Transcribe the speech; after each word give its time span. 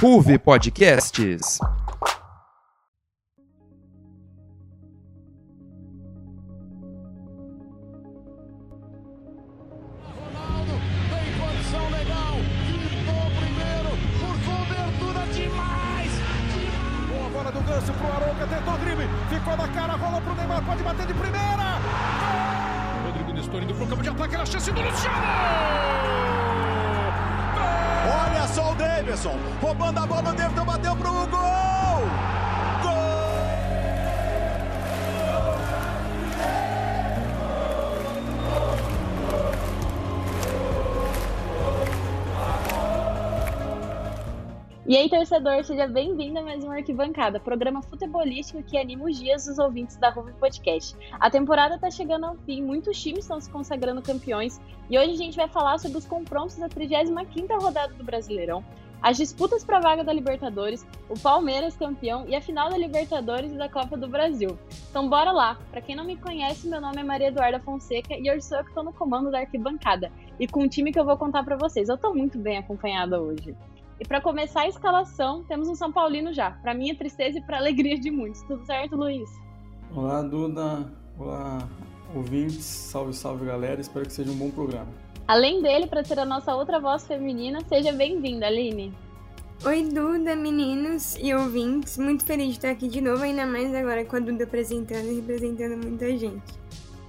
Ruve 0.00 0.38
Podcasts. 0.38 1.58
Seja 45.68 45.86
bem-vindo 45.86 46.38
a 46.38 46.42
mais 46.42 46.64
uma 46.64 46.76
arquibancada, 46.76 47.38
programa 47.38 47.82
futebolístico 47.82 48.62
que 48.62 48.78
anima 48.78 49.04
os 49.04 49.18
dias 49.18 49.44
dos 49.44 49.58
ouvintes 49.58 49.98
da 49.98 50.08
Ruve 50.08 50.32
Podcast. 50.32 50.96
A 51.20 51.28
temporada 51.28 51.74
está 51.74 51.90
chegando 51.90 52.24
ao 52.24 52.36
fim, 52.36 52.62
muitos 52.62 52.98
times 52.98 53.24
estão 53.24 53.38
se 53.38 53.50
consagrando 53.50 54.00
campeões 54.00 54.58
e 54.88 54.98
hoje 54.98 55.12
a 55.12 55.16
gente 55.16 55.36
vai 55.36 55.46
falar 55.46 55.76
sobre 55.76 55.98
os 55.98 56.06
confrontos 56.06 56.56
da 56.56 56.70
35ª 56.70 57.60
rodada 57.60 57.92
do 57.92 58.02
Brasileirão, 58.02 58.64
as 59.02 59.18
disputas 59.18 59.62
para 59.62 59.76
a 59.76 59.80
vaga 59.82 60.02
da 60.02 60.10
Libertadores, 60.10 60.86
o 61.06 61.20
Palmeiras 61.20 61.76
campeão 61.76 62.24
e 62.26 62.34
a 62.34 62.40
final 62.40 62.70
da 62.70 62.78
Libertadores 62.78 63.52
e 63.52 63.58
da 63.58 63.68
Copa 63.68 63.94
do 63.94 64.08
Brasil. 64.08 64.58
Então 64.88 65.06
bora 65.06 65.32
lá! 65.32 65.58
Para 65.70 65.82
quem 65.82 65.94
não 65.94 66.04
me 66.06 66.16
conhece, 66.16 66.66
meu 66.66 66.80
nome 66.80 67.02
é 67.02 67.04
Maria 67.04 67.28
Eduarda 67.28 67.60
Fonseca 67.60 68.16
e 68.16 68.30
hoje 68.30 68.40
sou 68.40 68.56
eu 68.56 68.64
que 68.64 68.70
estou 68.70 68.82
no 68.82 68.92
comando 68.94 69.30
da 69.30 69.40
arquibancada 69.40 70.10
e 70.40 70.48
com 70.48 70.62
um 70.62 70.68
time 70.68 70.90
que 70.90 70.98
eu 70.98 71.04
vou 71.04 71.18
contar 71.18 71.44
para 71.44 71.58
vocês. 71.58 71.90
Eu 71.90 71.96
estou 71.96 72.14
muito 72.14 72.38
bem 72.38 72.56
acompanhada 72.56 73.20
hoje. 73.20 73.54
E 74.00 74.04
para 74.06 74.20
começar 74.20 74.60
a 74.60 74.68
escalação, 74.68 75.42
temos 75.44 75.68
um 75.68 75.74
São 75.74 75.90
Paulino 75.90 76.32
já, 76.32 76.52
para 76.52 76.72
minha 76.72 76.94
tristeza 76.96 77.38
e 77.38 77.42
para 77.42 77.56
alegria 77.56 77.98
de 77.98 78.12
muitos. 78.12 78.42
Tudo 78.42 78.64
certo, 78.64 78.94
Luiz? 78.94 79.28
Olá, 79.92 80.22
Duda. 80.22 80.88
Olá, 81.18 81.68
ouvintes. 82.14 82.64
Salve, 82.64 83.12
salve, 83.12 83.46
galera. 83.46 83.80
Espero 83.80 84.06
que 84.06 84.12
seja 84.12 84.30
um 84.30 84.36
bom 84.36 84.50
programa. 84.50 84.86
Além 85.26 85.60
dele, 85.60 85.88
para 85.88 86.04
ser 86.04 86.20
a 86.20 86.24
nossa 86.24 86.54
outra 86.54 86.78
voz 86.78 87.08
feminina, 87.08 87.58
seja 87.68 87.92
bem-vinda, 87.92 88.46
Aline. 88.46 88.94
Oi, 89.66 89.82
Duda, 89.82 90.36
meninos 90.36 91.16
e 91.20 91.34
ouvintes. 91.34 91.98
Muito 91.98 92.24
feliz 92.24 92.46
de 92.46 92.52
estar 92.52 92.70
aqui 92.70 92.86
de 92.86 93.00
novo, 93.00 93.24
ainda 93.24 93.44
mais 93.44 93.74
agora 93.74 94.04
com 94.04 94.14
a 94.14 94.20
Duda 94.20 94.44
apresentando 94.44 95.10
e 95.10 95.16
representando 95.16 95.76
muita 95.76 96.16
gente. 96.16 96.54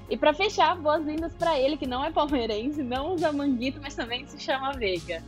E 0.10 0.18
para 0.18 0.34
fechar, 0.34 0.76
boas-vindas 0.76 1.36
para 1.36 1.60
ele, 1.60 1.78
que 1.78 1.86
não 1.86 2.04
é 2.04 2.12
palmeirense, 2.12 2.82
não 2.82 3.14
usa 3.14 3.32
manguito, 3.32 3.80
mas 3.80 3.94
também 3.94 4.26
se 4.26 4.40
chama 4.40 4.74
Veiga. 4.74 5.24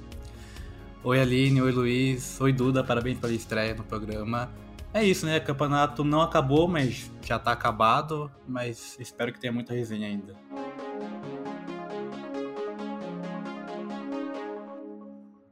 Oi 1.03 1.19
Aline, 1.19 1.59
oi 1.63 1.71
Luiz, 1.71 2.39
oi 2.39 2.53
Duda, 2.53 2.83
parabéns 2.83 3.17
pela 3.17 3.33
estreia 3.33 3.73
no 3.73 3.83
programa. 3.83 4.53
É 4.94 5.03
isso, 5.03 5.25
né? 5.25 5.39
O 5.39 5.44
campeonato 5.44 6.03
não 6.03 6.21
acabou, 6.21 6.67
mas 6.67 7.11
já 7.23 7.39
tá 7.39 7.52
acabado, 7.52 8.31
mas 8.47 8.99
espero 8.99 9.33
que 9.33 9.39
tenha 9.39 9.52
muita 9.52 9.73
resenha 9.73 10.07
ainda. 10.07 10.38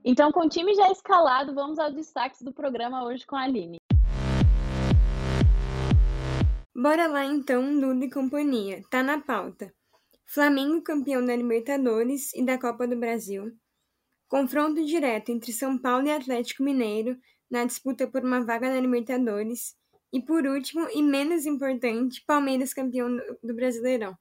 Então, 0.05 0.31
com 0.31 0.45
o 0.45 0.49
time 0.49 0.75
já 0.75 0.91
escalado, 0.91 1.55
vamos 1.55 1.79
aos 1.79 1.95
destaques 1.95 2.43
do 2.43 2.53
programa 2.53 3.03
hoje 3.03 3.25
com 3.25 3.35
a 3.35 3.41
Aline. 3.41 3.77
Bora 6.75 7.07
lá 7.07 7.25
então, 7.25 7.79
Duda 7.79 8.05
e 8.05 8.11
companhia. 8.11 8.83
Tá 8.87 9.01
na 9.01 9.19
pauta. 9.19 9.73
Flamengo 10.27 10.83
campeão 10.83 11.25
da 11.25 11.35
Libertadores 11.35 12.35
e 12.35 12.45
da 12.45 12.59
Copa 12.59 12.87
do 12.87 12.95
Brasil. 12.95 13.51
Confronto 14.29 14.85
direto 14.85 15.31
entre 15.31 15.51
São 15.51 15.75
Paulo 15.75 16.05
e 16.05 16.11
Atlético 16.11 16.61
Mineiro 16.61 17.17
na 17.49 17.65
disputa 17.65 18.07
por 18.07 18.23
uma 18.23 18.45
vaga 18.45 18.69
na 18.69 18.79
Libertadores. 18.79 19.75
E 20.13 20.21
por 20.21 20.45
último, 20.45 20.87
e 20.93 21.01
menos 21.01 21.47
importante, 21.47 22.23
Palmeiras 22.27 22.71
campeão 22.71 23.09
do 23.43 23.55
Brasileirão. 23.55 24.15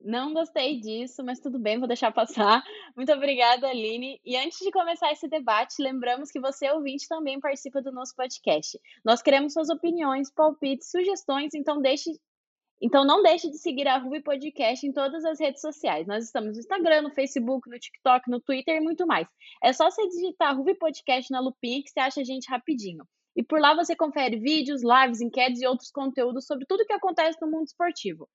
Não 0.00 0.32
gostei 0.32 0.80
disso, 0.80 1.22
mas 1.22 1.40
tudo 1.40 1.58
bem, 1.58 1.78
vou 1.78 1.86
deixar 1.86 2.10
passar. 2.10 2.62
Muito 2.96 3.12
obrigada, 3.12 3.68
Aline. 3.68 4.18
E 4.24 4.34
antes 4.34 4.58
de 4.58 4.70
começar 4.70 5.12
esse 5.12 5.28
debate, 5.28 5.74
lembramos 5.78 6.30
que 6.30 6.40
você, 6.40 6.70
ouvinte, 6.70 7.06
também 7.06 7.38
participa 7.38 7.82
do 7.82 7.92
nosso 7.92 8.16
podcast. 8.16 8.80
Nós 9.04 9.20
queremos 9.20 9.52
suas 9.52 9.68
opiniões, 9.68 10.30
palpites, 10.30 10.90
sugestões, 10.90 11.54
então 11.54 11.82
deixe 11.82 12.10
então 12.84 13.02
não 13.02 13.22
deixe 13.22 13.50
de 13.50 13.56
seguir 13.56 13.88
a 13.88 13.96
Ruby 13.96 14.20
Podcast 14.20 14.86
em 14.86 14.92
todas 14.92 15.24
as 15.24 15.40
redes 15.40 15.62
sociais. 15.62 16.06
Nós 16.06 16.22
estamos 16.22 16.52
no 16.52 16.58
Instagram, 16.58 17.00
no 17.00 17.10
Facebook, 17.10 17.66
no 17.70 17.78
TikTok, 17.78 18.30
no 18.30 18.42
Twitter 18.42 18.76
e 18.76 18.80
muito 18.80 19.06
mais. 19.06 19.26
É 19.62 19.72
só 19.72 19.90
você 19.90 20.06
digitar 20.06 20.54
Ruby 20.54 20.74
Podcast 20.74 21.32
na 21.32 21.40
lupinha 21.40 21.82
que 21.82 21.88
você 21.88 21.98
acha 21.98 22.20
a 22.20 22.24
gente 22.24 22.46
rapidinho. 22.46 23.02
E 23.34 23.42
por 23.42 23.58
lá 23.58 23.74
você 23.74 23.96
confere 23.96 24.38
vídeos, 24.38 24.82
lives, 24.82 25.22
enquetes 25.22 25.62
e 25.62 25.66
outros 25.66 25.90
conteúdos 25.90 26.46
sobre 26.46 26.66
tudo 26.66 26.82
o 26.82 26.86
que 26.86 26.92
acontece 26.92 27.38
no 27.40 27.50
mundo 27.50 27.64
esportivo. 27.64 28.28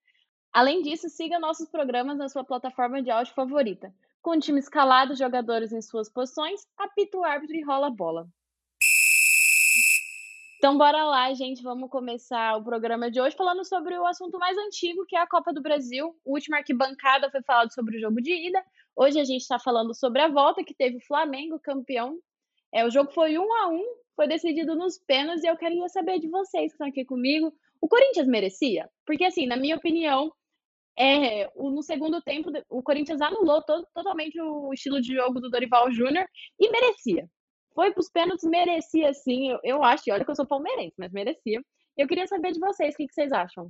Além 0.52 0.82
disso, 0.82 1.10
siga 1.10 1.38
nossos 1.38 1.70
programas 1.70 2.18
na 2.18 2.28
sua 2.28 2.44
plataforma 2.44 3.04
de 3.04 3.12
áudio 3.12 3.36
favorita. 3.36 3.94
Com 4.20 4.32
o 4.32 4.40
time 4.40 4.58
escalado, 4.58 5.16
jogadores 5.16 5.72
em 5.72 5.82
suas 5.84 6.12
posições, 6.12 6.66
apita 6.76 7.20
o 7.20 7.24
árbitro 7.24 7.56
e 7.56 7.64
rola 7.64 7.86
a 7.86 7.92
bola. 7.92 8.28
Então, 10.60 10.78
bora 10.78 11.06
lá, 11.06 11.34
gente. 11.34 11.64
Vamos 11.64 11.90
começar 11.90 12.58
o 12.58 12.64
programa 12.66 13.10
de 13.10 13.22
hoje 13.22 13.34
falando 13.34 13.64
sobre 13.64 13.98
o 13.98 14.06
assunto 14.06 14.38
mais 14.38 14.58
antigo, 14.58 15.06
que 15.06 15.16
é 15.16 15.22
a 15.22 15.26
Copa 15.26 15.54
do 15.54 15.62
Brasil. 15.62 16.14
O 16.26 16.34
último 16.34 16.58
arquibancada 16.58 17.32
foi 17.32 17.42
falado 17.44 17.74
sobre 17.74 17.96
o 17.96 18.00
jogo 18.02 18.22
de 18.22 18.34
ida. 18.34 18.62
Hoje 18.94 19.22
a 19.22 19.24
gente 19.24 19.40
está 19.40 19.58
falando 19.58 19.96
sobre 19.96 20.22
a 20.22 20.28
volta, 20.28 20.62
que 20.62 20.74
teve 20.74 20.98
o 20.98 21.06
Flamengo 21.08 21.62
campeão. 21.62 22.20
É, 22.74 22.86
o 22.86 22.92
jogo 22.92 23.10
foi 23.14 23.40
um 23.40 23.54
a 23.54 23.70
um, 23.70 23.86
foi 24.18 24.28
decidido 24.28 24.76
nos 24.76 25.00
pênaltis, 25.00 25.46
e 25.46 25.48
eu 25.48 25.56
queria 25.56 25.88
saber 25.88 26.20
de 26.20 26.28
vocês 26.28 26.74
que 26.74 26.74
estão 26.74 26.88
aqui 26.88 27.06
comigo. 27.06 27.54
O 27.80 27.88
Corinthians 27.88 28.28
merecia? 28.28 28.90
Porque, 29.06 29.24
assim, 29.24 29.48
na 29.48 29.56
minha 29.56 29.78
opinião, 29.78 30.30
é, 30.98 31.50
no 31.56 31.82
segundo 31.82 32.22
tempo, 32.22 32.52
o 32.68 32.84
Corinthians 32.84 33.22
anulou 33.22 33.64
to 33.64 33.88
totalmente 33.94 34.38
o 34.42 34.74
estilo 34.74 35.00
de 35.00 35.16
jogo 35.16 35.40
do 35.40 35.50
Dorival 35.50 35.90
Júnior 35.90 36.28
e 36.60 36.70
merecia 36.70 37.30
foi 37.74 37.92
para 37.92 38.02
os 38.02 38.10
pênaltis, 38.10 38.50
merecia 38.50 39.14
sim. 39.14 39.52
Eu, 39.52 39.60
eu 39.64 39.84
acho, 39.84 40.04
e 40.08 40.12
olha 40.12 40.26
que 40.26 40.32
eu 40.32 40.36
sou 40.36 40.46
palmeirense, 40.46 40.96
mas 40.98 41.12
merecia. 41.12 41.62
Eu 41.98 42.08
queria 42.08 42.28
saber 42.28 42.52
de 42.52 42.60
vocês, 42.60 42.94
o 42.94 42.98
que, 42.98 43.08
que 43.08 43.14
vocês 43.14 43.32
acham? 43.32 43.70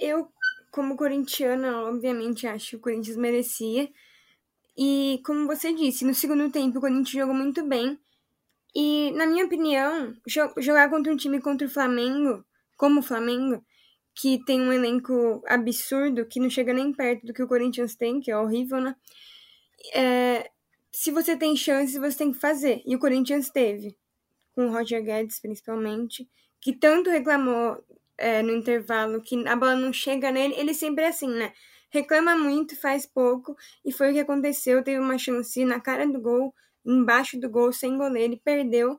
Eu, 0.00 0.28
como 0.72 0.96
corintiana, 0.96 1.82
obviamente 1.84 2.46
acho 2.46 2.70
que 2.70 2.76
o 2.76 2.80
Corinthians 2.80 3.16
merecia. 3.16 3.88
E 4.76 5.20
como 5.24 5.46
você 5.46 5.72
disse, 5.72 6.04
no 6.04 6.14
segundo 6.14 6.50
tempo 6.50 6.78
o 6.78 6.80
Corinthians 6.80 7.10
jogou 7.10 7.34
muito 7.34 7.64
bem. 7.64 7.98
E, 8.74 9.12
na 9.12 9.26
minha 9.26 9.44
opinião, 9.44 10.14
jogar 10.58 10.90
contra 10.90 11.12
um 11.12 11.16
time 11.16 11.40
contra 11.40 11.66
o 11.66 11.70
Flamengo, 11.70 12.44
como 12.76 13.00
o 13.00 13.02
Flamengo, 13.02 13.64
que 14.14 14.44
tem 14.44 14.60
um 14.60 14.72
elenco 14.72 15.42
absurdo, 15.46 16.26
que 16.26 16.40
não 16.40 16.50
chega 16.50 16.72
nem 16.72 16.92
perto 16.92 17.26
do 17.26 17.32
que 17.32 17.42
o 17.42 17.48
Corinthians 17.48 17.94
tem, 17.94 18.20
que 18.20 18.32
é 18.32 18.36
horrível, 18.36 18.80
né? 18.80 18.96
É, 19.94 20.50
se 20.94 21.10
você 21.10 21.36
tem 21.36 21.56
chance, 21.56 21.98
você 21.98 22.18
tem 22.18 22.32
que 22.32 22.38
fazer. 22.38 22.80
E 22.86 22.94
o 22.94 22.98
Corinthians 23.00 23.50
teve, 23.50 23.96
com 24.52 24.68
o 24.68 24.72
Roger 24.72 25.02
Guedes 25.02 25.40
principalmente, 25.40 26.28
que 26.60 26.72
tanto 26.72 27.10
reclamou 27.10 27.84
é, 28.16 28.42
no 28.42 28.52
intervalo 28.52 29.20
que 29.20 29.46
a 29.46 29.56
bola 29.56 29.74
não 29.74 29.92
chega 29.92 30.30
nele. 30.30 30.54
Ele 30.56 30.72
sempre 30.72 31.04
é 31.04 31.08
assim, 31.08 31.28
né? 31.28 31.52
Reclama 31.90 32.36
muito, 32.36 32.80
faz 32.80 33.06
pouco, 33.06 33.56
e 33.84 33.92
foi 33.92 34.10
o 34.10 34.14
que 34.14 34.20
aconteceu. 34.20 34.84
Teve 34.84 35.00
uma 35.00 35.18
chance 35.18 35.64
na 35.64 35.80
cara 35.80 36.06
do 36.06 36.20
gol, 36.20 36.54
embaixo 36.86 37.40
do 37.40 37.50
gol, 37.50 37.72
sem 37.72 37.98
goleiro, 37.98 38.34
e 38.34 38.40
perdeu 38.40 38.96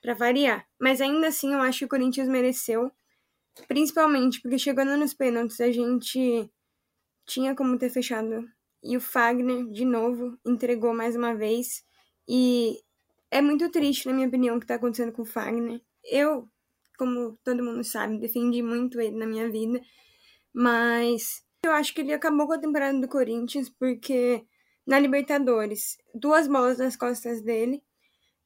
para 0.00 0.14
variar. 0.14 0.66
Mas 0.80 1.02
ainda 1.02 1.28
assim, 1.28 1.52
eu 1.52 1.60
acho 1.60 1.80
que 1.80 1.84
o 1.84 1.88
Corinthians 1.88 2.28
mereceu, 2.28 2.90
principalmente 3.68 4.40
porque 4.40 4.58
chegando 4.58 4.96
nos 4.96 5.12
pênaltis 5.12 5.60
a 5.60 5.70
gente 5.70 6.50
tinha 7.26 7.54
como 7.54 7.78
ter 7.78 7.90
fechado 7.90 8.48
e 8.82 8.96
o 8.96 9.00
Fagner, 9.00 9.66
de 9.66 9.84
novo, 9.84 10.38
entregou 10.44 10.94
mais 10.94 11.14
uma 11.14 11.34
vez. 11.34 11.84
E 12.28 12.78
é 13.30 13.40
muito 13.42 13.70
triste, 13.70 14.06
na 14.06 14.14
minha 14.14 14.28
opinião, 14.28 14.56
o 14.56 14.58
que 14.58 14.64
está 14.64 14.76
acontecendo 14.76 15.12
com 15.12 15.22
o 15.22 15.26
Fagner. 15.26 15.80
Eu, 16.04 16.48
como 16.98 17.38
todo 17.44 17.62
mundo 17.62 17.84
sabe, 17.84 18.18
defendi 18.18 18.62
muito 18.62 19.00
ele 19.00 19.16
na 19.16 19.26
minha 19.26 19.50
vida. 19.50 19.80
Mas 20.52 21.42
eu 21.62 21.72
acho 21.72 21.94
que 21.94 22.00
ele 22.00 22.12
acabou 22.12 22.46
com 22.46 22.54
a 22.54 22.58
temporada 22.58 22.98
do 22.98 23.08
Corinthians, 23.08 23.68
porque 23.68 24.44
na 24.86 24.98
Libertadores, 24.98 25.98
duas 26.14 26.48
bolas 26.48 26.78
nas 26.78 26.96
costas 26.96 27.42
dele. 27.42 27.82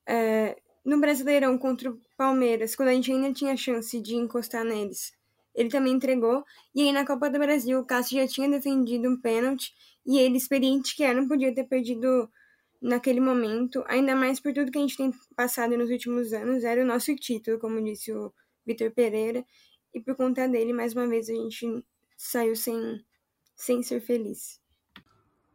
É, 0.06 0.60
no 0.84 1.00
Brasileirão 1.00 1.56
contra 1.56 1.90
o 1.90 1.98
Palmeiras, 2.16 2.76
quando 2.76 2.88
a 2.88 2.92
gente 2.92 3.10
ainda 3.10 3.32
tinha 3.32 3.56
chance 3.56 3.98
de 4.00 4.16
encostar 4.16 4.64
neles, 4.64 5.12
ele 5.54 5.70
também 5.70 5.94
entregou. 5.94 6.44
E 6.74 6.82
aí 6.82 6.92
na 6.92 7.06
Copa 7.06 7.30
do 7.30 7.38
Brasil, 7.38 7.78
o 7.80 7.86
Cássio 7.86 8.20
já 8.20 8.28
tinha 8.28 8.48
defendido 8.50 9.08
um 9.08 9.18
pênalti 9.18 9.72
e 10.06 10.18
ele, 10.18 10.36
experiente 10.36 10.94
que 10.94 11.02
era, 11.02 11.20
não 11.20 11.28
podia 11.28 11.54
ter 11.54 11.64
perdido 11.64 12.30
naquele 12.80 13.20
momento, 13.20 13.82
ainda 13.86 14.14
mais 14.14 14.38
por 14.38 14.52
tudo 14.52 14.70
que 14.70 14.78
a 14.78 14.80
gente 14.82 14.96
tem 14.96 15.10
passado 15.34 15.76
nos 15.76 15.90
últimos 15.90 16.32
anos, 16.32 16.64
era 16.64 16.82
o 16.82 16.86
nosso 16.86 17.14
título, 17.16 17.58
como 17.58 17.82
disse 17.82 18.12
o 18.12 18.32
Vitor 18.66 18.90
Pereira, 18.90 19.44
e 19.94 20.00
por 20.00 20.14
conta 20.16 20.48
dele, 20.48 20.72
mais 20.72 20.92
uma 20.92 21.06
vez, 21.06 21.30
a 21.30 21.34
gente 21.34 21.84
saiu 22.16 22.54
sem, 22.54 23.02
sem 23.56 23.82
ser 23.82 24.00
feliz. 24.00 24.60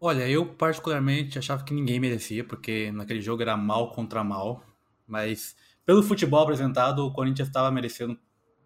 Olha, 0.02 0.28
eu 0.30 0.56
particularmente 0.56 1.38
achava 1.38 1.64
que 1.64 1.74
ninguém 1.74 2.00
merecia, 2.00 2.44
porque 2.44 2.92
naquele 2.92 3.22
jogo 3.22 3.42
era 3.42 3.58
mal 3.58 3.92
contra 3.92 4.24
mal, 4.24 4.64
mas 5.06 5.56
pelo 5.86 6.02
futebol 6.02 6.42
apresentado, 6.42 7.06
o 7.06 7.12
Corinthians 7.12 7.50
estava 7.50 7.70
merecendo, 7.70 8.18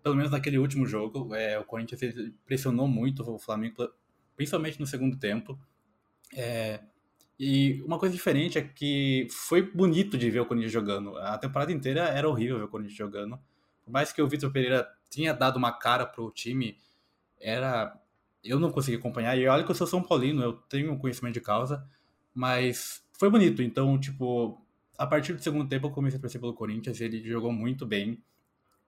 pelo 0.04 0.16
menos 0.16 0.30
naquele 0.30 0.60
último 0.60 0.86
jogo. 0.86 1.34
É, 1.34 1.58
o 1.58 1.64
Corinthians 1.64 2.02
pressionou 2.46 2.88
muito 2.88 3.24
o 3.24 3.40
Flamengo, 3.40 3.90
principalmente 4.36 4.80
no 4.80 4.86
segundo 4.86 5.18
tempo. 5.18 5.58
É, 6.36 6.80
e 7.40 7.82
uma 7.86 8.00
coisa 8.00 8.14
diferente 8.14 8.58
é 8.58 8.62
que 8.62 9.28
foi 9.30 9.62
bonito 9.62 10.18
de 10.18 10.30
ver 10.30 10.40
o 10.40 10.46
Corinthians 10.46 10.72
jogando. 10.72 11.18
A 11.18 11.38
temporada 11.38 11.72
inteira 11.72 12.02
era 12.02 12.30
horrível 12.30 12.58
ver 12.58 12.66
o 12.66 12.70
Corinthians 12.70 12.98
jogando. 12.98 13.40
Por 13.84 13.92
mais 13.92 14.12
que 14.12 14.22
o 14.22 14.28
Vitor 14.28 14.52
Pereira 14.52 14.88
tinha 15.10 15.34
dado 15.34 15.58
uma 15.58 15.72
cara 15.72 16.06
pro 16.06 16.32
time, 16.32 16.78
era 17.40 18.00
eu 18.44 18.60
não 18.60 18.72
consegui 18.72 18.98
acompanhar. 18.98 19.38
E 19.38 19.48
olha 19.48 19.64
que 19.64 19.72
eu 19.72 19.76
sou 19.76 19.88
São 19.88 20.04
Paulino, 20.04 20.44
eu 20.44 20.54
tenho 20.54 20.98
conhecimento 20.98 21.36
de 21.36 21.42
causa, 21.42 21.88
mas 22.34 23.04
foi 23.14 23.30
bonito. 23.30 23.62
Então, 23.62 23.98
tipo, 24.00 24.62
a 24.98 25.08
partir 25.08 25.34
do 25.34 25.42
segundo 25.42 25.68
tempo 25.68 25.88
eu 25.88 25.92
comecei 25.92 26.18
a 26.18 26.22
torcer 26.22 26.42
pelo 26.42 26.54
Corinthians, 26.54 27.00
ele 27.00 27.24
jogou 27.24 27.52
muito 27.52 27.86
bem. 27.86 28.22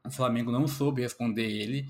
O 0.06 0.12
Flamengo 0.12 0.52
não 0.52 0.68
soube 0.68 1.02
responder 1.02 1.50
ele. 1.50 1.88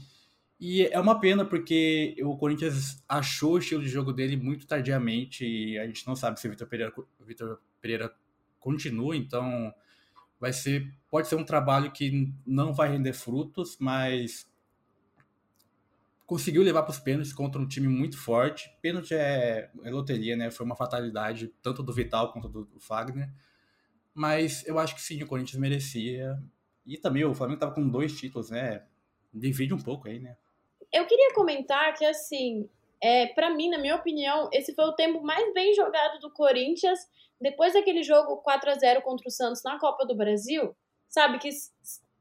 E 0.59 0.83
é 0.83 0.99
uma 0.99 1.19
pena 1.19 1.43
porque 1.43 2.15
o 2.23 2.37
Corinthians 2.37 3.03
achou 3.07 3.53
o 3.53 3.57
estilo 3.57 3.83
de 3.83 3.89
jogo 3.89 4.13
dele 4.13 4.37
muito 4.37 4.65
tardiamente 4.65 5.45
e 5.45 5.77
a 5.77 5.85
gente 5.85 6.07
não 6.07 6.15
sabe 6.15 6.39
se 6.39 6.47
o 6.47 6.49
Vitor 6.51 6.67
Pereira, 6.67 6.93
Vitor 7.19 7.59
Pereira 7.81 8.15
continua, 8.59 9.15
então 9.15 9.73
vai 10.39 10.53
ser 10.53 10.93
pode 11.09 11.27
ser 11.27 11.35
um 11.35 11.43
trabalho 11.43 11.91
que 11.91 12.33
não 12.45 12.73
vai 12.73 12.89
render 12.89 13.13
frutos, 13.13 13.77
mas 13.79 14.49
conseguiu 16.25 16.63
levar 16.63 16.83
para 16.83 16.91
os 16.91 16.99
pênaltis 16.99 17.33
contra 17.33 17.61
um 17.61 17.67
time 17.67 17.87
muito 17.87 18.17
forte. 18.17 18.69
Pênalti 18.81 19.13
é, 19.13 19.69
é, 19.83 19.89
loteria, 19.89 20.35
né? 20.35 20.49
Foi 20.49 20.65
uma 20.65 20.75
fatalidade 20.75 21.53
tanto 21.61 21.83
do 21.83 21.93
Vital 21.93 22.31
quanto 22.31 22.49
do, 22.49 22.65
do, 22.65 22.79
Fagner. 22.79 23.31
Mas 24.13 24.65
eu 24.65 24.79
acho 24.79 24.95
que 24.95 25.01
sim, 25.01 25.21
o 25.21 25.27
Corinthians 25.27 25.59
merecia. 25.59 26.41
E 26.85 26.97
também 26.97 27.23
o 27.25 27.33
Flamengo 27.35 27.57
estava 27.57 27.73
com 27.73 27.87
dois 27.87 28.17
títulos, 28.17 28.49
né? 28.49 28.83
Divide 29.33 29.73
um 29.73 29.79
pouco 29.79 30.07
aí, 30.07 30.19
né? 30.19 30.35
Eu 30.95 31.05
queria 31.05 31.33
comentar 31.33 31.93
que, 31.93 32.05
assim, 32.05 32.69
é, 33.03 33.27
para 33.27 33.49
mim, 33.49 33.69
na 33.69 33.77
minha 33.77 33.95
opinião, 33.95 34.49
esse 34.53 34.73
foi 34.73 34.85
o 34.85 34.93
tempo 34.93 35.21
mais 35.21 35.53
bem 35.53 35.73
jogado 35.73 36.19
do 36.19 36.31
Corinthians 36.31 36.99
depois 37.39 37.73
daquele 37.73 38.01
jogo 38.01 38.37
4 38.37 38.71
a 38.71 38.75
0 38.75 39.01
contra 39.01 39.27
o 39.27 39.31
Santos 39.31 39.61
na 39.61 39.77
Copa 39.77 40.05
do 40.05 40.15
Brasil. 40.15 40.73
Sabe? 41.09 41.37
Que 41.37 41.49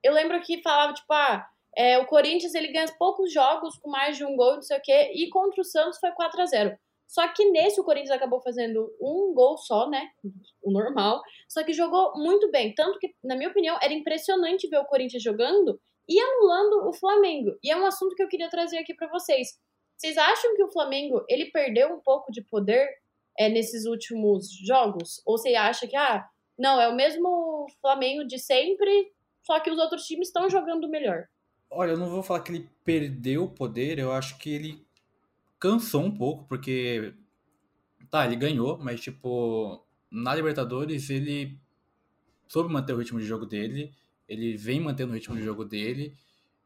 eu 0.02 0.12
lembro 0.12 0.40
que 0.42 0.60
falava, 0.60 0.92
tipo, 0.92 1.12
ah 1.12 1.48
é, 1.76 1.98
o 1.98 2.06
Corinthians 2.06 2.54
ele 2.54 2.72
ganha 2.72 2.86
poucos 2.98 3.32
jogos 3.32 3.78
com 3.78 3.90
mais 3.90 4.16
de 4.16 4.24
um 4.24 4.36
gol, 4.36 4.54
não 4.54 4.62
sei 4.62 4.78
o 4.78 4.82
quê, 4.82 5.12
e 5.14 5.28
contra 5.28 5.60
o 5.60 5.64
Santos 5.64 5.98
foi 5.98 6.10
4 6.12 6.40
a 6.40 6.46
0 6.46 6.78
Só 7.06 7.26
que 7.28 7.50
nesse 7.50 7.80
o 7.80 7.84
Corinthians 7.84 8.16
acabou 8.16 8.40
fazendo 8.40 8.92
um 9.00 9.32
gol 9.34 9.56
só, 9.56 9.88
né? 9.88 10.08
O 10.62 10.70
normal. 10.70 11.20
Só 11.48 11.62
que 11.62 11.72
jogou 11.72 12.12
muito 12.16 12.50
bem. 12.50 12.74
Tanto 12.74 12.98
que, 12.98 13.14
na 13.22 13.36
minha 13.36 13.50
opinião, 13.50 13.76
era 13.82 13.92
impressionante 13.92 14.68
ver 14.68 14.78
o 14.78 14.84
Corinthians 14.84 15.22
jogando 15.22 15.80
e 16.08 16.20
anulando 16.20 16.88
o 16.88 16.92
Flamengo. 16.92 17.56
E 17.62 17.70
é 17.70 17.76
um 17.76 17.86
assunto 17.86 18.14
que 18.14 18.22
eu 18.22 18.28
queria 18.28 18.50
trazer 18.50 18.78
aqui 18.78 18.94
para 18.94 19.08
vocês. 19.08 19.58
Vocês 19.96 20.16
acham 20.16 20.54
que 20.56 20.62
o 20.62 20.72
Flamengo 20.72 21.24
ele 21.28 21.46
perdeu 21.46 21.94
um 21.94 22.00
pouco 22.00 22.30
de 22.30 22.42
poder 22.42 22.88
é, 23.38 23.48
nesses 23.48 23.86
últimos 23.86 24.50
jogos? 24.50 25.22
Ou 25.24 25.38
você 25.38 25.54
acha 25.54 25.86
que, 25.86 25.96
ah, 25.96 26.26
não, 26.58 26.80
é 26.80 26.88
o 26.88 26.96
mesmo 26.96 27.66
Flamengo 27.80 28.24
de 28.24 28.38
sempre, 28.38 29.12
só 29.42 29.58
que 29.60 29.70
os 29.70 29.78
outros 29.78 30.04
times 30.04 30.28
estão 30.28 30.48
jogando 30.48 30.88
melhor? 30.88 31.28
Olha, 31.70 31.92
eu 31.92 31.98
não 31.98 32.10
vou 32.10 32.22
falar 32.22 32.40
que 32.40 32.52
ele 32.52 32.68
perdeu 32.84 33.44
o 33.44 33.50
poder, 33.50 33.98
eu 33.98 34.12
acho 34.12 34.38
que 34.38 34.52
ele 34.52 34.86
cansou 35.58 36.02
um 36.02 36.16
pouco, 36.16 36.44
porque. 36.44 37.14
Tá, 38.10 38.24
ele 38.26 38.36
ganhou, 38.36 38.78
mas, 38.78 39.00
tipo, 39.00 39.84
na 40.10 40.34
Libertadores 40.34 41.10
ele 41.10 41.58
soube 42.46 42.72
manter 42.72 42.92
o 42.92 42.98
ritmo 42.98 43.18
de 43.18 43.26
jogo 43.26 43.44
dele, 43.44 43.92
ele 44.28 44.56
vem 44.56 44.80
mantendo 44.80 45.12
o 45.12 45.14
ritmo 45.14 45.36
de 45.36 45.42
jogo 45.42 45.64
dele. 45.64 46.14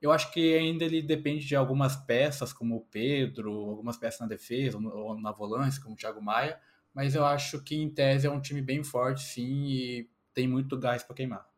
Eu 0.01 0.13
acho 0.13 0.33
que 0.33 0.57
ainda 0.57 0.85
ele 0.85 1.03
depende 1.03 1.47
de 1.47 1.57
algumas 1.57 1.97
peças, 1.97 2.53
como 2.53 2.77
o 2.77 2.81
Pedro, 2.81 3.53
algumas 3.53 3.97
peças 3.97 4.21
na 4.21 4.27
defesa, 4.27 4.79
ou 4.79 5.21
na 5.21 5.33
volância, 5.33 5.83
como 5.83 5.95
o 5.95 5.99
Thiago 5.99 6.23
Maia, 6.23 6.59
mas 6.95 7.15
eu 7.15 7.25
acho 7.25 7.63
que 7.63 7.77
em 7.77 7.91
tese 7.91 8.27
é 8.27 8.31
um 8.31 8.41
time 8.41 8.63
bem 8.63 8.83
forte, 8.85 9.23
sim, 9.23 9.67
e 9.67 10.11
tem 10.33 10.47
muito 10.47 10.79
gás 10.79 11.03
para 11.03 11.17
queimar. 11.17 11.49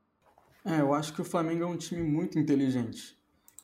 É, 0.65 0.81
eu 0.81 0.95
acho 0.95 1.13
que 1.13 1.21
o 1.21 1.25
Flamengo 1.25 1.63
é 1.63 1.67
um 1.67 1.77
time 1.77 2.03
muito 2.03 2.39
inteligente 2.39 3.19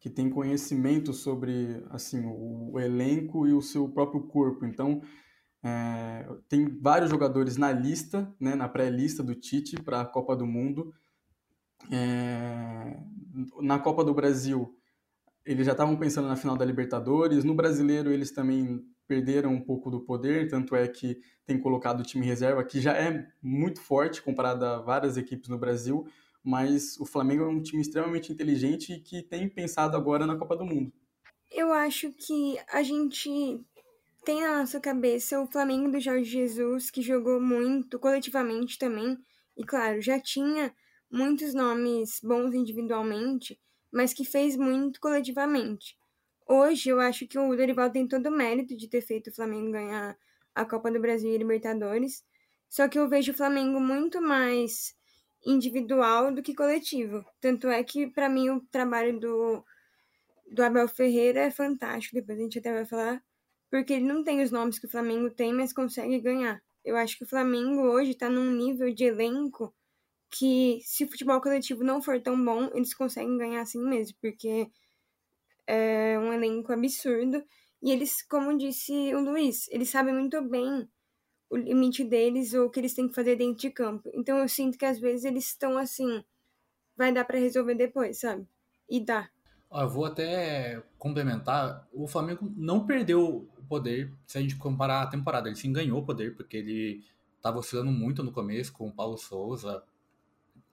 que 0.07 0.11
tem 0.11 0.31
conhecimento 0.31 1.13
sobre 1.13 1.83
assim 1.91 2.23
o, 2.25 2.79
elenco 2.79 3.45
e 3.45 3.53
o 3.53 3.61
seu 3.61 3.89
próprio 3.89 4.21
corpo. 4.21 4.65
Então, 4.65 5.03
é, 5.65 6.29
tem 6.49 6.79
vários 6.81 7.11
jogadores 7.11 7.57
na 7.57 7.73
lista, 7.73 8.33
né, 8.39 8.55
na 8.55 8.69
pré-lista 8.69 9.21
do 9.21 9.35
Tite 9.35 9.75
para 9.83 10.03
a 10.03 10.05
Copa 10.05 10.37
do 10.37 10.47
Mundo. 10.47 10.95
É, 11.91 12.97
na 13.61 13.79
Copa 13.79 14.05
do 14.05 14.15
Brasil, 14.15 14.75
eles 15.45 15.65
já 15.65 15.73
estavam 15.73 15.97
pensando 15.97 16.29
na 16.29 16.37
final 16.37 16.57
da 16.57 16.65
Libertadores. 16.65 17.45
No 17.45 17.55
Brasileiro, 17.55 18.11
eles 18.11 18.33
também 18.33 18.85
perderam 19.07 19.53
um 19.53 19.61
pouco 19.61 19.91
do 19.91 20.01
poder, 20.01 20.49
tanto 20.49 20.75
é 20.75 20.89
que 20.89 21.21
tem 21.45 21.61
colocado 21.61 22.01
o 22.01 22.03
time 22.03 22.27
reserva, 22.27 22.65
que 22.65 22.81
já 22.81 22.93
é 22.93 23.27
muito 23.41 23.81
forte 23.81 24.21
comparado 24.21 24.65
a 24.65 24.81
várias 24.81 25.17
equipes 25.17 25.49
no 25.49 25.59
Brasil, 25.59 26.07
mas 26.43 26.99
o 26.99 27.07
Flamengo 27.07 27.45
é 27.45 27.49
um 27.49 27.63
time 27.63 27.81
extremamente 27.81 28.33
inteligente 28.33 28.93
e 28.93 29.01
que 29.01 29.23
tem 29.23 29.49
pensado 29.49 29.97
agora 29.97 30.27
na 30.27 30.37
Copa 30.37 30.57
do 30.57 30.65
Mundo. 30.65 30.93
Eu 31.53 31.73
acho 31.73 32.13
que 32.13 32.59
a 32.73 32.83
gente 32.83 33.65
tem 34.25 34.43
na 34.43 34.59
nossa 34.59 34.81
cabeça 34.81 35.41
o 35.41 35.47
Flamengo 35.47 35.91
do 35.91 36.01
Jorge 36.01 36.29
Jesus, 36.29 36.91
que 36.91 37.01
jogou 37.01 37.41
muito 37.41 37.99
coletivamente 37.99 38.77
também, 38.77 39.17
e 39.57 39.65
claro, 39.65 40.03
já 40.03 40.19
tinha 40.19 40.75
muitos 41.11 41.55
nomes 41.55 42.21
bons 42.23 42.55
individualmente, 42.55 43.61
mas 43.91 44.13
que 44.13 44.25
fez 44.25 44.57
muito 44.57 45.01
coletivamente. 45.01 45.97
Hoje 46.47 46.91
eu 46.91 47.01
acho 47.01 47.27
que 47.27 47.39
o 47.39 47.57
Dorival 47.57 47.91
tem 47.91 48.07
todo 48.07 48.27
o 48.27 48.37
mérito 48.37 48.77
de 48.77 48.89
ter 48.89 49.01
feito 49.01 49.31
o 49.31 49.35
Flamengo 49.35 49.73
ganhar 49.73 50.17
a 50.55 50.65
Copa 50.65 50.91
do 50.91 51.01
Brasil 51.01 51.33
e 51.33 51.39
Libertadores, 51.39 52.25
só 52.69 52.89
que 52.89 52.99
eu 52.99 53.09
vejo 53.09 53.33
o 53.33 53.35
Flamengo 53.35 53.81
muito 53.81 54.21
mais 54.21 54.95
individual 55.45 56.33
do 56.33 56.43
que 56.43 56.55
coletivo. 56.55 57.25
Tanto 57.41 57.69
é 57.69 57.83
que, 57.83 58.07
para 58.07 58.29
mim, 58.29 58.51
o 58.51 58.61
trabalho 58.71 59.19
do, 59.19 59.65
do 60.51 60.63
Abel 60.63 60.89
Ferreira 60.89 61.41
é 61.41 61.51
fantástico, 61.51 62.15
depois 62.15 62.39
a 62.39 62.43
gente 62.43 62.59
até 62.59 62.73
vai 62.73 62.85
falar, 62.85 63.23
porque 63.71 63.95
ele 63.95 64.07
não 64.07 64.25
tem 64.25 64.43
os 64.43 64.51
nomes 64.51 64.79
que 64.79 64.87
o 64.87 64.91
Flamengo 64.91 65.31
tem, 65.31 65.53
mas 65.53 65.73
consegue 65.73 66.21
ganhar. 66.21 66.63
Eu 66.85 66.97
acho 66.97 67.19
que 67.19 67.25
o 67.25 67.29
Flamengo 67.29 67.83
hoje 67.83 68.13
está 68.13 68.29
num 68.29 68.51
nível 68.51 68.93
de 68.93 69.05
elenco 69.05 69.75
que, 70.31 70.81
se 70.83 71.05
o 71.05 71.09
futebol 71.09 71.41
coletivo 71.41 71.85
não 71.85 72.03
for 72.03 72.21
tão 72.21 72.43
bom, 72.43 72.71
eles 72.75 72.95
conseguem 72.95 73.39
ganhar 73.39 73.63
assim 73.63 73.81
mesmo, 73.81 74.17
porque 74.21 74.69
é 75.67 76.19
um 76.19 76.33
elenco 76.33 76.73
absurdo. 76.73 77.43
E 77.83 77.91
eles, 77.91 78.23
como 78.23 78.57
disse 78.57 78.93
o 79.15 79.21
Luiz, 79.21 79.69
eles 79.69 79.89
sabem 79.89 80.15
muito 80.15 80.43
bem 80.43 80.89
o 81.49 81.57
limite 81.57 82.05
deles 82.05 82.55
ou 82.55 82.67
o 82.67 82.71
que 82.71 82.81
eles 82.81 82.95
têm 82.95 83.09
que 83.09 83.15
fazer 83.15 83.37
dentro 83.37 83.61
de 83.61 83.71
campo. 83.71 84.11
Então 84.15 84.39
eu 84.39 84.49
sinto 84.49 84.79
que 84.79 84.85
às 84.85 84.99
vezes 84.99 85.25
eles 85.25 85.47
estão 85.47 85.79
assim, 85.79 86.25
vai 86.97 87.13
dar 87.13 87.25
para 87.25 87.39
resolver 87.39 87.75
depois, 87.75 88.21
sabe? 88.21 88.47
E 88.89 89.01
dá. 89.01 89.29
eu 89.73 89.89
vou 89.89 90.05
até 90.05 90.83
complementar. 90.99 91.87
O 91.93 92.07
Flamengo 92.07 92.53
não 92.57 92.87
perdeu 92.87 93.49
o 93.59 93.63
poder 93.69 94.13
se 94.27 94.39
a 94.39 94.41
gente 94.41 94.57
comparar 94.57 95.03
a 95.03 95.07
temporada. 95.07 95.49
Ele 95.49 95.57
sim 95.57 95.73
ganhou 95.73 96.01
o 96.01 96.05
poder, 96.05 96.35
porque 96.35 96.57
ele 96.57 97.05
estava 97.37 97.59
oscilando 97.59 97.91
muito 97.91 98.23
no 98.23 98.33
começo 98.33 98.73
com 98.73 98.89
o 98.89 98.93
Paulo 98.93 99.17
Souza. 99.17 99.83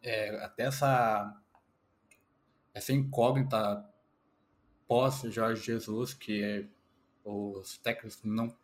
É, 0.04 0.44
até 0.44 0.64
essa, 0.64 1.42
essa 2.74 2.92
incógnita 2.92 3.84
pós 4.88 5.22
Jorge 5.22 5.64
Jesus, 5.64 6.14
que 6.14 6.44
é, 6.44 6.66
os 7.24 7.78
técnicos 7.78 8.22
não 8.24 8.56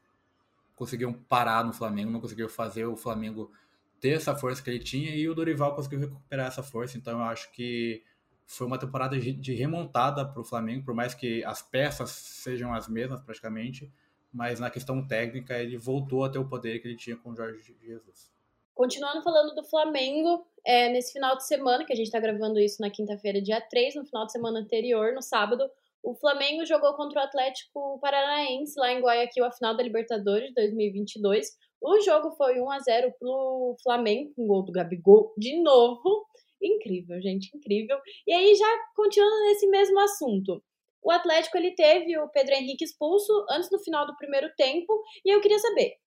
conseguiram 0.75 1.13
parar 1.13 1.63
no 1.63 1.73
Flamengo, 1.73 2.11
não 2.11 2.21
conseguiram 2.21 2.49
fazer 2.49 2.85
o 2.85 2.95
Flamengo 2.95 3.51
ter 3.99 4.11
essa 4.11 4.35
força 4.35 4.61
que 4.61 4.69
ele 4.69 4.79
tinha 4.79 5.13
e 5.15 5.27
o 5.27 5.35
Dorival 5.35 5.75
conseguiu 5.75 5.99
recuperar 5.99 6.47
essa 6.47 6.63
força. 6.63 6.97
Então 6.97 7.19
eu 7.19 7.25
acho 7.25 7.51
que 7.51 8.03
foi 8.45 8.65
uma 8.65 8.79
temporada 8.79 9.19
de 9.19 9.53
remontada 9.53 10.25
para 10.25 10.41
o 10.41 10.43
Flamengo, 10.43 10.85
por 10.85 10.93
mais 10.93 11.13
que 11.13 11.43
as 11.43 11.61
peças 11.61 12.09
sejam 12.09 12.73
as 12.73 12.87
mesmas 12.87 13.21
praticamente, 13.21 13.91
mas 14.31 14.59
na 14.59 14.69
questão 14.69 15.05
técnica 15.05 15.57
ele 15.59 15.77
voltou 15.77 16.23
a 16.23 16.29
ter 16.29 16.39
o 16.39 16.45
poder 16.47 16.79
que 16.79 16.87
ele 16.87 16.95
tinha 16.95 17.15
com 17.17 17.31
o 17.31 17.35
Jorge 17.35 17.75
Jesus. 17.81 18.31
Continuando 18.79 19.21
falando 19.21 19.53
do 19.53 19.63
Flamengo, 19.65 20.41
é, 20.65 20.87
nesse 20.87 21.11
final 21.11 21.35
de 21.35 21.45
semana, 21.45 21.83
que 21.83 21.91
a 21.91 21.95
gente 21.97 22.05
está 22.05 22.17
gravando 22.17 22.57
isso 22.57 22.81
na 22.81 22.89
quinta-feira, 22.89 23.41
dia 23.41 23.59
3, 23.59 23.95
no 23.95 24.05
final 24.05 24.25
de 24.25 24.31
semana 24.31 24.61
anterior, 24.61 25.13
no 25.13 25.21
sábado, 25.21 25.69
o 26.01 26.15
Flamengo 26.15 26.65
jogou 26.65 26.93
contra 26.93 27.19
o 27.19 27.23
Atlético 27.25 27.99
Paranaense 27.99 28.79
lá 28.79 28.93
em 28.93 29.01
Guayaquil 29.01 29.43
a 29.43 29.51
final 29.51 29.75
da 29.75 29.83
Libertadores 29.83 30.47
de 30.47 30.53
2022. 30.53 31.49
O 31.81 31.99
jogo 31.99 32.31
foi 32.37 32.61
1 32.61 32.71
a 32.71 32.79
0 32.79 33.13
pro 33.19 33.75
Flamengo, 33.83 34.31
com 34.33 34.47
gol 34.47 34.63
do 34.63 34.71
Gabigol 34.71 35.33
de 35.37 35.61
novo. 35.61 36.25
Incrível, 36.63 37.21
gente, 37.21 37.51
incrível. 37.53 37.99
E 38.25 38.31
aí, 38.31 38.55
já 38.55 38.77
continuando 38.95 39.43
nesse 39.47 39.67
mesmo 39.67 39.99
assunto. 39.99 40.63
O 41.03 41.11
Atlético 41.11 41.57
ele 41.57 41.75
teve 41.75 42.17
o 42.17 42.29
Pedro 42.29 42.55
Henrique 42.55 42.85
expulso 42.85 43.45
antes 43.49 43.69
do 43.69 43.79
final 43.79 44.07
do 44.07 44.15
primeiro 44.15 44.49
tempo. 44.55 45.03
E 45.25 45.35
eu 45.35 45.41
queria 45.41 45.59
saber, 45.59 45.97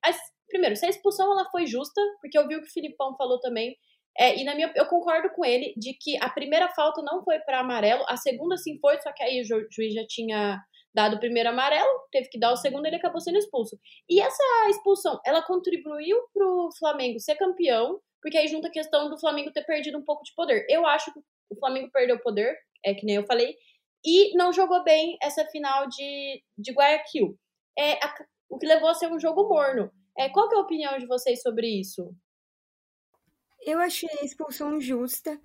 primeiro, 0.53 0.77
se 0.77 0.85
a 0.85 0.91
expulsão 0.91 1.33
ela 1.33 1.51
foi 1.51 1.67
justa, 1.67 2.01
porque 2.21 2.39
eu 2.39 2.47
vi 2.47 2.57
o 2.57 2.61
que 2.61 2.69
o 2.69 2.73
Filipão 2.73 3.17
falou 3.17 3.41
também. 3.41 3.77
É, 4.19 4.39
e 4.39 4.45
na 4.45 4.55
minha, 4.55 4.71
eu 4.77 4.87
concordo 4.87 5.31
com 5.31 5.43
ele 5.45 5.73
de 5.77 5.95
que 5.95 6.23
a 6.23 6.29
primeira 6.29 6.69
falta 6.69 7.01
não 7.03 7.25
foi 7.25 7.39
para 7.41 7.61
amarelo, 7.61 8.05
a 8.07 8.17
segunda 8.17 8.59
sim 8.59 8.79
foi, 8.79 9.01
só 9.01 9.11
que 9.11 9.23
aí 9.23 9.41
o 9.41 9.45
juiz 9.45 9.95
já 9.95 10.07
tinha 10.07 10.61
dado 10.95 11.17
o 11.17 11.19
primeiro 11.19 11.49
amarelo, 11.49 11.89
teve 12.11 12.29
que 12.29 12.39
dar 12.39 12.53
o 12.53 12.57
segundo, 12.57 12.85
ele 12.85 12.97
acabou 12.97 13.21
sendo 13.21 13.39
expulso. 13.39 13.79
E 14.09 14.21
essa 14.21 14.69
expulsão, 14.69 15.19
ela 15.25 15.41
contribuiu 15.43 16.19
pro 16.35 16.69
Flamengo 16.79 17.19
ser 17.19 17.37
campeão, 17.37 17.99
porque 18.21 18.37
aí 18.37 18.47
junta 18.47 18.69
a 18.69 18.71
questão 18.73 19.09
do 19.09 19.19
Flamengo 19.19 19.51
ter 19.51 19.65
perdido 19.65 19.97
um 19.97 20.05
pouco 20.05 20.23
de 20.23 20.35
poder. 20.35 20.67
Eu 20.69 20.87
acho 20.87 21.11
que 21.11 21.19
o 21.51 21.59
Flamengo 21.59 21.91
perdeu 21.91 22.21
poder, 22.21 22.55
é 22.85 22.93
que 22.93 23.07
nem 23.07 23.17
eu 23.17 23.27
falei, 23.27 23.57
e 24.05 24.37
não 24.37 24.53
jogou 24.53 24.85
bem 24.85 25.17
essa 25.23 25.47
final 25.47 25.89
de, 25.89 26.43
de 26.59 26.73
Guayaquil. 26.73 27.39
É, 27.79 27.93
a, 28.05 28.15
o 28.51 28.59
que 28.59 28.67
levou 28.67 28.91
a 28.91 28.95
ser 28.95 29.11
um 29.11 29.19
jogo 29.19 29.49
morno. 29.49 29.91
É, 30.17 30.29
qual 30.29 30.51
é 30.53 30.57
a 30.57 30.61
opinião 30.61 30.99
de 30.99 31.07
vocês 31.07 31.41
sobre 31.43 31.67
isso? 31.67 32.15
Eu 33.65 33.79
achei 33.79 34.09
a 34.21 34.25
expulsão 34.25 34.81
justa. 34.81 35.41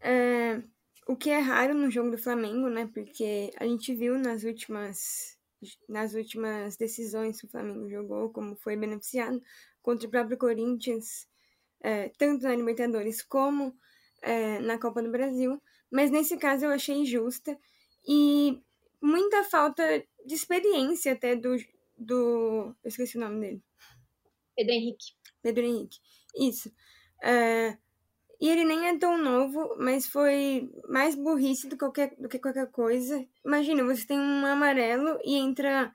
É, 0.00 0.62
o 1.06 1.16
que 1.16 1.30
é 1.30 1.38
raro 1.38 1.74
no 1.74 1.90
jogo 1.90 2.10
do 2.10 2.18
Flamengo, 2.18 2.68
né? 2.68 2.88
Porque 2.92 3.50
a 3.58 3.64
gente 3.64 3.94
viu 3.94 4.18
nas 4.18 4.44
últimas 4.44 5.38
nas 5.88 6.14
últimas 6.14 6.76
decisões 6.76 7.40
que 7.40 7.46
o 7.46 7.50
Flamengo 7.50 7.88
jogou, 7.88 8.30
como 8.30 8.56
foi 8.56 8.76
beneficiado 8.76 9.40
contra 9.80 10.08
o 10.08 10.10
próprio 10.10 10.36
Corinthians, 10.36 11.28
é, 11.80 12.08
tanto 12.18 12.42
na 12.44 12.54
Libertadores 12.54 13.22
como 13.22 13.72
é, 14.22 14.58
na 14.60 14.78
Copa 14.78 15.02
do 15.02 15.10
Brasil. 15.10 15.62
Mas 15.90 16.10
nesse 16.10 16.36
caso 16.36 16.64
eu 16.64 16.70
achei 16.70 17.04
justa 17.04 17.56
e 18.06 18.60
muita 19.00 19.44
falta 19.44 19.82
de 20.24 20.34
experiência 20.34 21.12
até 21.12 21.36
do. 21.36 21.56
do 21.96 22.74
eu 22.82 22.88
esqueci 22.88 23.16
o 23.16 23.20
nome 23.20 23.40
dele. 23.40 23.62
Pedro 24.56 24.72
Henrique. 24.72 25.06
Pedro 25.42 25.64
Henrique. 25.64 25.98
Isso. 26.36 26.72
É, 27.22 27.76
e 28.42 28.48
ele 28.48 28.64
nem 28.64 28.88
é 28.88 28.98
tão 28.98 29.16
novo, 29.16 29.76
mas 29.78 30.04
foi 30.06 30.68
mais 30.88 31.14
burrice 31.14 31.68
do, 31.68 31.78
qualquer, 31.78 32.12
do 32.18 32.28
que 32.28 32.40
qualquer 32.40 32.68
coisa. 32.72 33.24
Imagina, 33.44 33.84
você 33.84 34.04
tem 34.04 34.18
um 34.18 34.44
amarelo 34.44 35.16
e 35.24 35.36
entra. 35.36 35.94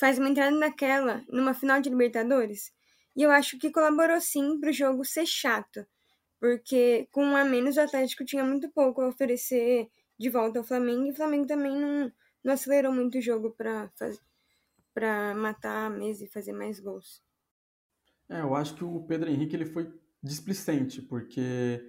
faz 0.00 0.18
uma 0.18 0.30
entrada 0.30 0.56
naquela, 0.56 1.22
numa 1.28 1.52
final 1.52 1.82
de 1.82 1.90
Libertadores. 1.90 2.72
E 3.14 3.22
eu 3.22 3.30
acho 3.30 3.58
que 3.58 3.70
colaborou 3.70 4.18
sim 4.22 4.58
para 4.58 4.70
o 4.70 4.72
jogo 4.72 5.04
ser 5.04 5.26
chato. 5.26 5.86
Porque 6.40 7.08
com 7.12 7.24
um 7.24 7.36
a 7.36 7.44
menos 7.44 7.76
o 7.76 7.82
Atlético 7.82 8.24
tinha 8.24 8.42
muito 8.42 8.70
pouco 8.70 9.02
a 9.02 9.08
oferecer 9.08 9.88
de 10.18 10.30
volta 10.30 10.60
ao 10.60 10.64
Flamengo. 10.64 11.04
E 11.06 11.10
o 11.10 11.14
Flamengo 11.14 11.46
também 11.46 11.76
não, 11.78 12.10
não 12.42 12.54
acelerou 12.54 12.92
muito 12.92 13.18
o 13.18 13.20
jogo 13.20 13.50
para 13.50 15.34
matar 15.34 15.86
a 15.86 15.90
mesa 15.90 16.24
e 16.24 16.28
fazer 16.28 16.52
mais 16.54 16.80
gols. 16.80 17.22
É, 18.28 18.40
eu 18.40 18.54
acho 18.54 18.74
que 18.74 18.84
o 18.84 19.00
Pedro 19.02 19.30
Henrique 19.30 19.54
ele 19.54 19.66
foi 19.66 19.92
displicente, 20.22 21.02
porque 21.02 21.84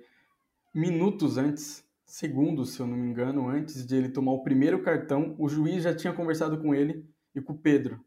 minutos 0.74 1.38
antes, 1.38 1.86
segundos, 2.06 2.72
se 2.72 2.80
eu 2.80 2.88
não 2.88 2.98
me 2.98 3.10
engano, 3.10 3.48
antes 3.48 3.86
de 3.86 3.96
ele 3.96 4.10
tomar 4.10 4.34
o 4.34 4.44
primeiro 4.44 4.82
cartão, 4.82 5.36
o 5.38 5.48
juiz 5.48 5.84
já 5.84 5.96
tinha 5.96 6.14
conversado 6.14 6.58
com 6.60 6.74
ele 6.74 7.08
e 7.36 7.42
com 7.42 7.54
o 7.54 7.58
Pedro. 7.58 8.04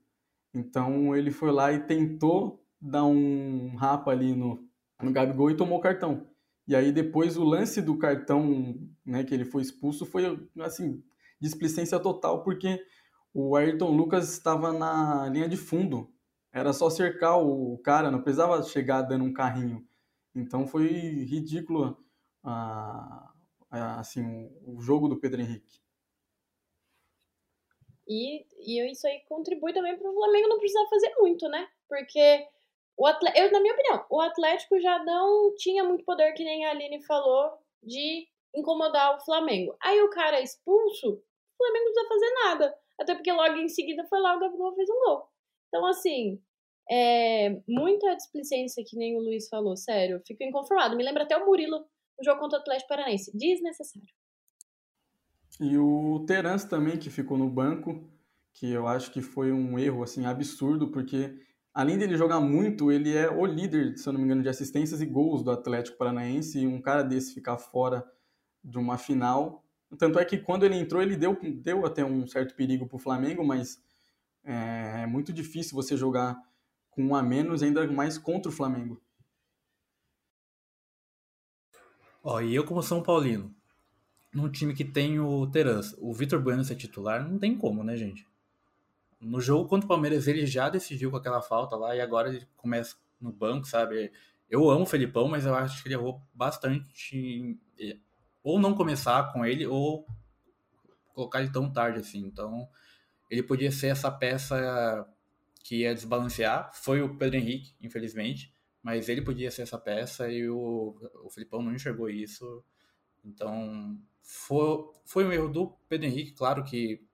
Então 0.52 1.14
ele 1.14 1.30
foi 1.30 1.50
lá 1.52 1.72
e 1.72 1.80
tentou 1.80 2.64
dar 2.80 3.04
um 3.04 3.74
rapa 3.76 4.10
ali 4.10 4.34
no, 4.34 4.64
no 5.02 5.12
Gabigol 5.12 5.50
e 5.50 5.56
tomou 5.56 5.78
o 5.78 5.82
cartão. 5.82 6.26
E 6.66 6.74
aí 6.74 6.90
depois 6.90 7.36
o 7.36 7.44
lance 7.44 7.80
do 7.80 7.96
cartão, 7.96 8.76
né, 9.04 9.22
que 9.22 9.32
ele 9.32 9.44
foi 9.44 9.62
expulso, 9.62 10.04
foi 10.04 10.48
assim, 10.60 11.02
displicência 11.40 11.98
total, 12.00 12.42
porque 12.42 12.82
o 13.32 13.54
Ayrton 13.54 13.94
Lucas 13.94 14.32
estava 14.32 14.72
na 14.72 15.28
linha 15.28 15.48
de 15.48 15.56
fundo. 15.56 16.10
Era 16.56 16.72
só 16.72 16.88
cercar 16.88 17.38
o 17.38 17.76
cara, 17.84 18.10
não 18.10 18.22
precisava 18.22 18.62
chegar 18.62 19.02
dando 19.02 19.26
um 19.26 19.32
carrinho. 19.32 19.86
Então 20.34 20.66
foi 20.66 20.88
ridículo 20.88 22.02
a, 22.42 23.30
a, 23.70 24.00
assim, 24.00 24.50
o 24.64 24.80
jogo 24.80 25.06
do 25.06 25.20
Pedro 25.20 25.42
Henrique. 25.42 25.82
E, 28.08 28.46
e 28.58 28.90
isso 28.90 29.06
aí 29.06 29.20
contribui 29.28 29.74
também 29.74 29.98
para 29.98 30.10
o 30.10 30.14
Flamengo 30.14 30.48
não 30.48 30.58
precisar 30.58 30.88
fazer 30.88 31.14
muito, 31.18 31.46
né? 31.46 31.68
Porque 31.86 32.48
o 32.96 33.06
Atlético, 33.06 33.38
eu, 33.38 33.52
na 33.52 33.60
minha 33.60 33.74
opinião, 33.74 34.06
o 34.08 34.20
Atlético 34.22 34.80
já 34.80 35.04
não 35.04 35.54
tinha 35.56 35.84
muito 35.84 36.06
poder, 36.06 36.32
que 36.32 36.42
nem 36.42 36.64
a 36.64 36.70
Aline 36.70 37.04
falou, 37.04 37.52
de 37.82 38.26
incomodar 38.54 39.14
o 39.14 39.20
Flamengo. 39.26 39.76
Aí 39.78 40.00
o 40.00 40.08
cara 40.08 40.38
é 40.38 40.42
expulso, 40.42 41.06
o 41.10 41.56
Flamengo 41.58 41.84
não 41.84 41.92
precisa 41.92 42.08
fazer 42.08 42.34
nada. 42.44 42.78
Até 42.98 43.14
porque 43.14 43.30
logo 43.30 43.56
em 43.56 43.68
seguida 43.68 44.06
foi 44.08 44.20
lá 44.20 44.34
o 44.34 44.40
Gabigol 44.40 44.74
fez 44.74 44.88
um 44.88 45.04
gol. 45.04 45.35
Então, 45.76 45.86
assim, 45.86 46.40
é, 46.90 47.60
muita 47.68 48.16
displicência, 48.16 48.82
que 48.86 48.96
nem 48.96 49.14
o 49.14 49.20
Luiz 49.20 49.46
falou, 49.46 49.76
sério. 49.76 50.22
Fico 50.26 50.42
inconformado. 50.42 50.96
Me 50.96 51.04
lembra 51.04 51.24
até 51.24 51.36
o 51.36 51.44
Murilo 51.44 51.80
no 52.18 52.24
jogo 52.24 52.40
contra 52.40 52.58
o 52.58 52.62
Atlético 52.62 52.88
Paranaense. 52.88 53.36
Desnecessário. 53.36 54.08
E 55.60 55.76
o 55.76 56.24
Terans 56.26 56.64
também, 56.64 56.96
que 56.96 57.10
ficou 57.10 57.36
no 57.36 57.50
banco, 57.50 58.08
que 58.54 58.70
eu 58.72 58.86
acho 58.86 59.10
que 59.10 59.20
foi 59.20 59.52
um 59.52 59.78
erro 59.78 60.02
assim 60.02 60.24
absurdo, 60.24 60.88
porque 60.90 61.38
além 61.74 61.98
dele 61.98 62.16
jogar 62.16 62.40
muito, 62.40 62.90
ele 62.90 63.14
é 63.14 63.30
o 63.30 63.44
líder, 63.44 63.98
se 63.98 64.08
eu 64.08 64.14
não 64.14 64.20
me 64.20 64.24
engano, 64.24 64.42
de 64.42 64.48
assistências 64.48 65.02
e 65.02 65.06
gols 65.06 65.42
do 65.42 65.50
Atlético 65.50 65.98
Paranaense, 65.98 66.58
e 66.58 66.66
um 66.66 66.80
cara 66.80 67.02
desse 67.02 67.34
ficar 67.34 67.58
fora 67.58 68.02
de 68.64 68.78
uma 68.78 68.96
final. 68.96 69.62
Tanto 69.98 70.18
é 70.18 70.24
que 70.24 70.38
quando 70.38 70.64
ele 70.64 70.76
entrou, 70.76 71.02
ele 71.02 71.16
deu, 71.16 71.38
deu 71.62 71.84
até 71.84 72.02
um 72.02 72.26
certo 72.26 72.54
perigo 72.54 72.86
para 72.86 72.96
o 72.96 73.00
Flamengo, 73.00 73.44
mas 73.44 73.84
é, 74.46 75.02
é 75.02 75.06
muito 75.06 75.32
difícil 75.32 75.74
você 75.74 75.96
jogar 75.96 76.40
com 76.90 77.02
um 77.02 77.14
a 77.14 77.22
menos, 77.22 77.62
ainda 77.62 77.86
mais 77.88 78.16
contra 78.16 78.48
o 78.48 78.54
Flamengo. 78.54 79.02
Ó, 82.22 82.40
e 82.40 82.54
eu 82.54 82.64
como 82.64 82.82
São 82.82 83.02
Paulino, 83.02 83.54
num 84.32 84.50
time 84.50 84.74
que 84.74 84.84
tem 84.84 85.20
o 85.20 85.46
Terans, 85.46 85.94
o 85.98 86.12
Vitor 86.12 86.40
Bueno 86.40 86.64
ser 86.64 86.76
titular, 86.76 87.28
não 87.28 87.38
tem 87.38 87.56
como, 87.56 87.84
né, 87.84 87.96
gente? 87.96 88.26
No 89.20 89.40
jogo 89.40 89.68
contra 89.68 89.84
o 89.84 89.88
Palmeiras 89.88 90.26
ele 90.26 90.46
já 90.46 90.68
decidiu 90.68 91.10
com 91.10 91.16
aquela 91.16 91.42
falta 91.42 91.76
lá 91.76 91.94
e 91.94 92.00
agora 92.00 92.28
ele 92.28 92.46
começa 92.56 92.96
no 93.20 93.32
banco, 93.32 93.66
sabe? 93.66 94.12
Eu 94.48 94.70
amo 94.70 94.82
o 94.82 94.86
Felipão, 94.86 95.28
mas 95.28 95.44
eu 95.46 95.54
acho 95.54 95.82
que 95.82 95.88
ele 95.88 95.94
errou 95.94 96.20
bastante 96.34 97.16
em, 97.16 97.60
ou 98.42 98.60
não 98.60 98.74
começar 98.74 99.32
com 99.32 99.44
ele 99.44 99.66
ou 99.66 100.06
colocar 101.14 101.40
ele 101.40 101.50
tão 101.50 101.72
tarde 101.72 101.98
assim. 101.98 102.20
Então, 102.20 102.68
ele 103.30 103.42
podia 103.42 103.70
ser 103.70 103.88
essa 103.88 104.10
peça 104.10 105.06
que 105.62 105.80
ia 105.80 105.94
desbalancear 105.94 106.70
foi 106.72 107.02
o 107.02 107.16
Pedro 107.16 107.38
Henrique, 107.38 107.74
infelizmente, 107.80 108.54
mas 108.82 109.08
ele 109.08 109.22
podia 109.22 109.50
ser 109.50 109.62
essa 109.62 109.78
peça 109.78 110.30
e 110.30 110.48
o, 110.48 110.96
o 111.24 111.30
Filipão 111.30 111.60
não 111.60 111.74
enxergou 111.74 112.08
isso. 112.08 112.64
Então, 113.24 114.00
foi, 114.22 114.84
foi 115.04 115.24
um 115.24 115.32
erro 115.32 115.48
do 115.48 115.70
Pedro 115.88 116.06
Henrique, 116.06 116.32
claro 116.32 116.62
que 116.62 117.04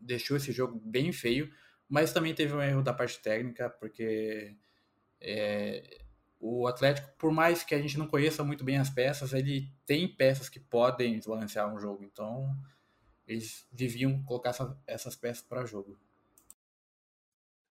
deixou 0.00 0.36
esse 0.36 0.50
jogo 0.50 0.80
bem 0.84 1.12
feio, 1.12 1.52
mas 1.88 2.12
também 2.12 2.34
teve 2.34 2.52
um 2.52 2.60
erro 2.60 2.82
da 2.82 2.92
parte 2.92 3.20
técnica, 3.20 3.70
porque 3.70 4.56
é, 5.20 6.02
o 6.40 6.66
Atlético, 6.66 7.08
por 7.16 7.32
mais 7.32 7.62
que 7.62 7.74
a 7.74 7.80
gente 7.80 7.98
não 7.98 8.06
conheça 8.06 8.44
muito 8.44 8.64
bem 8.64 8.78
as 8.78 8.90
peças, 8.90 9.32
ele 9.32 9.72
tem 9.86 10.06
peças 10.08 10.48
que 10.48 10.60
podem 10.60 11.16
desbalancear 11.16 11.72
um 11.72 11.78
jogo, 11.78 12.04
então 12.04 12.56
eles 13.28 13.66
deviam 13.70 14.24
colocar 14.24 14.50
essa, 14.50 14.76
essas 14.86 15.14
peças 15.14 15.42
para 15.42 15.66
jogo. 15.66 15.98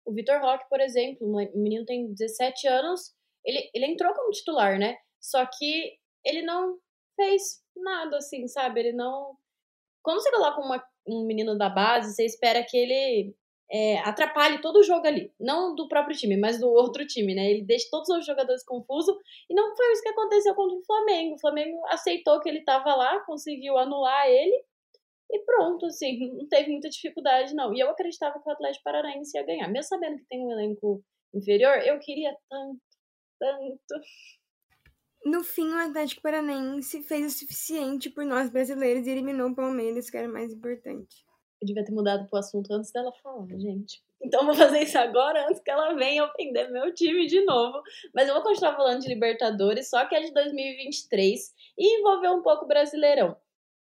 O 0.05 0.13
Vitor 0.13 0.41
Roque, 0.41 0.69
por 0.69 0.81
exemplo, 0.81 1.27
o 1.27 1.59
menino 1.59 1.85
tem 1.85 2.13
17 2.13 2.69
anos, 2.69 3.15
ele, 3.45 3.71
ele 3.75 3.87
entrou 3.87 4.13
como 4.15 4.31
titular, 4.31 4.79
né? 4.79 4.97
Só 5.21 5.45
que 5.47 5.99
ele 6.25 6.43
não 6.43 6.79
fez 7.17 7.63
nada, 7.77 8.19
assim, 8.19 8.47
sabe? 8.47 8.81
Ele 8.81 8.93
não. 8.93 9.37
Quando 10.03 10.21
você 10.21 10.31
coloca 10.31 10.61
uma, 10.61 10.85
um 11.09 11.25
menino 11.25 11.57
da 11.57 11.69
base, 11.69 12.15
você 12.15 12.25
espera 12.25 12.63
que 12.63 12.77
ele 12.77 13.35
é, 13.71 13.99
atrapalhe 14.01 14.61
todo 14.61 14.77
o 14.77 14.85
jogo 14.85 15.07
ali. 15.07 15.33
Não 15.41 15.75
do 15.75 15.89
próprio 15.89 16.17
time, 16.17 16.37
mas 16.37 16.61
do 16.61 16.69
outro 16.69 17.07
time, 17.07 17.35
né? 17.35 17.51
Ele 17.51 17.63
deixa 17.63 17.89
todos 17.91 18.09
os 18.11 18.27
jogadores 18.27 18.65
confusos. 18.65 19.17
E 19.49 19.55
não 19.55 19.75
foi 19.75 19.93
isso 19.93 20.03
que 20.03 20.09
aconteceu 20.09 20.55
contra 20.55 20.77
o 20.77 20.85
Flamengo. 20.85 21.35
O 21.35 21.41
Flamengo 21.41 21.85
aceitou 21.87 22.41
que 22.41 22.49
ele 22.49 22.61
estava 22.61 22.95
lá, 22.95 23.21
conseguiu 23.21 23.79
anular 23.79 24.29
ele 24.29 24.65
e 25.31 25.39
pronto, 25.45 25.87
assim, 25.87 26.19
não 26.37 26.47
teve 26.49 26.71
muita 26.71 26.89
dificuldade, 26.89 27.55
não. 27.55 27.75
E 27.75 27.81
eu 27.81 27.91
acreditava 27.91 28.41
que 28.41 28.49
o 28.49 28.53
Atlético 28.53 28.85
Paranaense 28.85 29.37
ia 29.37 29.45
ganhar. 29.45 29.69
Mesmo 29.69 29.89
sabendo 29.89 30.19
que 30.19 30.27
tem 30.27 30.45
um 30.45 30.53
elenco 30.53 31.03
inferior, 31.35 31.79
eu 31.79 31.99
queria 31.99 32.35
tanto, 32.49 32.81
tanto. 33.39 34.05
No 35.25 35.43
fim, 35.43 35.69
o 35.69 35.79
Atlético 35.79 36.23
Paranaense 36.23 37.03
fez 37.03 37.35
o 37.35 37.39
suficiente 37.39 38.09
por 38.09 38.25
nós 38.25 38.49
brasileiros 38.49 39.07
e 39.07 39.11
eliminou 39.11 39.51
o 39.51 39.55
Palmeiras, 39.55 40.09
que 40.09 40.17
era 40.17 40.29
mais 40.29 40.53
importante. 40.53 41.25
Eu 41.61 41.67
devia 41.67 41.85
ter 41.85 41.93
mudado 41.93 42.29
pro 42.29 42.39
assunto 42.39 42.73
antes 42.73 42.93
dela 42.93 43.13
falar, 43.23 43.49
gente. 43.59 44.05
Então 44.23 44.47
vou 44.47 44.55
fazer 44.55 44.83
isso 44.83 44.99
agora 44.99 45.47
antes 45.49 45.61
que 45.61 45.71
ela 45.71 45.95
venha 45.95 46.25
ofender 46.25 46.71
meu 46.71 46.93
time 46.95 47.27
de 47.27 47.45
novo. 47.45 47.83
Mas 48.15 48.29
eu 48.29 48.35
vou 48.35 48.43
continuar 48.43 48.77
falando 48.77 49.01
de 49.01 49.09
Libertadores, 49.09 49.91
só 49.91 50.07
que 50.07 50.15
é 50.15 50.21
de 50.21 50.33
2023 50.33 51.55
e 51.79 51.99
envolveu 51.99 52.33
um 52.33 52.43
pouco 52.43 52.65
o 52.65 52.69
Brasileirão. 52.69 53.37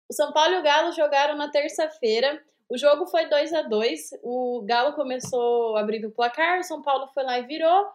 O 0.09 0.13
São 0.15 0.33
Paulo 0.33 0.55
e 0.55 0.59
o 0.59 0.63
Galo 0.63 0.93
jogaram 0.93 1.37
na 1.37 1.51
terça-feira. 1.51 2.43
O 2.69 2.77
jogo 2.77 3.07
foi 3.07 3.29
2 3.29 3.53
a 3.53 3.63
2 3.63 4.21
O 4.23 4.63
Galo 4.67 4.95
começou 4.95 5.77
abrindo 5.77 6.09
o 6.09 6.13
placar, 6.13 6.61
o 6.61 6.65
São 6.65 6.83
Paulo 6.83 7.09
foi 7.09 7.23
lá 7.23 7.39
e 7.39 7.47
virou. 7.47 7.87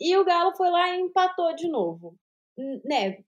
E 0.00 0.16
o 0.16 0.24
Galo 0.24 0.54
foi 0.54 0.70
lá 0.70 0.90
e 0.90 1.00
empatou 1.00 1.54
de 1.54 1.68
novo. 1.68 2.16
Né? 2.84 3.24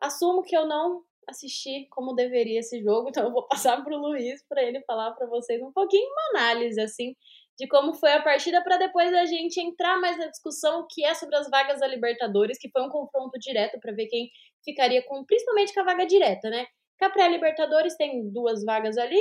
Assumo 0.00 0.42
que 0.42 0.56
eu 0.56 0.66
não 0.66 1.02
assisti 1.28 1.86
como 1.90 2.14
deveria 2.14 2.60
esse 2.60 2.82
jogo, 2.82 3.10
então 3.10 3.24
eu 3.24 3.32
vou 3.32 3.46
passar 3.46 3.82
para 3.84 3.94
o 3.94 3.98
Luiz 3.98 4.42
para 4.48 4.62
ele 4.62 4.80
falar 4.82 5.12
para 5.12 5.26
vocês 5.26 5.60
um 5.62 5.72
pouquinho 5.72 6.08
uma 6.10 6.40
análise 6.40 6.80
assim 6.80 7.14
de 7.58 7.66
como 7.66 7.92
foi 7.92 8.12
a 8.12 8.22
partida 8.22 8.62
para 8.62 8.76
depois 8.76 9.12
a 9.12 9.26
gente 9.26 9.60
entrar 9.60 10.00
mais 10.00 10.16
na 10.16 10.28
discussão 10.28 10.86
que 10.88 11.04
é 11.04 11.12
sobre 11.12 11.34
as 11.36 11.50
vagas 11.50 11.80
da 11.80 11.88
Libertadores, 11.88 12.56
que 12.56 12.70
foi 12.70 12.82
um 12.82 12.88
confronto 12.88 13.36
direto 13.38 13.80
para 13.80 13.92
ver 13.92 14.06
quem 14.06 14.30
ficaria 14.64 15.02
com 15.02 15.24
principalmente 15.24 15.74
com 15.74 15.80
a 15.80 15.84
vaga 15.84 16.06
direta, 16.06 16.48
né? 16.48 16.66
Que 16.98 17.04
a 17.04 17.10
pré-Libertadores 17.10 17.96
tem 17.96 18.28
duas 18.30 18.64
vagas 18.64 18.98
ali, 18.98 19.20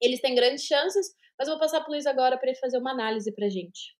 eles 0.00 0.20
têm 0.20 0.34
grandes 0.34 0.64
chances, 0.64 1.14
mas 1.38 1.48
vou 1.48 1.58
passar 1.58 1.80
para 1.80 1.88
o 1.88 1.92
Luiz 1.92 2.06
agora 2.06 2.38
para 2.38 2.48
ele 2.48 2.58
fazer 2.58 2.78
uma 2.78 2.92
análise 2.92 3.32
para 3.32 3.48
gente. 3.48 3.96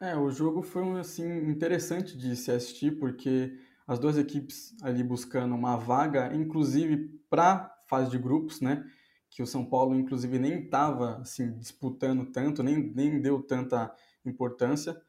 É, 0.00 0.16
o 0.16 0.30
jogo 0.30 0.62
foi 0.62 0.98
assim 0.98 1.28
interessante 1.48 2.16
de 2.16 2.34
se 2.34 2.50
assistir 2.50 2.98
porque 2.98 3.56
as 3.86 3.98
duas 3.98 4.16
equipes 4.18 4.74
ali 4.82 5.02
buscando 5.02 5.54
uma 5.54 5.76
vaga, 5.76 6.34
inclusive 6.34 7.08
para 7.28 7.72
fase 7.88 8.10
de 8.10 8.18
grupos, 8.18 8.60
né? 8.60 8.84
Que 9.30 9.42
o 9.42 9.46
São 9.46 9.64
Paulo, 9.64 9.94
inclusive, 9.94 10.38
nem 10.38 10.64
estava 10.64 11.18
assim, 11.18 11.56
disputando 11.58 12.26
tanto, 12.32 12.62
nem, 12.62 12.92
nem 12.94 13.20
deu 13.20 13.42
tanta 13.42 13.94
importância. 14.24 15.00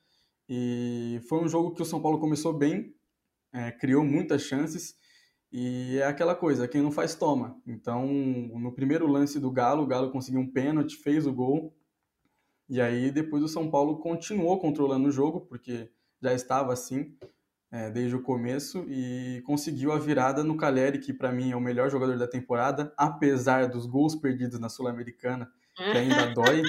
E 0.47 1.21
foi 1.27 1.39
um 1.39 1.47
jogo 1.47 1.73
que 1.73 1.81
o 1.81 1.85
São 1.85 2.01
Paulo 2.01 2.19
começou 2.19 2.53
bem, 2.53 2.95
é, 3.51 3.71
criou 3.71 4.03
muitas 4.03 4.41
chances, 4.43 4.95
e 5.55 5.99
é 5.99 6.07
aquela 6.07 6.33
coisa, 6.33 6.67
quem 6.67 6.81
não 6.81 6.91
faz, 6.91 7.13
toma. 7.13 7.61
Então, 7.67 8.07
no 8.07 8.73
primeiro 8.73 9.05
lance 9.05 9.39
do 9.39 9.51
Galo, 9.51 9.83
o 9.83 9.87
Galo 9.87 10.09
conseguiu 10.09 10.41
um 10.41 10.51
pênalti, 10.51 10.97
fez 10.97 11.27
o 11.27 11.31
gol, 11.31 11.71
e 12.67 12.81
aí 12.81 13.11
depois 13.11 13.43
o 13.43 13.47
São 13.47 13.69
Paulo 13.69 13.99
continuou 13.99 14.59
controlando 14.59 15.09
o 15.09 15.11
jogo, 15.11 15.41
porque 15.41 15.91
já 16.19 16.33
estava 16.33 16.73
assim, 16.73 17.15
é, 17.71 17.91
desde 17.91 18.15
o 18.15 18.23
começo 18.23 18.83
e 18.89 19.43
conseguiu 19.45 19.91
a 19.91 19.99
virada 19.99 20.43
no 20.43 20.57
Caleri, 20.57 20.97
que 20.97 21.13
para 21.13 21.31
mim 21.31 21.51
é 21.51 21.55
o 21.55 21.61
melhor 21.61 21.87
jogador 21.87 22.17
da 22.17 22.27
temporada, 22.27 22.91
apesar 22.97 23.67
dos 23.67 23.85
gols 23.85 24.15
perdidos 24.15 24.59
na 24.59 24.69
Sul-Americana, 24.69 25.51
que 25.75 25.83
ainda 25.83 26.33
dói. 26.33 26.63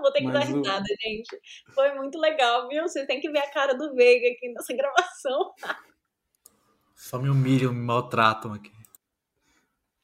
vou 0.00 0.12
ter 0.12 0.20
que 0.20 0.26
Mas 0.26 0.34
dar 0.34 0.56
risada, 0.56 0.82
o... 0.82 1.02
gente. 1.02 1.40
Foi 1.72 1.94
muito 1.94 2.18
legal, 2.18 2.68
viu? 2.68 2.82
Vocês 2.82 3.06
têm 3.06 3.20
que 3.20 3.30
ver 3.30 3.38
a 3.38 3.50
cara 3.52 3.74
do 3.74 3.94
Veiga 3.94 4.26
aqui 4.26 4.48
nessa 4.52 4.74
gravação. 4.74 5.52
Só 7.02 7.18
me 7.18 7.28
humilham, 7.28 7.72
me 7.72 7.80
maltratam 7.80 8.52
aqui. 8.52 8.70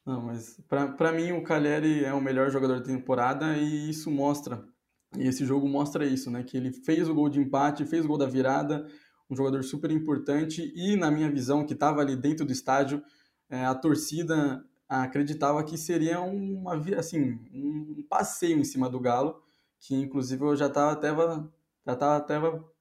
Não, 0.05 0.21
mas 0.21 0.59
para 0.67 1.13
mim 1.13 1.31
o 1.31 1.41
Caleri 1.41 2.03
é 2.03 2.13
o 2.13 2.19
melhor 2.19 2.51
jogador 2.51 2.79
da 2.79 2.85
temporada 2.85 3.55
e 3.57 3.89
isso 3.89 4.11
mostra 4.11 4.67
e 5.17 5.25
esse 5.25 5.45
jogo 5.45 5.65
mostra 5.67 6.05
isso, 6.05 6.29
né? 6.29 6.43
Que 6.43 6.57
ele 6.57 6.73
fez 6.73 7.07
o 7.07 7.15
gol 7.15 7.29
de 7.29 7.39
empate, 7.39 7.85
fez 7.85 8.03
o 8.03 8.07
gol 8.07 8.17
da 8.17 8.25
virada, 8.25 8.85
um 9.29 9.35
jogador 9.35 9.63
super 9.63 9.89
importante 9.91 10.73
e, 10.75 10.97
na 10.97 11.09
minha 11.09 11.31
visão, 11.31 11.65
que 11.65 11.73
estava 11.73 12.01
ali 12.01 12.17
dentro 12.17 12.45
do 12.45 12.51
estádio, 12.51 13.01
é, 13.49 13.65
a 13.65 13.73
torcida 13.73 14.61
acreditava 14.89 15.63
que 15.63 15.77
seria 15.77 16.19
uma, 16.19 16.75
assim, 16.97 17.39
um 17.53 18.05
passeio 18.09 18.59
em 18.59 18.63
cima 18.65 18.89
do 18.89 18.99
Galo, 18.99 19.41
que 19.79 19.95
inclusive 19.95 20.43
eu 20.43 20.55
já 20.55 20.67
estava 20.67 20.91
até, 20.91 21.15
já 21.15 21.95
tava 21.95 22.17
até 22.17 22.35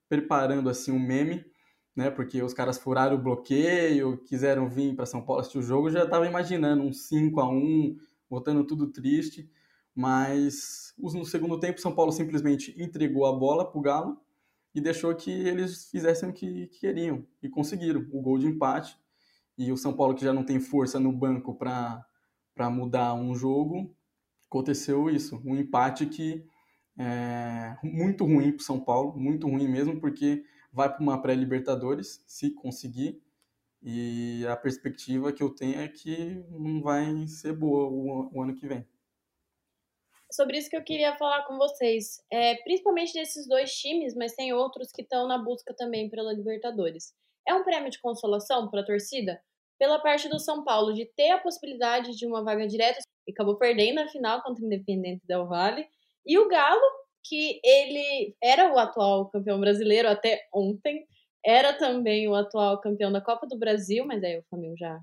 preparando 0.09 0.69
assim 0.69 0.91
um 0.91 0.99
meme, 0.99 1.45
né? 1.99 2.11
Porque 2.11 2.41
os 2.41 2.55
caras 2.55 2.79
furaram 2.79 3.17
o 3.17 3.21
bloqueio, 3.21 4.19
quiseram 4.19 4.69
vir 4.71 4.95
para 4.95 5.05
São 5.05 5.21
Paulo 5.21 5.41
assistir 5.41 5.59
o 5.59 5.63
jogo, 5.63 5.91
já 5.91 6.05
estava 6.05 6.29
imaginando 6.29 6.85
um 6.85 6.93
5 6.93 7.41
a 7.41 7.49
1 7.51 7.97
botando 8.31 8.65
tudo 8.65 8.87
triste 8.87 9.51
mas 9.97 10.95
no 10.97 11.25
segundo 11.25 11.59
tempo 11.59 11.81
São 11.81 11.93
Paulo 11.93 12.13
simplesmente 12.13 12.73
entregou 12.81 13.27
a 13.27 13.33
bola 13.33 13.69
para 13.69 13.77
o 13.81 13.83
Galo 13.83 14.21
e 14.73 14.81
deixou 14.81 15.13
que 15.13 15.29
eles 15.29 15.91
fizessem 15.91 16.29
o 16.29 16.33
que, 16.33 16.69
queriam 16.69 17.27
e 17.43 17.49
conseguiram 17.49 18.07
o 18.13 18.23
gol 18.23 18.39
de 18.39 18.47
empate 18.47 18.97
e 19.57 19.73
o 19.73 19.77
São 19.77 19.93
Paulo 19.93 20.15
que 20.15 20.25
já 20.25 20.33
não 20.33 20.45
tem 20.45 20.61
força 20.61 21.01
no 21.01 21.11
banco 21.11 21.53
para 21.53 22.71
mudar 22.71 23.13
um 23.15 23.35
jogo 23.35 23.93
aconteceu 24.47 25.11
isso 25.11 25.43
um 25.45 25.57
empate 25.57 26.07
que 26.07 26.47
é 26.97 27.77
muito 27.83 28.25
ruim 28.25 28.53
para 28.53 28.61
o 28.61 28.65
São 28.65 28.79
Paulo 28.79 29.19
muito 29.19 29.49
ruim 29.49 29.67
mesmo 29.67 29.99
porque 29.99 30.45
vai 30.79 30.89
para 30.89 31.03
uma 31.03 31.21
pré-libertadores 31.21 32.23
se 32.25 32.55
conseguir 32.55 33.21
e 33.83 34.47
a 34.49 34.57
perspectiva 34.57 35.33
que 35.33 35.43
eu 35.43 35.53
tenho 35.53 35.81
é 35.81 35.89
que 35.89 36.37
não 36.51 36.81
vai 36.81 37.27
ser 37.27 37.53
boa 37.53 37.89
o, 37.89 38.31
o 38.33 38.43
ano 38.43 38.55
que 38.55 38.67
vem 38.69 38.87
sobre 40.31 40.59
isso 40.59 40.69
que 40.69 40.77
eu 40.77 40.85
queria 40.85 41.17
falar 41.17 41.45
com 41.45 41.57
vocês. 41.57 42.23
É, 42.31 42.55
principalmente 42.57 43.13
desses 43.13 43.49
dois 43.49 43.73
times, 43.73 44.15
mas 44.15 44.35
tem 44.35 44.53
outros 44.53 44.91
que 44.93 45.03
estão 45.03 45.27
na 45.27 45.39
busca 45.39 45.75
também 45.75 46.09
pela 46.11 46.33
Libertadores. 46.33 47.15
É 47.47 47.55
um 47.55 47.65
prêmio 47.65 47.91
de 47.91 48.01
consolação 48.01 48.69
para 48.69 48.83
a 48.83 48.85
torcida? 48.85 49.41
Pela 49.79 49.99
parte 50.01 50.29
do 50.29 50.39
São 50.39 50.65
Paulo, 50.65 50.93
de 50.93 51.07
ter 51.07 51.31
a 51.31 51.39
possibilidade 51.39 52.17
de 52.17 52.27
uma 52.27 52.45
vaga 52.45 52.67
direta, 52.67 53.01
e 53.27 53.33
acabou 53.33 53.57
perdendo 53.57 54.01
a 54.01 54.09
final 54.09 54.43
contra 54.43 54.63
o 54.63 54.67
Independente 54.67 55.27
Del 55.27 55.47
Valle. 55.47 55.89
E 56.27 56.39
o 56.39 56.49
Galo, 56.49 56.83
que 57.25 57.61
ele 57.65 58.35
era 58.43 58.73
o 58.73 58.79
atual 58.79 59.31
campeão 59.31 59.61
brasileiro 59.61 60.09
até 60.09 60.47
ontem, 60.53 61.07
era 61.45 61.73
também 61.73 62.29
o 62.29 62.35
atual 62.35 62.81
campeão 62.81 63.13
da 63.13 63.21
Copa 63.21 63.47
do 63.47 63.59
Brasil, 63.59 64.05
mas 64.07 64.23
aí 64.23 64.39
o 64.39 64.45
Flamengo 64.51 64.77
já 64.77 64.99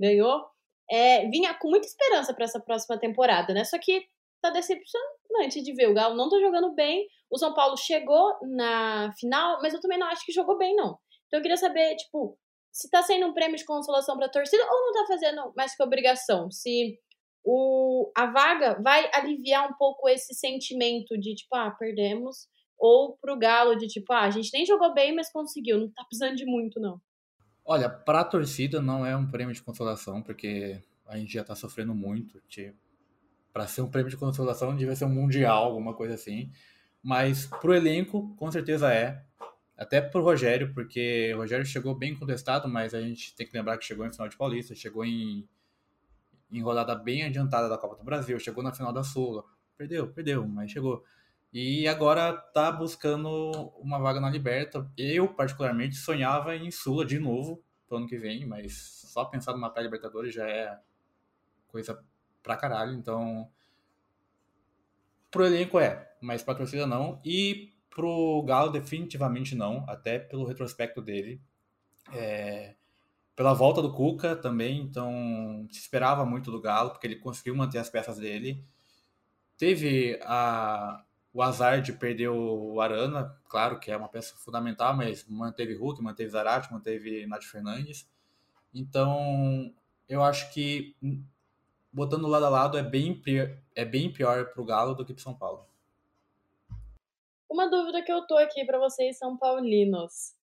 ganhou. 0.00 0.44
É, 0.90 1.26
vinha 1.28 1.54
com 1.54 1.68
muita 1.70 1.86
esperança 1.86 2.34
para 2.34 2.44
essa 2.44 2.60
próxima 2.60 2.98
temporada, 2.98 3.54
né? 3.54 3.64
Só 3.64 3.78
que 3.78 4.04
tá 4.42 4.50
decepcionante 4.50 5.62
de 5.62 5.72
ver. 5.72 5.88
O 5.88 5.94
Galo 5.94 6.14
não 6.14 6.28
tá 6.28 6.38
jogando 6.38 6.74
bem. 6.74 7.06
O 7.30 7.38
São 7.38 7.54
Paulo 7.54 7.76
chegou 7.76 8.36
na 8.42 9.12
final, 9.18 9.60
mas 9.62 9.72
eu 9.72 9.80
também 9.80 9.98
não 9.98 10.06
acho 10.08 10.24
que 10.24 10.32
jogou 10.32 10.58
bem, 10.58 10.76
não. 10.76 10.98
Então 11.26 11.38
eu 11.38 11.42
queria 11.42 11.56
saber, 11.56 11.96
tipo, 11.96 12.38
se 12.70 12.90
tá 12.90 13.02
sendo 13.02 13.26
um 13.26 13.32
prêmio 13.32 13.56
de 13.56 13.64
consolação 13.64 14.16
pra 14.16 14.28
torcida 14.28 14.62
ou 14.64 14.86
não 14.86 14.92
tá 14.92 15.06
fazendo 15.06 15.52
mais 15.56 15.74
que 15.76 15.82
obrigação. 15.82 16.50
Se 16.50 16.98
o, 17.44 18.10
a 18.16 18.26
vaga 18.26 18.80
vai 18.82 19.08
aliviar 19.12 19.70
um 19.70 19.74
pouco 19.74 20.08
esse 20.08 20.34
sentimento 20.34 21.18
de, 21.18 21.34
tipo, 21.34 21.54
ah, 21.54 21.70
perdemos. 21.70 22.48
Ou 22.78 23.16
pro 23.18 23.38
Galo 23.38 23.76
de, 23.76 23.86
tipo, 23.86 24.12
ah, 24.12 24.22
a 24.22 24.30
gente 24.30 24.50
nem 24.52 24.64
jogou 24.64 24.94
bem, 24.94 25.14
mas 25.14 25.30
conseguiu. 25.30 25.78
Não 25.78 25.90
tá 25.90 26.02
precisando 26.04 26.36
de 26.36 26.46
muito, 26.46 26.80
não. 26.80 27.00
Olha, 27.64 27.88
pra 27.88 28.24
torcida 28.24 28.80
não 28.80 29.04
é 29.04 29.14
um 29.14 29.30
prêmio 29.30 29.54
de 29.54 29.62
consolação, 29.62 30.22
porque 30.22 30.80
a 31.06 31.18
gente 31.18 31.34
já 31.34 31.44
tá 31.44 31.54
sofrendo 31.54 31.94
muito. 31.94 32.40
Tipo, 32.48 32.76
para 33.52 33.66
ser 33.66 33.82
um 33.82 33.90
prêmio 33.90 34.10
de 34.10 34.16
consolação, 34.16 34.74
devia 34.74 34.96
ser 34.96 35.04
um 35.04 35.10
mundial, 35.10 35.64
alguma 35.64 35.94
coisa 35.94 36.14
assim. 36.14 36.50
Mas 37.02 37.46
pro 37.46 37.74
elenco, 37.74 38.34
com 38.36 38.50
certeza 38.50 38.92
é. 38.92 39.22
Até 39.76 40.00
pro 40.00 40.22
Rogério, 40.22 40.72
porque 40.72 41.32
o 41.34 41.38
Rogério 41.38 41.66
chegou 41.66 41.94
bem 41.94 42.14
contestado, 42.14 42.68
mas 42.68 42.94
a 42.94 43.00
gente 43.00 43.34
tem 43.34 43.46
que 43.46 43.56
lembrar 43.56 43.76
que 43.76 43.84
chegou 43.84 44.06
em 44.06 44.12
final 44.12 44.28
de 44.28 44.36
Paulista, 44.36 44.74
chegou 44.74 45.04
em, 45.04 45.48
em 46.58 46.62
rodada 46.62 46.94
bem 46.94 47.24
adiantada 47.24 47.68
da 47.68 47.76
Copa 47.76 47.96
do 47.96 48.04
Brasil, 48.04 48.38
chegou 48.38 48.62
na 48.62 48.72
final 48.72 48.92
da 48.92 49.02
Sula. 49.02 49.44
Perdeu, 49.76 50.12
perdeu, 50.12 50.46
mas 50.46 50.70
chegou. 50.70 51.04
E 51.52 51.86
agora 51.86 52.32
tá 52.32 52.70
buscando 52.72 53.72
uma 53.78 53.98
vaga 53.98 54.20
na 54.20 54.30
Liberta. 54.30 54.90
Eu, 54.96 55.28
particularmente, 55.28 55.96
sonhava 55.96 56.56
em 56.56 56.70
Sula 56.70 57.04
de 57.04 57.18
novo 57.18 57.62
pro 57.86 57.98
ano 57.98 58.06
que 58.06 58.18
vem, 58.18 58.46
mas 58.46 59.02
só 59.06 59.24
pensar 59.24 59.52
numa 59.52 59.70
pré-Libertadores 59.70 60.34
já 60.34 60.48
é 60.48 60.78
coisa 61.68 62.02
pra 62.42 62.56
caralho, 62.56 62.92
então. 62.92 63.48
Pro 65.30 65.46
elenco 65.46 65.78
é, 65.78 66.12
mas 66.20 66.42
pra 66.42 66.54
torcida 66.54 66.86
não. 66.86 67.20
E 67.24 67.72
pro 67.90 68.42
Galo, 68.42 68.70
definitivamente 68.70 69.54
não, 69.54 69.84
até 69.88 70.18
pelo 70.18 70.44
retrospecto 70.44 71.00
dele. 71.00 71.40
É, 72.12 72.74
pela 73.36 73.52
volta 73.52 73.82
do 73.82 73.92
Cuca 73.92 74.36
também, 74.36 74.80
então 74.80 75.66
se 75.70 75.80
esperava 75.80 76.24
muito 76.24 76.50
do 76.50 76.60
Galo, 76.60 76.90
porque 76.90 77.06
ele 77.06 77.16
conseguiu 77.16 77.54
manter 77.56 77.78
as 77.78 77.90
peças 77.90 78.18
dele. 78.18 78.64
Teve 79.56 80.18
a, 80.22 81.04
o 81.32 81.42
azar 81.42 81.80
de 81.80 81.92
perder 81.92 82.28
o 82.28 82.80
Arana, 82.80 83.36
claro 83.48 83.80
que 83.80 83.90
é 83.90 83.96
uma 83.96 84.08
peça 84.08 84.36
fundamental, 84.36 84.94
mas 84.94 85.26
manteve 85.28 85.74
Hulk, 85.74 86.02
manteve 86.02 86.30
Zarate, 86.30 86.72
manteve 86.72 87.26
Nath 87.26 87.44
Fernandes. 87.44 88.08
Então, 88.72 89.72
eu 90.08 90.22
acho 90.22 90.52
que 90.52 90.96
botando 91.92 92.26
lado 92.26 92.46
a 92.46 92.48
lado, 92.48 92.78
é 92.78 92.82
bem, 92.82 93.20
é 93.74 93.84
bem 93.84 94.12
pior 94.12 94.52
pro 94.52 94.64
Galo 94.64 94.94
do 94.94 95.04
que 95.04 95.14
pro 95.14 95.22
São 95.22 95.34
Paulo. 95.34 95.64
Uma 97.48 97.68
dúvida 97.68 98.02
que 98.02 98.12
eu 98.12 98.26
tô 98.26 98.36
aqui 98.36 98.64
para 98.64 98.78
vocês, 98.78 99.16
São 99.16 99.36
Paulinos. 99.36 100.34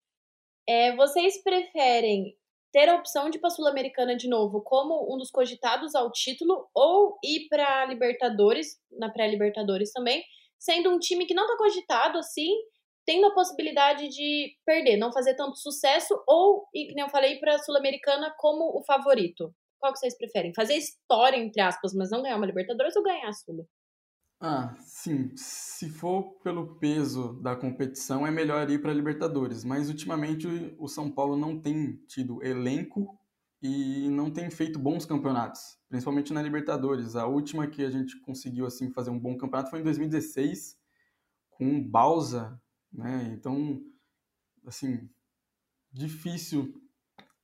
É, 0.65 0.95
vocês 0.95 1.43
preferem 1.43 2.37
ter 2.71 2.87
a 2.89 2.95
opção 2.95 3.29
de 3.29 3.37
ir 3.37 3.41
para 3.41 3.49
a 3.49 3.51
Sul-Americana 3.51 4.15
de 4.15 4.29
novo 4.29 4.61
como 4.61 5.13
um 5.13 5.17
dos 5.17 5.29
cogitados 5.29 5.93
ao 5.93 6.11
título 6.11 6.69
ou 6.73 7.17
ir 7.23 7.47
para 7.49 7.85
Libertadores, 7.85 8.79
na 8.91 9.09
pré-Libertadores 9.09 9.91
também, 9.91 10.23
sendo 10.57 10.89
um 10.89 10.99
time 10.99 11.25
que 11.25 11.33
não 11.33 11.43
está 11.43 11.57
cogitado 11.57 12.17
assim, 12.17 12.49
tendo 13.05 13.27
a 13.27 13.33
possibilidade 13.33 14.07
de 14.09 14.55
perder, 14.65 14.97
não 14.97 15.11
fazer 15.11 15.35
tanto 15.35 15.57
sucesso 15.57 16.13
ou, 16.27 16.67
e 16.73 16.87
como 16.87 17.01
eu 17.01 17.09
falei, 17.09 17.39
para 17.39 17.55
a 17.55 17.59
Sul-Americana 17.59 18.33
como 18.37 18.77
o 18.77 18.83
favorito. 18.83 19.53
Qual 19.79 19.91
que 19.91 19.99
vocês 19.99 20.15
preferem? 20.17 20.53
Fazer 20.53 20.75
história, 20.75 21.37
entre 21.37 21.61
aspas, 21.61 21.93
mas 21.93 22.11
não 22.11 22.21
ganhar 22.21 22.37
uma 22.37 22.45
Libertadores 22.45 22.95
ou 22.95 23.03
ganhar 23.03 23.27
a 23.27 23.33
Sula? 23.33 23.65
Ah, 24.43 24.75
sim. 24.79 25.31
Se 25.37 25.87
for 25.87 26.39
pelo 26.43 26.75
peso 26.79 27.33
da 27.43 27.55
competição, 27.55 28.25
é 28.25 28.31
melhor 28.31 28.67
ir 28.71 28.81
para 28.81 28.89
a 28.89 28.93
Libertadores. 28.93 29.63
Mas 29.63 29.87
ultimamente 29.87 30.47
o 30.79 30.87
São 30.87 31.11
Paulo 31.11 31.37
não 31.37 31.61
tem 31.61 31.97
tido 32.07 32.43
elenco 32.43 33.19
e 33.61 34.09
não 34.09 34.31
tem 34.31 34.49
feito 34.49 34.79
bons 34.79 35.05
campeonatos, 35.05 35.77
principalmente 35.87 36.33
na 36.33 36.41
Libertadores. 36.41 37.15
A 37.15 37.27
última 37.27 37.67
que 37.67 37.85
a 37.85 37.91
gente 37.91 38.19
conseguiu 38.21 38.65
assim 38.65 38.91
fazer 38.91 39.11
um 39.11 39.19
bom 39.19 39.37
campeonato 39.37 39.69
foi 39.69 39.79
em 39.79 39.83
2016 39.83 40.75
com 41.51 41.77
o 41.77 41.83
Balsa, 41.87 42.59
né? 42.91 43.31
Então, 43.37 43.79
assim, 44.65 45.07
difícil 45.93 46.73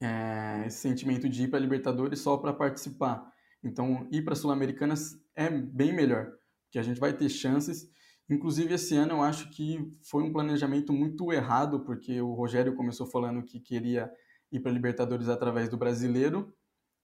é, 0.02 0.64
esse 0.66 0.80
sentimento 0.80 1.30
de 1.30 1.44
ir 1.44 1.48
para 1.48 1.60
a 1.60 1.62
Libertadores 1.62 2.22
só 2.22 2.38
para 2.38 2.54
participar. 2.54 3.32
Então, 3.64 4.08
ir 4.12 4.24
para 4.24 4.36
Sul-Americanas 4.36 5.16
é 5.36 5.48
bem 5.52 5.94
melhor 5.94 6.36
que 6.78 6.80
a 6.80 6.84
gente 6.84 7.00
vai 7.00 7.12
ter 7.12 7.28
chances. 7.28 7.90
Inclusive, 8.30 8.76
esse 8.76 8.96
ano 8.96 9.14
eu 9.14 9.24
acho 9.24 9.50
que 9.50 9.92
foi 10.04 10.22
um 10.22 10.32
planejamento 10.32 10.94
muito 10.94 11.34
errado, 11.34 11.80
porque 11.80 12.22
o 12.22 12.34
Rogério 12.34 12.76
começou 12.76 13.08
falando 13.08 13.42
que 13.42 13.60
queria 13.60 14.12
ir 14.52 14.60
para 14.60 14.70
a 14.70 14.74
Libertadores 14.74 15.28
através 15.28 15.70
do 15.70 15.78
brasileiro, 15.78 16.54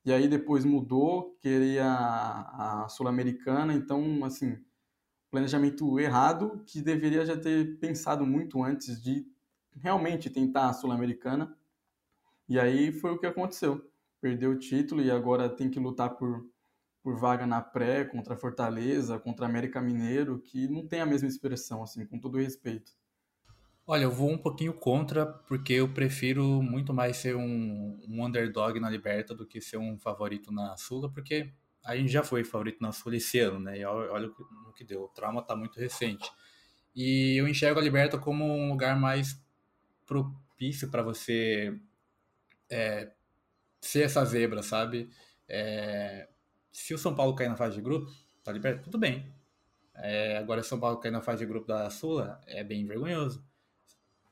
e 0.05 0.13
aí 0.13 0.27
depois 0.27 0.63
mudou, 0.63 1.35
queria 1.41 1.85
a 1.87 2.87
Sul-Americana, 2.87 3.73
então, 3.73 4.23
assim, 4.23 4.57
planejamento 5.31 5.99
errado, 5.99 6.61
que 6.67 6.79
deveria 6.79 7.25
já 7.25 7.35
ter 7.35 7.79
pensado 7.79 8.27
muito 8.27 8.63
antes 8.63 9.01
de 9.01 9.25
realmente 9.75 10.29
tentar 10.29 10.69
a 10.69 10.73
Sul-Americana. 10.73 11.57
E 12.47 12.59
aí 12.59 12.91
foi 12.91 13.11
o 13.11 13.17
que 13.17 13.25
aconteceu. 13.25 13.89
Perdeu 14.21 14.51
o 14.51 14.59
título 14.59 15.01
e 15.01 15.09
agora 15.09 15.49
tem 15.49 15.67
que 15.67 15.79
lutar 15.79 16.11
por 16.11 16.45
por 17.03 17.17
vaga 17.17 17.45
na 17.45 17.61
pré 17.61 18.05
contra 18.05 18.37
Fortaleza, 18.37 19.19
contra 19.19 19.45
América 19.45 19.81
Mineiro, 19.81 20.39
que 20.39 20.69
não 20.69 20.87
tem 20.87 21.01
a 21.01 21.05
mesma 21.05 21.27
expressão, 21.27 21.83
assim, 21.83 22.05
com 22.05 22.17
todo 22.17 22.37
respeito. 22.37 22.93
Olha, 23.85 24.03
eu 24.03 24.11
vou 24.11 24.31
um 24.31 24.37
pouquinho 24.37 24.73
contra, 24.73 25.25
porque 25.25 25.73
eu 25.73 25.93
prefiro 25.93 26.63
muito 26.63 26.93
mais 26.93 27.17
ser 27.17 27.35
um, 27.35 27.99
um 28.07 28.25
underdog 28.25 28.79
na 28.79 28.89
Liberta 28.89 29.35
do 29.35 29.45
que 29.45 29.59
ser 29.59 29.75
um 29.75 29.99
favorito 29.99 30.53
na 30.53 30.77
Sula, 30.77 31.11
porque 31.11 31.51
a 31.83 31.93
gente 31.97 32.09
já 32.09 32.23
foi 32.23 32.45
favorito 32.45 32.79
na 32.79 32.93
Sula 32.93 33.17
esse 33.17 33.39
ano, 33.39 33.59
né? 33.59 33.79
E 33.79 33.85
olha 33.85 34.29
o 34.29 34.73
que 34.73 34.85
deu, 34.85 35.03
o 35.03 35.09
trauma 35.09 35.41
tá 35.41 35.53
muito 35.53 35.77
recente. 35.77 36.31
E 36.95 37.35
eu 37.37 37.45
enxergo 37.45 37.81
a 37.81 37.83
Liberta 37.83 38.17
como 38.17 38.45
um 38.45 38.69
lugar 38.69 38.97
mais 38.97 39.37
propício 40.05 40.89
para 40.89 41.03
você 41.03 41.77
é, 42.69 43.11
ser 43.81 44.03
essa 44.03 44.23
zebra, 44.23 44.63
sabe? 44.63 45.09
É, 45.49 46.29
se 46.73 46.93
o 46.93 46.97
São 46.97 47.15
Paulo 47.15 47.35
cair 47.35 47.47
na 47.47 47.55
fase 47.55 47.75
de 47.75 47.81
grupo, 47.81 48.11
tá 48.43 48.51
liberto, 48.51 48.83
tudo 48.83 48.97
bem. 48.97 49.31
É, 49.95 50.37
agora, 50.37 50.61
se 50.61 50.67
o 50.67 50.69
São 50.69 50.79
Paulo 50.79 50.97
cair 50.97 51.11
na 51.11 51.21
fase 51.21 51.39
de 51.39 51.45
grupo 51.45 51.67
da 51.67 51.89
Sula, 51.89 52.41
é 52.47 52.63
bem 52.63 52.85
vergonhoso. 52.85 53.45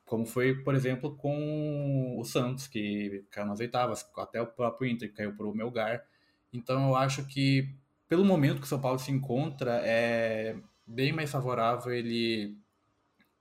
Como 0.03 0.25
foi, 0.25 0.55
por 0.63 0.75
exemplo, 0.75 1.15
com 1.15 2.17
o 2.19 2.25
Santos, 2.25 2.67
que 2.67 3.23
caiu 3.29 3.47
nas 3.47 3.59
oitavas, 3.59 4.05
até 4.17 4.41
o 4.41 4.47
próprio 4.47 4.89
Inter, 4.89 5.13
caiu 5.13 5.33
para 5.37 5.45
o 5.45 5.55
Melgar. 5.55 6.03
Então, 6.51 6.89
eu 6.89 6.95
acho 6.95 7.25
que, 7.27 7.73
pelo 8.09 8.25
momento 8.25 8.59
que 8.59 8.65
o 8.65 8.69
São 8.69 8.81
Paulo 8.81 8.99
se 8.99 9.11
encontra, 9.11 9.79
é 9.85 10.57
bem 10.85 11.13
mais 11.13 11.31
favorável 11.31 11.93
ele 11.93 12.57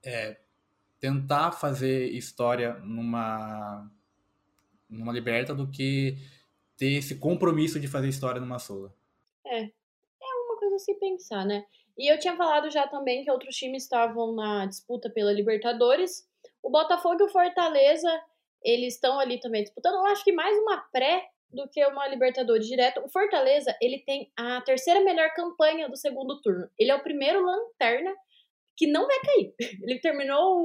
é, 0.04 0.38
tentar 1.00 1.52
fazer 1.52 2.10
história 2.10 2.74
numa, 2.74 3.90
numa 4.88 5.12
liberta 5.12 5.54
do 5.54 5.66
que 5.66 6.18
ter 6.80 6.94
esse 6.94 7.16
compromisso 7.16 7.78
de 7.78 7.86
fazer 7.86 8.08
história 8.08 8.40
numa 8.40 8.58
Sula. 8.58 8.90
É, 9.46 9.64
é 9.64 10.34
uma 10.46 10.58
coisa 10.58 10.76
a 10.76 10.78
se 10.78 10.94
pensar, 10.94 11.44
né? 11.44 11.62
E 11.98 12.10
eu 12.10 12.18
tinha 12.18 12.34
falado 12.34 12.70
já 12.70 12.88
também 12.88 13.22
que 13.22 13.30
outros 13.30 13.54
times 13.54 13.82
estavam 13.82 14.34
na 14.34 14.64
disputa 14.64 15.10
pela 15.10 15.30
Libertadores. 15.30 16.26
O 16.62 16.70
Botafogo 16.70 17.18
e 17.20 17.24
o 17.24 17.28
Fortaleza, 17.28 18.08
eles 18.64 18.94
estão 18.94 19.20
ali 19.20 19.38
também 19.38 19.62
disputando. 19.62 19.96
Eu 19.96 20.06
acho 20.06 20.24
que 20.24 20.32
mais 20.32 20.56
uma 20.56 20.78
pré 20.90 21.28
do 21.52 21.68
que 21.68 21.84
uma 21.84 22.08
Libertadores 22.08 22.66
direto. 22.66 23.04
O 23.04 23.10
Fortaleza, 23.10 23.76
ele 23.82 23.98
tem 23.98 24.32
a 24.34 24.62
terceira 24.62 25.00
melhor 25.00 25.34
campanha 25.34 25.86
do 25.86 25.96
segundo 25.98 26.40
turno. 26.40 26.66
Ele 26.78 26.90
é 26.90 26.94
o 26.94 27.02
primeiro 27.02 27.44
lanterna 27.44 28.14
que 28.74 28.86
não 28.86 29.06
vai 29.06 29.18
cair. 29.20 29.54
Ele 29.82 29.98
terminou 29.98 30.56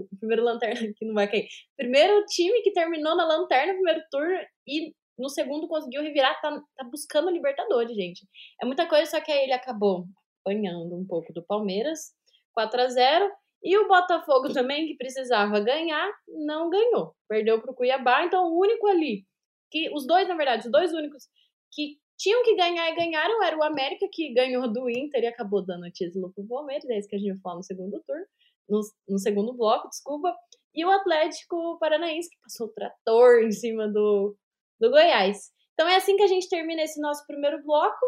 o 0.00 0.08
primeiro 0.18 0.44
lanterna 0.44 0.92
que 0.94 1.06
não 1.06 1.14
vai 1.14 1.26
cair. 1.26 1.48
Primeiro 1.74 2.22
time 2.26 2.60
que 2.60 2.72
terminou 2.72 3.16
na 3.16 3.24
lanterna 3.24 3.72
no 3.72 3.78
primeiro 3.78 4.04
turno 4.10 4.38
e 4.68 4.94
no 5.22 5.28
segundo 5.28 5.68
conseguiu 5.68 6.02
revirar, 6.02 6.40
tá, 6.40 6.50
tá 6.76 6.84
buscando 6.84 7.28
a 7.28 7.32
Libertadores, 7.32 7.96
gente. 7.96 8.26
É 8.60 8.66
muita 8.66 8.88
coisa, 8.88 9.08
só 9.08 9.20
que 9.20 9.30
aí 9.30 9.44
ele 9.44 9.52
acabou 9.52 10.04
apanhando 10.40 10.96
um 10.96 11.06
pouco 11.06 11.32
do 11.32 11.42
Palmeiras, 11.44 12.12
4 12.52 12.80
a 12.80 12.88
0 12.88 13.32
e 13.62 13.78
o 13.78 13.86
Botafogo 13.86 14.52
também, 14.52 14.88
que 14.88 14.96
precisava 14.96 15.60
ganhar, 15.60 16.12
não 16.44 16.68
ganhou. 16.68 17.14
Perdeu 17.28 17.60
para 17.60 17.70
o 17.70 17.74
Cuiabá, 17.74 18.24
então 18.24 18.48
o 18.48 18.58
único 18.58 18.88
ali, 18.88 19.24
que 19.70 19.88
os 19.94 20.04
dois, 20.04 20.26
na 20.26 20.34
verdade, 20.34 20.66
os 20.66 20.72
dois 20.72 20.92
únicos 20.92 21.28
que 21.72 21.96
tinham 22.18 22.42
que 22.42 22.56
ganhar 22.56 22.90
e 22.90 22.96
ganharam 22.96 23.42
era 23.42 23.56
o 23.56 23.62
América, 23.62 24.08
que 24.12 24.34
ganhou 24.34 24.70
do 24.70 24.90
Inter 24.90 25.22
e 25.22 25.26
acabou 25.28 25.64
dando 25.64 25.86
o 25.86 25.90
título 25.92 26.32
pro 26.34 26.46
Palmeiras, 26.46 26.88
é 26.90 26.98
isso 26.98 27.08
que 27.08 27.16
a 27.16 27.18
gente 27.18 27.32
vai 27.32 27.40
falar 27.40 27.56
no 27.56 27.62
segundo 27.62 28.02
turno, 28.04 28.26
no, 28.68 28.80
no 29.08 29.18
segundo 29.18 29.52
bloco, 29.54 29.88
desculpa. 29.88 30.34
E 30.74 30.84
o 30.84 30.90
Atlético 30.90 31.78
Paranaense, 31.78 32.30
que 32.30 32.40
passou 32.42 32.66
o 32.66 32.72
trator 32.72 33.44
em 33.44 33.52
cima 33.52 33.88
do, 33.88 34.36
do 34.82 34.90
Goiás. 34.90 35.52
Então 35.74 35.88
é 35.88 35.94
assim 35.94 36.16
que 36.16 36.24
a 36.24 36.26
gente 36.26 36.48
termina 36.48 36.82
esse 36.82 37.00
nosso 37.00 37.24
primeiro 37.24 37.62
bloco. 37.62 38.04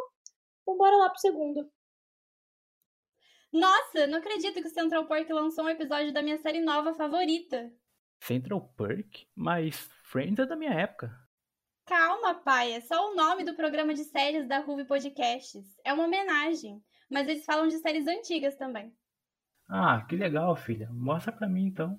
Então 0.62 0.76
bora 0.76 0.96
lá 0.96 1.08
pro 1.08 1.20
segundo. 1.20 1.70
Nossa, 3.52 4.08
não 4.08 4.18
acredito 4.18 4.60
que 4.60 4.66
o 4.66 4.70
Central 4.70 5.06
Park 5.06 5.30
lançou 5.30 5.64
um 5.64 5.68
episódio 5.68 6.12
da 6.12 6.20
minha 6.20 6.37
série 6.38 6.60
nova 6.60 6.92
favorita. 6.92 7.72
Central 8.20 8.72
Park? 8.76 9.22
Mas 9.37 9.88
Friends 10.02 10.40
é 10.40 10.46
da 10.46 10.56
minha 10.56 10.72
época. 10.72 11.16
Calma, 11.87 12.34
pai, 12.34 12.72
é 12.72 12.80
só 12.80 13.12
o 13.12 13.14
nome 13.14 13.44
do 13.44 13.54
programa 13.54 13.94
de 13.94 14.02
séries 14.04 14.48
da 14.48 14.58
Ruby 14.58 14.84
Podcasts. 14.84 15.64
É 15.84 15.92
uma 15.92 16.06
homenagem, 16.06 16.82
mas 17.08 17.28
eles 17.28 17.44
falam 17.44 17.68
de 17.68 17.78
séries 17.78 18.08
antigas 18.08 18.56
também. 18.56 18.92
Ah, 19.68 20.04
que 20.08 20.16
legal, 20.16 20.56
filha. 20.56 20.88
Mostra 20.90 21.30
pra 21.30 21.48
mim 21.48 21.66
então. 21.66 21.96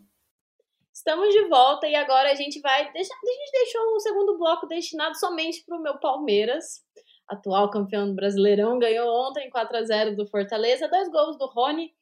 Estamos 0.95 1.27
de 1.33 1.43
volta 1.49 1.89
e 1.89 1.93
agora 1.93 2.31
a 2.31 2.35
gente 2.35 2.61
vai. 2.61 2.83
A 2.83 2.85
gente 2.85 3.51
deixou 3.51 3.93
um 3.93 3.99
segundo 3.99 4.37
bloco 4.37 4.65
destinado 4.65 5.19
somente 5.19 5.61
para 5.65 5.77
o 5.77 5.81
meu 5.81 5.99
Palmeiras, 5.99 6.85
atual 7.27 7.69
campeão 7.69 8.07
do 8.07 8.15
Brasileirão. 8.15 8.79
Ganhou 8.79 9.09
ontem 9.27 9.49
4 9.49 9.77
a 9.77 9.83
0 9.83 10.15
do 10.15 10.25
Fortaleza, 10.25 10.87
dois 10.87 11.09
gols 11.11 11.37
do 11.37 11.47
Rony, 11.47 11.93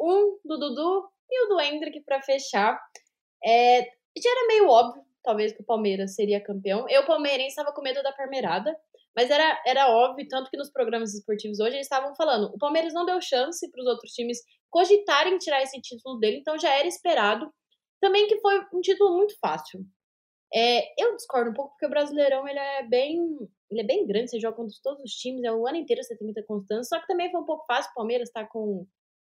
um 0.00 0.36
do 0.44 0.58
Dudu 0.58 1.08
e 1.30 1.44
o 1.44 1.48
do 1.48 1.60
Hendrick 1.60 2.00
para 2.00 2.20
fechar. 2.22 2.76
É, 3.42 3.82
já 3.82 4.28
era 4.28 4.48
meio 4.48 4.68
óbvio, 4.68 5.04
talvez, 5.22 5.52
que 5.52 5.62
o 5.62 5.64
Palmeiras 5.64 6.16
seria 6.16 6.42
campeão. 6.42 6.86
Eu, 6.88 7.06
palmeirense, 7.06 7.50
estava 7.50 7.72
com 7.72 7.82
medo 7.82 8.02
da 8.02 8.12
Parmeirada, 8.12 8.76
mas 9.14 9.30
era, 9.30 9.62
era 9.64 9.90
óbvio, 9.90 10.26
tanto 10.28 10.50
que 10.50 10.56
nos 10.56 10.72
programas 10.72 11.14
esportivos 11.14 11.60
hoje 11.60 11.76
eles 11.76 11.86
estavam 11.86 12.12
falando: 12.16 12.52
o 12.52 12.58
Palmeiras 12.58 12.92
não 12.92 13.06
deu 13.06 13.20
chance 13.20 13.70
para 13.70 13.80
os 13.80 13.86
outros 13.86 14.10
times 14.10 14.38
cogitarem 14.68 15.38
tirar 15.38 15.62
esse 15.62 15.80
título 15.80 16.18
dele, 16.18 16.38
então 16.38 16.58
já 16.58 16.74
era 16.74 16.88
esperado 16.88 17.48
também 18.04 18.26
que 18.26 18.38
foi 18.40 18.60
um 18.70 18.82
título 18.82 19.16
muito 19.16 19.34
fácil. 19.38 19.82
É, 20.52 21.02
eu 21.02 21.16
discordo 21.16 21.50
um 21.50 21.54
pouco 21.54 21.70
porque 21.70 21.86
o 21.86 21.88
Brasileirão 21.88 22.46
ele 22.46 22.58
é 22.58 22.82
bem, 22.82 23.18
ele 23.70 23.80
é 23.80 23.84
bem 23.84 24.06
grande, 24.06 24.30
você 24.30 24.38
joga 24.38 24.56
contra 24.56 24.76
todos 24.82 25.02
os 25.02 25.12
times, 25.12 25.42
é 25.42 25.50
o 25.50 25.66
ano 25.66 25.78
inteiro 25.78 26.02
você 26.02 26.14
tem 26.14 26.30
ter 26.34 26.42
constância, 26.42 26.84
só 26.84 27.00
que 27.00 27.06
também 27.06 27.30
foi 27.30 27.40
um 27.40 27.46
pouco 27.46 27.64
fácil, 27.64 27.90
o 27.92 27.94
Palmeiras 27.94 28.28
está 28.28 28.44
com 28.44 28.86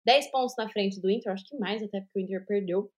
10 0.07 0.31
pontos 0.31 0.57
na 0.57 0.71
frente 0.71 0.99
do 1.03 1.11
Inter, 1.11 1.33
acho 1.33 1.45
que 1.45 1.57
mais 1.59 1.83
até 1.83 2.01
porque 2.01 2.19
o 2.19 2.23
Inter 2.23 2.47
perdeu. 2.47 2.91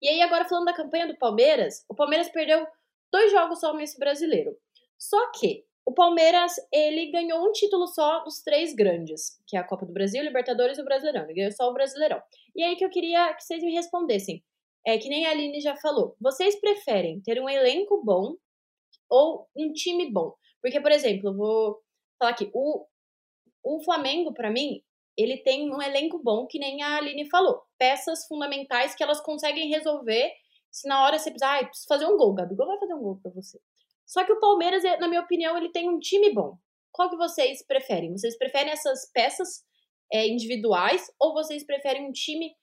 E 0.00 0.08
aí 0.08 0.22
agora 0.22 0.48
falando 0.48 0.66
da 0.66 0.72
campanha 0.72 1.08
do 1.08 1.18
Palmeiras, 1.18 1.84
o 1.88 1.94
Palmeiras 1.94 2.28
perdeu 2.28 2.64
dois 3.12 3.32
jogos 3.32 3.58
só 3.58 3.74
nesse 3.74 3.98
brasileiro. 3.98 4.56
Só 4.96 5.32
que 5.32 5.66
o 5.84 5.92
Palmeiras, 5.92 6.52
ele 6.72 7.10
ganhou 7.10 7.44
um 7.44 7.50
título 7.50 7.86
só 7.88 8.22
dos 8.22 8.42
três 8.42 8.74
grandes, 8.74 9.42
que 9.46 9.56
é 9.56 9.60
a 9.60 9.64
Copa 9.64 9.84
do 9.84 9.92
Brasil, 9.92 10.22
Libertadores 10.22 10.78
e 10.78 10.82
o 10.82 10.84
Brasileirão. 10.84 11.24
Ele 11.24 11.34
ganhou 11.34 11.52
só 11.52 11.68
o 11.68 11.72
Brasileirão. 11.72 12.22
E 12.54 12.62
aí 12.62 12.76
que 12.76 12.84
eu 12.84 12.90
queria 12.90 13.34
que 13.34 13.42
vocês 13.42 13.62
me 13.62 13.72
respondessem 13.72 14.44
é 14.86 14.98
que 14.98 15.08
nem 15.08 15.26
a 15.26 15.30
Aline 15.30 15.60
já 15.60 15.76
falou, 15.76 16.16
vocês 16.20 16.58
preferem 16.60 17.20
ter 17.20 17.40
um 17.40 17.48
elenco 17.48 18.02
bom 18.04 18.34
ou 19.10 19.48
um 19.56 19.72
time 19.72 20.10
bom? 20.10 20.34
Porque, 20.62 20.80
por 20.80 20.90
exemplo, 20.90 21.36
vou 21.36 21.80
falar 22.18 22.32
aqui, 22.32 22.50
o, 22.52 22.86
o 23.62 23.82
Flamengo, 23.84 24.32
para 24.32 24.50
mim, 24.50 24.82
ele 25.16 25.38
tem 25.38 25.72
um 25.72 25.82
elenco 25.82 26.20
bom, 26.22 26.46
que 26.46 26.58
nem 26.58 26.82
a 26.82 26.96
Aline 26.96 27.28
falou. 27.28 27.62
Peças 27.78 28.26
fundamentais 28.26 28.94
que 28.94 29.02
elas 29.02 29.20
conseguem 29.20 29.68
resolver 29.68 30.32
se 30.70 30.88
na 30.88 31.02
hora 31.02 31.18
você 31.18 31.30
precisar, 31.30 31.58
ah, 31.58 31.64
preciso 31.64 31.88
fazer 31.88 32.06
um 32.06 32.16
gol, 32.16 32.34
Gabigol 32.34 32.66
vai 32.66 32.78
fazer 32.78 32.94
um 32.94 33.02
gol 33.02 33.18
pra 33.20 33.32
você. 33.32 33.58
Só 34.06 34.24
que 34.24 34.32
o 34.32 34.40
Palmeiras, 34.40 34.82
na 35.00 35.08
minha 35.08 35.20
opinião, 35.20 35.56
ele 35.56 35.70
tem 35.70 35.88
um 35.88 35.98
time 35.98 36.32
bom. 36.32 36.56
Qual 36.92 37.10
que 37.10 37.16
vocês 37.16 37.64
preferem? 37.66 38.12
Vocês 38.12 38.36
preferem 38.38 38.72
essas 38.72 39.10
peças 39.12 39.64
é, 40.12 40.26
individuais 40.26 41.10
ou 41.20 41.34
vocês 41.34 41.64
preferem 41.64 42.06
um 42.06 42.12
time, 42.12 42.54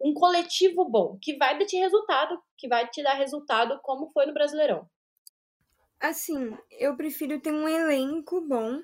um 0.00 0.14
coletivo 0.14 0.88
bom, 0.88 1.18
que 1.20 1.36
vai 1.36 1.58
dar 1.58 1.66
resultado, 1.70 2.42
que 2.56 2.68
vai 2.68 2.88
te 2.88 3.02
dar 3.02 3.14
resultado 3.14 3.78
como 3.82 4.10
foi 4.10 4.26
no 4.26 4.34
Brasileirão? 4.34 4.88
Assim, 6.00 6.56
eu 6.70 6.96
prefiro 6.96 7.40
ter 7.40 7.52
um 7.52 7.68
elenco 7.68 8.40
bom, 8.40 8.80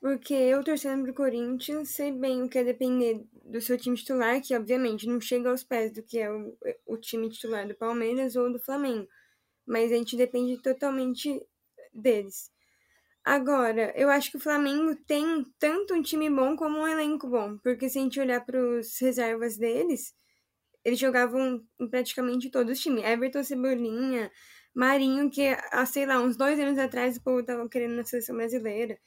porque 0.00 0.34
eu 0.34 0.62
torcendo 0.62 1.04
pro 1.04 1.14
Corinthians, 1.14 1.90
sei 1.90 2.12
bem 2.12 2.42
o 2.42 2.48
que 2.48 2.58
é 2.58 2.64
depender 2.64 3.24
do 3.42 3.60
seu 3.60 3.78
time 3.78 3.96
titular, 3.96 4.42
que 4.42 4.54
obviamente 4.54 5.06
não 5.06 5.18
chega 5.18 5.48
aos 5.48 5.64
pés 5.64 5.92
do 5.92 6.02
que 6.02 6.18
é 6.18 6.30
o, 6.30 6.54
o 6.86 6.98
time 6.98 7.30
titular 7.30 7.66
do 7.66 7.74
Palmeiras 7.74 8.36
ou 8.36 8.52
do 8.52 8.58
Flamengo, 8.58 9.08
mas 9.66 9.90
a 9.90 9.94
gente 9.94 10.16
depende 10.16 10.60
totalmente 10.60 11.42
deles. 11.94 12.52
Agora, 13.24 13.90
eu 13.96 14.10
acho 14.10 14.30
que 14.30 14.36
o 14.36 14.40
Flamengo 14.40 14.94
tem 15.06 15.46
tanto 15.58 15.94
um 15.94 16.02
time 16.02 16.28
bom 16.28 16.54
como 16.54 16.80
um 16.80 16.86
elenco 16.86 17.26
bom, 17.26 17.56
porque 17.56 17.88
se 17.88 17.98
a 17.98 18.02
gente 18.02 18.20
olhar 18.20 18.44
para 18.44 18.60
os 18.60 19.00
reservas 19.00 19.56
deles, 19.56 20.14
eles 20.84 20.98
jogavam 20.98 21.62
em 21.80 21.88
praticamente 21.88 22.50
todos 22.50 22.76
os 22.76 22.82
times. 22.82 23.04
Everton 23.04 23.42
Cebolinha, 23.42 24.30
Marinho, 24.74 25.30
que 25.30 25.56
há, 25.72 25.86
sei 25.86 26.04
lá, 26.04 26.20
uns 26.20 26.36
dois 26.36 26.58
anos 26.60 26.78
atrás 26.78 27.16
o 27.16 27.22
povo 27.22 27.40
estava 27.40 27.68
querendo 27.68 27.94
na 27.94 28.04
seleção 28.04 28.36
brasileira. 28.36 28.98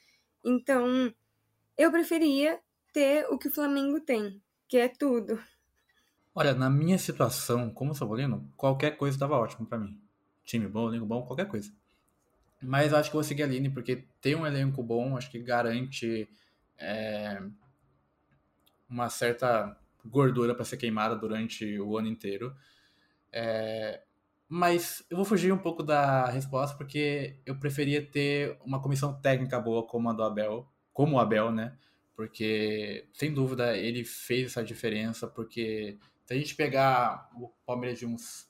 Então, 0.43 1.13
eu 1.77 1.91
preferia 1.91 2.59
ter 2.91 3.27
o 3.29 3.37
que 3.37 3.47
o 3.47 3.53
Flamengo 3.53 3.99
tem, 3.99 4.41
que 4.67 4.77
é 4.77 4.87
tudo. 4.87 5.39
Olha, 6.33 6.53
na 6.53 6.69
minha 6.69 6.97
situação, 6.97 7.69
como 7.69 7.93
Sabolino, 7.93 8.51
qualquer 8.55 8.97
coisa 8.97 9.15
estava 9.15 9.37
ótimo 9.37 9.65
para 9.65 9.77
mim. 9.77 9.99
Time 10.43 10.67
bom, 10.67 10.87
elenco 10.87 11.05
bom, 11.05 11.23
qualquer 11.23 11.47
coisa. 11.47 11.71
Mas 12.61 12.93
acho 12.93 13.09
que 13.09 13.15
vou 13.15 13.23
seguir 13.23 13.43
a 13.43 13.45
Aline, 13.45 13.69
porque 13.69 14.05
ter 14.21 14.35
um 14.35 14.47
elenco 14.47 14.81
bom, 14.81 15.15
acho 15.17 15.29
que 15.29 15.39
garante 15.39 16.27
é, 16.77 17.41
uma 18.89 19.09
certa 19.09 19.77
gordura 20.07 20.55
para 20.55 20.65
ser 20.65 20.77
queimada 20.77 21.15
durante 21.15 21.79
o 21.79 21.97
ano 21.97 22.07
inteiro. 22.07 22.55
É, 23.31 24.01
mas 24.49 25.05
eu 25.09 25.17
vou 25.17 25.25
fugir 25.25 25.51
um 25.51 25.57
pouco 25.57 25.83
da 25.83 26.27
resposta, 26.27 26.77
porque 26.77 27.39
eu 27.45 27.59
preferia 27.59 28.05
ter 28.05 28.57
uma 28.63 28.81
comissão 28.81 29.19
técnica 29.19 29.59
boa 29.59 29.85
como 29.85 30.09
a 30.09 30.13
do 30.13 30.23
Abel, 30.23 30.67
como 30.93 31.17
o 31.17 31.19
Abel, 31.19 31.51
né? 31.51 31.77
Porque, 32.15 33.07
sem 33.13 33.33
dúvida, 33.33 33.77
ele 33.77 34.03
fez 34.03 34.47
essa 34.47 34.63
diferença, 34.63 35.27
porque 35.27 35.99
se 36.25 36.33
a 36.33 36.37
gente 36.37 36.55
pegar 36.55 37.29
o 37.35 37.49
Palmeiras 37.65 37.99
de 37.99 38.05
uns 38.05 38.49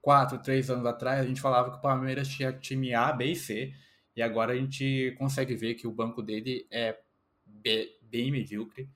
quatro, 0.00 0.38
três 0.38 0.70
anos 0.70 0.86
atrás, 0.86 1.20
a 1.20 1.26
gente 1.26 1.40
falava 1.40 1.70
que 1.70 1.78
o 1.78 1.82
Palmeiras 1.82 2.26
tinha 2.28 2.52
time 2.52 2.94
A, 2.94 3.12
B 3.12 3.26
e 3.26 3.36
C, 3.36 3.74
e 4.16 4.22
agora 4.22 4.52
a 4.52 4.56
gente 4.56 5.14
consegue 5.18 5.54
ver 5.54 5.74
que 5.74 5.86
o 5.86 5.92
banco 5.92 6.22
dele 6.22 6.66
é 6.70 6.98
bem 7.46 8.30
medíocre. 8.30 8.88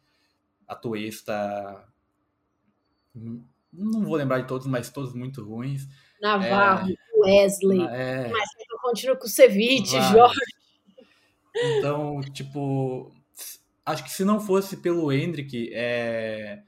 A 0.72 0.74
Tuesta. 0.74 1.84
Não 3.72 4.02
vou 4.04 4.16
lembrar 4.16 4.40
de 4.40 4.48
todos, 4.48 4.66
mas 4.66 4.90
todos 4.90 5.14
muito 5.14 5.44
ruins. 5.44 5.86
Navarro, 6.20 6.90
é, 6.90 7.18
Wesley. 7.20 7.86
É, 7.86 8.28
mas 8.28 8.48
eu 8.70 8.78
continuo 8.78 9.16
com 9.16 9.26
o 9.26 9.28
Ceviche, 9.28 10.00
Jorge. 10.12 10.40
Então, 11.54 12.20
tipo, 12.32 13.12
acho 13.84 14.04
que 14.04 14.10
se 14.10 14.24
não 14.24 14.40
fosse 14.40 14.78
pelo 14.78 15.12
Hendrick, 15.12 15.70
é, 15.74 16.62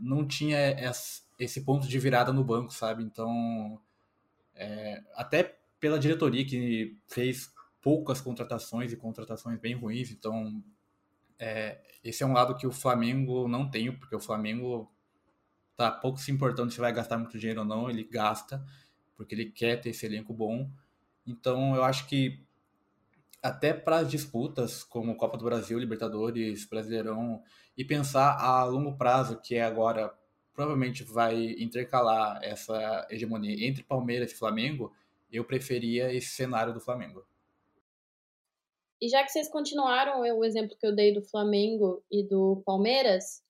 não 0.00 0.26
tinha 0.26 0.58
essa, 0.58 1.22
esse 1.38 1.62
ponto 1.62 1.86
de 1.86 1.98
virada 1.98 2.32
no 2.32 2.42
banco, 2.42 2.72
sabe? 2.72 3.02
Então, 3.02 3.80
é, 4.54 5.02
até 5.14 5.56
pela 5.78 5.98
diretoria 5.98 6.44
que 6.44 6.96
fez 7.06 7.52
poucas 7.80 8.20
contratações 8.20 8.92
e 8.92 8.96
contratações 8.96 9.60
bem 9.60 9.74
ruins, 9.74 10.10
então 10.10 10.62
é, 11.38 11.80
esse 12.02 12.22
é 12.22 12.26
um 12.26 12.32
lado 12.32 12.56
que 12.56 12.66
o 12.66 12.72
Flamengo 12.72 13.48
não 13.48 13.70
tem, 13.70 13.92
porque 13.92 14.14
o 14.14 14.20
Flamengo 14.20 14.90
tá 15.76 15.90
pouco 15.90 16.18
se 16.18 16.30
importando 16.30 16.72
se 16.72 16.80
vai 16.80 16.92
gastar 16.92 17.18
muito 17.18 17.38
dinheiro 17.38 17.60
ou 17.60 17.66
não, 17.66 17.90
ele 17.90 18.04
gasta, 18.04 18.64
porque 19.16 19.34
ele 19.34 19.50
quer 19.50 19.80
ter 19.80 19.90
esse 19.90 20.06
elenco 20.06 20.32
bom. 20.32 20.70
Então 21.26 21.74
eu 21.74 21.84
acho 21.84 22.06
que 22.06 22.44
até 23.42 23.72
para 23.72 23.98
as 23.98 24.10
disputas 24.10 24.82
como 24.82 25.16
Copa 25.16 25.36
do 25.36 25.44
Brasil, 25.44 25.78
Libertadores, 25.78 26.64
Brasileirão, 26.64 27.42
e 27.76 27.84
pensar 27.84 28.36
a 28.40 28.64
longo 28.64 28.96
prazo, 28.96 29.40
que 29.40 29.54
é 29.54 29.62
agora 29.62 30.12
provavelmente 30.54 31.04
vai 31.04 31.54
intercalar 31.58 32.40
essa 32.42 33.06
hegemonia 33.10 33.66
entre 33.66 33.84
Palmeiras 33.84 34.32
e 34.32 34.36
Flamengo, 34.36 34.92
eu 35.30 35.44
preferia 35.44 36.12
esse 36.12 36.28
cenário 36.28 36.72
do 36.72 36.80
Flamengo. 36.80 37.26
E 39.00 39.08
já 39.08 39.22
que 39.22 39.30
vocês 39.30 39.48
continuaram 39.48 40.20
o 40.20 40.44
exemplo 40.44 40.76
que 40.78 40.86
eu 40.86 40.94
dei 40.94 41.12
do 41.12 41.22
Flamengo 41.22 42.02
e 42.10 42.26
do 42.26 42.62
Palmeiras, 42.64 43.42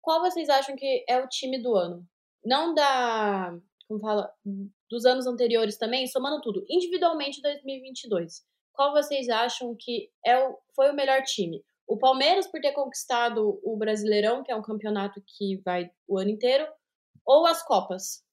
qual 0.00 0.20
vocês 0.20 0.48
acham 0.48 0.74
que 0.74 1.04
é 1.08 1.18
o 1.20 1.28
time 1.28 1.62
do 1.62 1.76
ano? 1.76 2.06
Não 2.44 2.74
da, 2.74 3.56
como 3.86 4.00
fala, 4.00 4.32
dos 4.90 5.04
anos 5.04 5.26
anteriores 5.26 5.76
também, 5.76 6.06
somando 6.06 6.40
tudo, 6.40 6.64
individualmente 6.68 7.40
2022. 7.42 8.42
Qual 8.72 8.92
vocês 8.92 9.28
acham 9.28 9.76
que 9.78 10.10
é 10.24 10.38
o, 10.38 10.58
foi 10.74 10.90
o 10.90 10.94
melhor 10.94 11.22
time? 11.22 11.62
O 11.86 11.98
Palmeiras 11.98 12.46
por 12.46 12.60
ter 12.60 12.72
conquistado 12.72 13.60
o 13.62 13.76
Brasileirão, 13.76 14.42
que 14.42 14.50
é 14.50 14.56
um 14.56 14.62
campeonato 14.62 15.22
que 15.26 15.60
vai 15.64 15.90
o 16.08 16.18
ano 16.18 16.30
inteiro, 16.30 16.66
ou 17.24 17.46
as 17.46 17.62
Copas? 17.62 18.24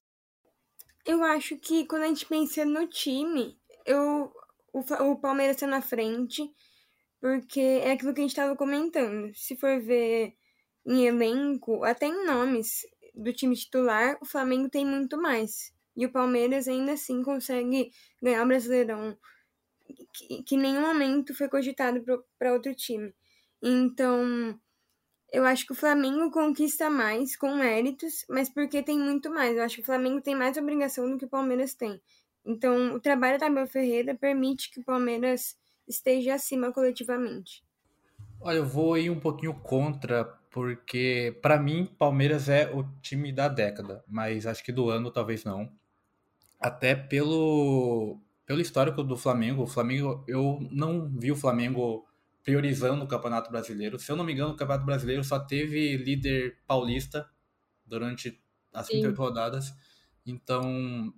Eu 1.06 1.22
acho 1.22 1.56
que 1.58 1.86
quando 1.86 2.02
a 2.02 2.08
gente 2.08 2.26
pensa 2.26 2.64
no 2.64 2.86
time, 2.86 3.58
eu, 3.86 4.32
o, 4.72 4.80
o 5.10 5.16
Palmeiras 5.16 5.56
está 5.56 5.66
na 5.66 5.82
frente, 5.82 6.42
porque 7.20 7.60
é 7.60 7.92
aquilo 7.92 8.14
que 8.14 8.20
a 8.20 8.22
gente 8.22 8.30
estava 8.30 8.56
comentando. 8.56 9.32
Se 9.34 9.56
for 9.56 9.80
ver 9.80 10.34
em 10.86 11.06
elenco, 11.06 11.84
até 11.84 12.06
em 12.06 12.24
nomes 12.24 12.86
do 13.14 13.32
time 13.32 13.54
titular, 13.54 14.18
o 14.20 14.26
Flamengo 14.26 14.68
tem 14.68 14.84
muito 14.84 15.20
mais. 15.20 15.72
E 15.96 16.06
o 16.06 16.12
Palmeiras 16.12 16.68
ainda 16.68 16.92
assim 16.92 17.22
consegue 17.22 17.90
ganhar 18.22 18.44
o 18.44 18.48
Brasileirão, 18.48 19.18
que, 20.14 20.42
que 20.42 20.54
em 20.54 20.58
nenhum 20.58 20.82
momento 20.82 21.34
foi 21.34 21.48
cogitado 21.48 22.02
para 22.38 22.52
outro 22.52 22.74
time. 22.74 23.14
Então, 23.62 24.58
eu 25.32 25.44
acho 25.44 25.66
que 25.66 25.72
o 25.72 25.76
Flamengo 25.76 26.30
conquista 26.30 26.90
mais 26.90 27.36
com 27.36 27.54
méritos, 27.54 28.24
mas 28.28 28.48
porque 28.48 28.82
tem 28.82 28.98
muito 28.98 29.30
mais. 29.30 29.56
Eu 29.56 29.62
acho 29.62 29.76
que 29.76 29.82
o 29.82 29.86
Flamengo 29.86 30.20
tem 30.20 30.34
mais 30.34 30.56
obrigação 30.56 31.10
do 31.10 31.18
que 31.18 31.24
o 31.24 31.28
Palmeiras 31.28 31.74
tem. 31.74 32.00
Então, 32.44 32.94
o 32.94 33.00
trabalho 33.00 33.38
da 33.38 33.46
Abel 33.46 33.66
Ferreira 33.66 34.14
permite 34.14 34.70
que 34.70 34.80
o 34.80 34.84
Palmeiras 34.84 35.56
esteja 35.86 36.34
acima 36.34 36.72
coletivamente. 36.72 37.62
Olha, 38.40 38.56
eu 38.56 38.66
vou 38.66 38.96
ir 38.96 39.10
um 39.10 39.20
pouquinho 39.20 39.54
contra, 39.54 40.24
porque 40.50 41.38
para 41.42 41.58
mim 41.60 41.84
Palmeiras 41.84 42.48
é 42.48 42.70
o 42.74 42.84
time 43.02 43.32
da 43.32 43.48
década, 43.48 44.02
mas 44.08 44.46
acho 44.46 44.64
que 44.64 44.72
do 44.72 44.88
ano 44.88 45.10
talvez 45.10 45.44
não. 45.44 45.70
Até 46.60 46.94
pelo 46.94 48.20
pelo 48.46 48.60
histórico 48.60 49.02
do 49.04 49.16
Flamengo, 49.16 49.62
o 49.62 49.66
Flamengo 49.66 50.24
eu 50.28 50.58
não 50.72 51.08
vi 51.08 51.32
o 51.32 51.36
Flamengo 51.36 52.06
priorizando 52.42 53.04
o 53.04 53.08
Campeonato 53.08 53.50
Brasileiro. 53.50 53.98
Se 53.98 54.10
eu 54.10 54.16
não 54.16 54.24
me 54.24 54.32
engano, 54.32 54.52
o 54.52 54.56
Campeonato 54.56 54.86
Brasileiro 54.86 55.22
só 55.22 55.38
teve 55.38 55.96
líder 55.96 56.58
paulista 56.66 57.28
durante 57.86 58.42
as 58.72 58.88
28 58.88 59.16
Sim. 59.16 59.22
rodadas. 59.22 59.74
Então, 60.26 61.12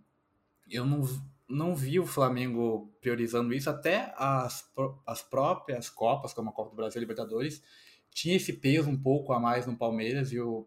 eu 0.71 0.85
não, 0.85 1.03
não 1.49 1.75
vi 1.75 1.99
o 1.99 2.07
Flamengo 2.07 2.93
priorizando 3.01 3.53
isso. 3.53 3.69
Até 3.69 4.15
as, 4.17 4.71
as 5.07 5.23
próprias 5.23 5.89
Copas, 5.91 6.33
como 6.33 6.51
a 6.51 6.53
Copa 6.53 6.71
do 6.71 6.77
Brasil 6.77 6.99
e 6.99 7.05
Libertadores, 7.05 7.63
tinha 8.11 8.37
esse 8.37 8.53
peso 8.55 8.91
um 8.91 9.01
pouco 9.01 9.33
a 9.33 9.41
mais 9.41 9.67
no 9.67 9.77
Palmeiras 9.77 10.33
e 10.33 10.41
o, 10.41 10.67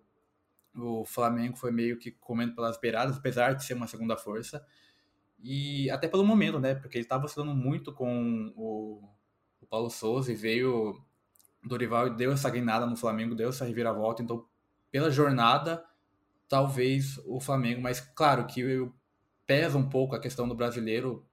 o 0.76 1.06
Flamengo 1.06 1.58
foi 1.58 1.72
meio 1.72 1.98
que 1.98 2.12
comendo 2.12 2.56
pelas 2.56 2.80
beiradas, 2.80 3.18
apesar 3.18 3.54
de 3.54 3.64
ser 3.64 3.74
uma 3.74 3.88
segunda 3.88 4.18
força. 4.18 4.66
E 5.44 5.90
até 5.92 6.08
pelo 6.08 6.26
momento, 6.26 6.60
né? 6.60 6.76
Porque 6.76 6.98
ele 6.98 7.06
estava 7.06 7.26
oscilando 7.26 7.54
muito 7.54 7.94
com 7.94 8.52
o 8.56 9.04
o 9.66 9.68
Paulo 9.68 9.90
Souza 9.90 10.32
e 10.32 10.36
veio 10.36 11.04
Dorival 11.64 12.08
e 12.08 12.16
deu 12.16 12.32
essa 12.32 12.50
guinada 12.50 12.86
no 12.86 12.96
Flamengo, 12.96 13.36
deu 13.36 13.50
essa 13.50 13.66
reviravolta. 13.66 14.22
Então, 14.22 14.46
pela 14.92 15.10
jornada, 15.10 15.84
talvez 16.48 17.18
o 17.26 17.40
Flamengo, 17.40 17.82
mas 17.82 18.00
claro 18.00 18.46
que 18.46 18.62
pesa 19.46 19.78
um 19.78 19.90
pouco 19.90 20.16
a 20.16 20.20
questão 20.20 20.48
do 20.48 20.56
brasileiro 20.56 21.26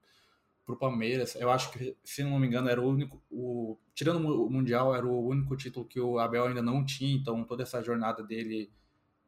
para 0.65 0.75
o 0.75 0.77
Palmeiras. 0.77 1.35
Eu 1.35 1.49
acho 1.51 1.71
que, 1.71 1.97
se 2.03 2.23
não 2.23 2.39
me 2.39 2.47
engano, 2.47 2.69
era 2.69 2.81
o 2.81 2.87
único, 2.87 3.21
o, 3.29 3.77
tirando 3.93 4.25
o 4.45 4.49
Mundial, 4.49 4.95
era 4.95 5.05
o 5.05 5.27
único 5.27 5.55
título 5.55 5.85
que 5.85 5.99
o 5.99 6.19
Abel 6.19 6.45
ainda 6.45 6.61
não 6.61 6.85
tinha, 6.85 7.15
então 7.15 7.43
toda 7.43 7.63
essa 7.63 7.81
jornada 7.83 8.23
dele 8.23 8.71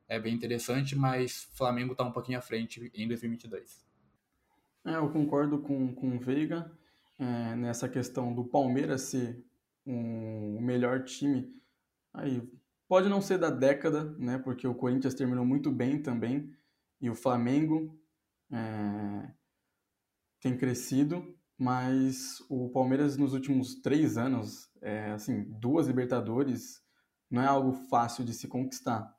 é 0.07 0.19
bem 0.19 0.33
interessante, 0.33 0.95
mas 0.95 1.49
Flamengo 1.53 1.91
está 1.91 2.03
um 2.03 2.11
pouquinho 2.11 2.37
à 2.37 2.41
frente 2.41 2.91
em 2.93 3.07
2022. 3.07 3.85
É, 4.85 4.95
eu 4.95 5.09
concordo 5.09 5.59
com, 5.59 5.93
com 5.95 6.15
o 6.15 6.19
Veiga 6.19 6.71
é, 7.17 7.55
nessa 7.55 7.89
questão 7.89 8.33
do 8.33 8.45
Palmeiras 8.45 9.01
ser 9.01 9.43
um, 9.85 10.57
o 10.57 10.61
melhor 10.61 11.03
time. 11.03 11.51
Aí 12.13 12.47
pode 12.87 13.09
não 13.09 13.19
ser 13.19 13.39
da 13.39 13.49
década, 13.49 14.15
né? 14.19 14.37
Porque 14.37 14.67
o 14.67 14.75
Corinthians 14.75 15.15
terminou 15.15 15.45
muito 15.45 15.71
bem 15.71 16.01
também. 16.01 16.53
e 17.01 17.09
o 17.09 17.15
Flamengo 17.15 17.99
é, 18.55 19.31
tem 20.39 20.57
crescido, 20.57 21.35
mas 21.57 22.39
o 22.49 22.69
Palmeiras 22.69 23.17
nos 23.17 23.33
últimos 23.33 23.75
três 23.81 24.17
anos, 24.17 24.69
é, 24.81 25.11
assim, 25.11 25.43
duas 25.59 25.87
Libertadores, 25.87 26.81
não 27.29 27.41
é 27.41 27.47
algo 27.47 27.73
fácil 27.89 28.23
de 28.23 28.33
se 28.33 28.47
conquistar. 28.47 29.13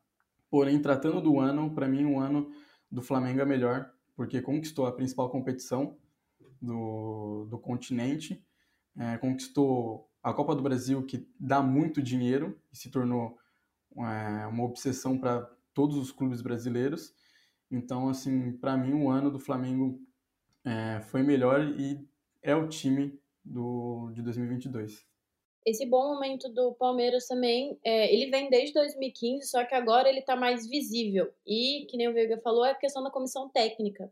Porém, 0.49 0.81
tratando 0.81 1.21
do 1.21 1.39
ano, 1.39 1.75
para 1.75 1.89
mim 1.89 2.05
o 2.05 2.19
ano 2.19 2.51
do 2.91 3.03
Flamengo 3.03 3.41
é 3.41 3.45
melhor, 3.45 3.91
porque 4.15 4.41
conquistou 4.41 4.87
a 4.87 4.93
principal 4.93 5.29
competição 5.29 5.99
do, 6.61 7.47
do 7.51 7.59
continente, 7.59 8.43
é, 8.97 9.19
conquistou 9.19 10.11
a 10.23 10.33
Copa 10.33 10.55
do 10.55 10.63
Brasil, 10.63 11.05
que 11.05 11.29
dá 11.39 11.63
muito 11.63 12.03
dinheiro 12.03 12.59
e 12.73 12.77
se 12.77 12.91
tornou 12.91 13.37
é, 13.99 14.47
uma 14.47 14.65
obsessão 14.65 15.19
para 15.19 15.43
todos 15.75 15.97
os 15.97 16.11
clubes 16.11 16.41
brasileiros. 16.41 17.13
Então, 17.71 18.09
assim, 18.09 18.53
para 18.59 18.77
mim, 18.77 18.95
o 18.95 19.11
ano 19.11 19.31
do 19.31 19.39
Flamengo 19.39 20.01
é, 20.65 21.01
foi 21.01 21.23
melhor 21.23 21.61
e 21.79 22.07
é 22.43 22.55
o 22.55 22.69
time 22.69 23.19
do, 23.45 24.11
de 24.13 24.23
2022. 24.23 25.05
Esse 25.67 25.85
bom 25.85 26.15
momento 26.15 26.49
do 26.49 26.75
Palmeiras 26.75 27.27
também, 27.27 27.77
é, 27.85 28.13
ele 28.15 28.31
vem 28.31 28.49
desde 28.49 28.73
2015, 28.73 29.49
só 29.49 29.65
que 29.65 29.75
agora 29.75 30.09
ele 30.09 30.21
está 30.21 30.37
mais 30.37 30.69
visível. 30.69 31.33
E, 31.45 31.87
que 31.91 31.97
nem 31.97 32.09
o 32.09 32.15
Veiga 32.15 32.41
falou, 32.41 32.65
é 32.65 32.71
a 32.71 32.75
questão 32.77 33.03
da 33.03 33.11
comissão 33.11 33.49
técnica. 33.49 34.09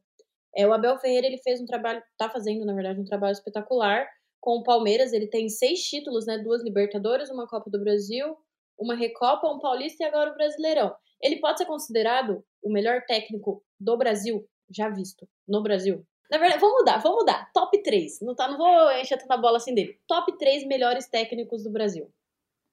É, 0.56 0.66
o 0.66 0.72
Abel 0.72 0.98
Ferreira 0.98 1.28
ele 1.28 1.38
fez 1.38 1.60
um 1.60 1.66
trabalho, 1.66 2.02
está 2.10 2.28
fazendo, 2.28 2.64
na 2.64 2.74
verdade, 2.74 3.00
um 3.00 3.04
trabalho 3.04 3.32
espetacular 3.32 4.08
com 4.40 4.58
o 4.58 4.62
Palmeiras. 4.64 5.12
Ele 5.12 5.28
tem 5.28 5.48
seis 5.48 5.80
títulos, 5.84 6.26
né? 6.26 6.38
Duas 6.38 6.62
Libertadores, 6.62 7.30
uma 7.30 7.46
Copa 7.46 7.70
do 7.70 7.78
Brasil, 7.78 8.36
uma 8.76 8.96
Recopa, 8.96 9.48
um 9.48 9.60
Paulista 9.60 10.02
e 10.02 10.06
agora 10.06 10.32
o 10.32 10.34
Brasileirão. 10.34 10.92
Ele 11.20 11.36
pode 11.36 11.58
ser 11.58 11.66
considerado 11.66 12.44
o 12.64 12.72
melhor 12.72 13.02
técnico 13.06 13.62
do 13.78 13.96
Brasil 13.96 14.48
já 14.70 14.88
visto 14.88 15.28
no 15.46 15.62
Brasil. 15.62 16.04
Na 16.30 16.38
verdade, 16.38 16.60
vamos 16.60 16.78
mudar, 16.78 16.98
vamos 16.98 17.18
mudar. 17.18 17.50
Top 17.52 17.82
3. 17.82 18.20
Não, 18.22 18.34
tá, 18.34 18.48
não 18.48 18.56
vou 18.56 18.92
encher 18.92 19.18
tanta 19.18 19.36
bola 19.36 19.58
assim 19.58 19.74
dele. 19.74 20.00
Top 20.08 20.36
3 20.38 20.66
melhores 20.66 21.06
técnicos 21.06 21.62
do 21.62 21.70
Brasil. 21.70 22.10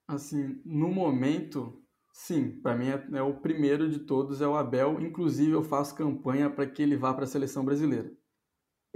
Assim, 0.07 0.61
no 0.65 0.89
momento, 0.89 1.83
sim. 2.13 2.59
Para 2.61 2.75
mim 2.75 2.87
é, 2.87 3.17
é, 3.17 3.21
o 3.21 3.35
primeiro 3.35 3.89
de 3.89 3.99
todos, 3.99 4.41
é 4.41 4.47
o 4.47 4.55
Abel. 4.55 4.99
Inclusive, 5.01 5.51
eu 5.51 5.63
faço 5.63 5.95
campanha 5.95 6.49
para 6.49 6.65
que 6.65 6.81
ele 6.81 6.95
vá 6.95 7.13
para 7.13 7.25
a 7.25 7.27
seleção 7.27 7.63
brasileira. 7.63 8.11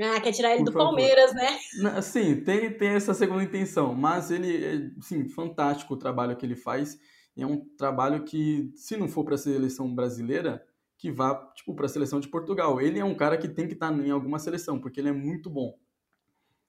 Ah, 0.01 0.19
quer 0.19 0.31
tirar 0.31 0.51
ele 0.51 0.59
Por 0.59 0.65
do 0.65 0.71
favor. 0.71 0.87
Palmeiras, 0.87 1.33
né? 1.33 2.01
Sim, 2.01 2.41
tem, 2.41 2.75
tem 2.77 2.89
essa 2.89 3.13
segunda 3.13 3.43
intenção. 3.43 3.93
Mas 3.93 4.31
ele, 4.31 4.65
é, 4.65 5.01
sim, 5.01 5.27
fantástico 5.29 5.93
o 5.93 5.97
trabalho 5.97 6.35
que 6.35 6.45
ele 6.45 6.55
faz. 6.55 6.97
É 7.37 7.45
um 7.45 7.65
trabalho 7.77 8.23
que, 8.23 8.71
se 8.75 8.95
não 8.95 9.09
for 9.09 9.25
para 9.25 9.35
a 9.35 9.37
seleção 9.37 9.93
brasileira, 9.93 10.65
que 10.97 11.11
vá 11.11 11.35
tipo 11.53 11.75
para 11.75 11.85
a 11.85 11.89
seleção 11.89 12.19
de 12.19 12.27
Portugal. 12.27 12.79
Ele 12.81 12.99
é 12.99 13.05
um 13.05 13.15
cara 13.15 13.37
que 13.37 13.47
tem 13.47 13.67
que 13.67 13.73
estar 13.73 13.91
tá 13.91 13.97
em 13.97 14.11
alguma 14.11 14.39
seleção, 14.39 14.79
porque 14.79 14.99
ele 14.99 15.09
é 15.09 15.13
muito 15.13 15.49
bom. 15.49 15.77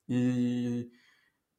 E 0.09 0.91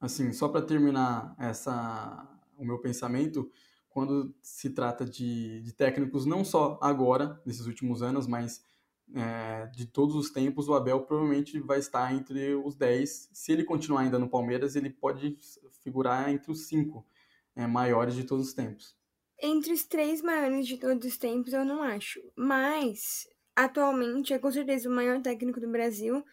assim, 0.00 0.32
só 0.32 0.48
para 0.48 0.62
terminar 0.62 1.34
essa 1.38 2.34
o 2.56 2.64
meu 2.64 2.78
pensamento, 2.80 3.50
quando 3.88 4.34
se 4.42 4.70
trata 4.70 5.04
de, 5.04 5.60
de 5.62 5.72
técnicos 5.72 6.26
não 6.26 6.44
só 6.44 6.78
agora, 6.82 7.40
nesses 7.46 7.66
últimos 7.66 8.02
anos, 8.02 8.26
mas 8.26 8.62
é, 9.14 9.66
de 9.68 9.86
todos 9.86 10.14
os 10.16 10.30
tempos, 10.30 10.68
o 10.68 10.74
Abel 10.74 11.02
provavelmente 11.02 11.58
vai 11.60 11.78
estar 11.78 12.12
entre 12.12 12.54
os 12.54 12.74
10. 12.74 13.30
Se 13.32 13.52
ele 13.52 13.64
continuar 13.64 14.02
ainda 14.02 14.18
no 14.18 14.28
Palmeiras, 14.28 14.76
ele 14.76 14.90
pode 14.90 15.38
figurar 15.82 16.28
entre 16.30 16.50
os 16.50 16.66
cinco 16.66 17.06
é, 17.54 17.66
maiores 17.66 18.14
de 18.14 18.24
todos 18.24 18.48
os 18.48 18.54
tempos. 18.54 18.97
Entre 19.40 19.72
os 19.72 19.84
três 19.84 20.20
maiores 20.20 20.66
de 20.66 20.78
todos 20.78 21.06
os 21.06 21.16
tempos, 21.16 21.52
eu 21.52 21.64
não 21.64 21.82
acho. 21.82 22.20
Mas, 22.36 23.28
atualmente, 23.54 24.32
é 24.32 24.38
com 24.38 24.50
certeza 24.50 24.88
o 24.88 24.92
maior 24.92 25.20
técnico 25.22 25.60
do 25.60 25.68
Brasil. 25.68 26.24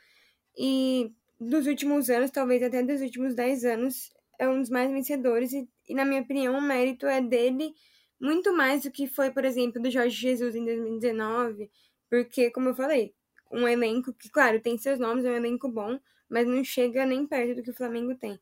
E 0.58 1.12
dos 1.40 1.68
últimos 1.68 2.10
anos, 2.10 2.32
talvez 2.32 2.64
até 2.64 2.82
dos 2.82 3.02
últimos 3.02 3.36
dez 3.36 3.64
anos, 3.64 4.12
é 4.40 4.50
um 4.50 4.60
dos 4.60 4.70
mais 4.70 4.92
vencedores. 4.92 5.54
E, 5.54 5.70
e, 5.88 5.94
na 5.94 6.06
minha 6.06 6.22
opinião, 6.22 6.58
o 6.58 6.62
mérito 6.62 7.06
é 7.06 7.22
dele 7.22 7.74
muito 8.20 8.54
mais 8.56 8.84
do 8.84 8.92
que 8.92 9.08
foi, 9.08 9.32
por 9.32 9.46
exemplo, 9.46 9.82
do 9.82 9.92
Jorge 9.92 10.16
Jesus 10.16 10.56
em 10.56 10.66
2019. 10.66 11.70
Porque, 12.10 12.50
como 12.52 12.70
eu 12.70 12.76
falei, 12.76 13.14
um 13.52 13.68
elenco 13.68 14.14
que, 14.14 14.30
claro, 14.30 14.60
tem 14.62 14.78
seus 14.78 15.00
nomes, 15.00 15.26
é 15.26 15.32
um 15.32 15.36
elenco 15.36 15.70
bom, 15.70 16.00
mas 16.30 16.48
não 16.48 16.64
chega 16.64 17.06
nem 17.06 17.26
perto 17.28 17.56
do 17.58 17.64
que 17.64 17.72
o 17.72 17.76
Flamengo 17.76 18.16
tem. 18.16 18.40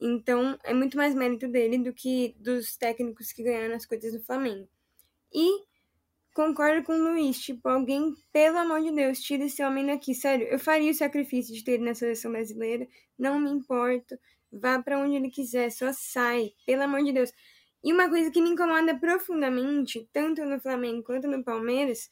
Então, 0.00 0.58
é 0.64 0.72
muito 0.72 0.96
mais 0.96 1.14
mérito 1.14 1.46
dele 1.46 1.78
do 1.78 1.92
que 1.92 2.34
dos 2.38 2.76
técnicos 2.76 3.32
que 3.32 3.42
ganharam 3.42 3.74
as 3.74 3.84
coisas 3.84 4.12
do 4.12 4.24
Flamengo. 4.24 4.66
E 5.32 5.62
concordo 6.34 6.82
com 6.84 6.92
o 6.94 7.12
Luiz, 7.12 7.38
tipo, 7.38 7.68
alguém, 7.68 8.14
pelo 8.32 8.58
amor 8.58 8.80
de 8.82 8.92
Deus, 8.92 9.20
tira 9.20 9.44
esse 9.44 9.62
homem 9.62 9.86
daqui. 9.86 10.14
Sério, 10.14 10.46
eu 10.46 10.58
faria 10.58 10.90
o 10.90 10.94
sacrifício 10.94 11.54
de 11.54 11.62
ter 11.62 11.72
ele 11.72 11.84
na 11.84 11.94
seleção 11.94 12.32
brasileira, 12.32 12.88
não 13.18 13.38
me 13.38 13.50
importo. 13.50 14.18
Vá 14.50 14.82
para 14.82 14.98
onde 14.98 15.16
ele 15.16 15.30
quiser, 15.30 15.70
só 15.70 15.92
sai, 15.92 16.52
pelo 16.66 16.82
amor 16.82 17.04
de 17.04 17.12
Deus. 17.12 17.30
E 17.84 17.92
uma 17.92 18.08
coisa 18.08 18.30
que 18.30 18.40
me 18.40 18.50
incomoda 18.50 18.98
profundamente, 18.98 20.08
tanto 20.12 20.44
no 20.44 20.60
Flamengo 20.60 21.02
quanto 21.02 21.28
no 21.28 21.44
Palmeiras, 21.44 22.10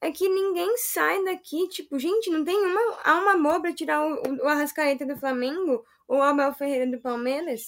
é 0.00 0.10
que 0.10 0.28
ninguém 0.28 0.76
sai 0.78 1.22
daqui. 1.24 1.68
Tipo, 1.68 1.98
gente, 1.98 2.30
não 2.30 2.44
tem 2.44 2.56
uma 2.56 2.98
alma 3.04 3.36
boa 3.36 3.60
pra 3.60 3.72
tirar 3.72 4.06
o, 4.06 4.42
o 4.42 4.48
Arrascaeta 4.48 5.06
do 5.06 5.16
Flamengo 5.16 5.84
o 6.08 6.22
Abel 6.22 6.52
Ferreira 6.52 6.90
do 6.90 7.00
Palmeiras. 7.00 7.64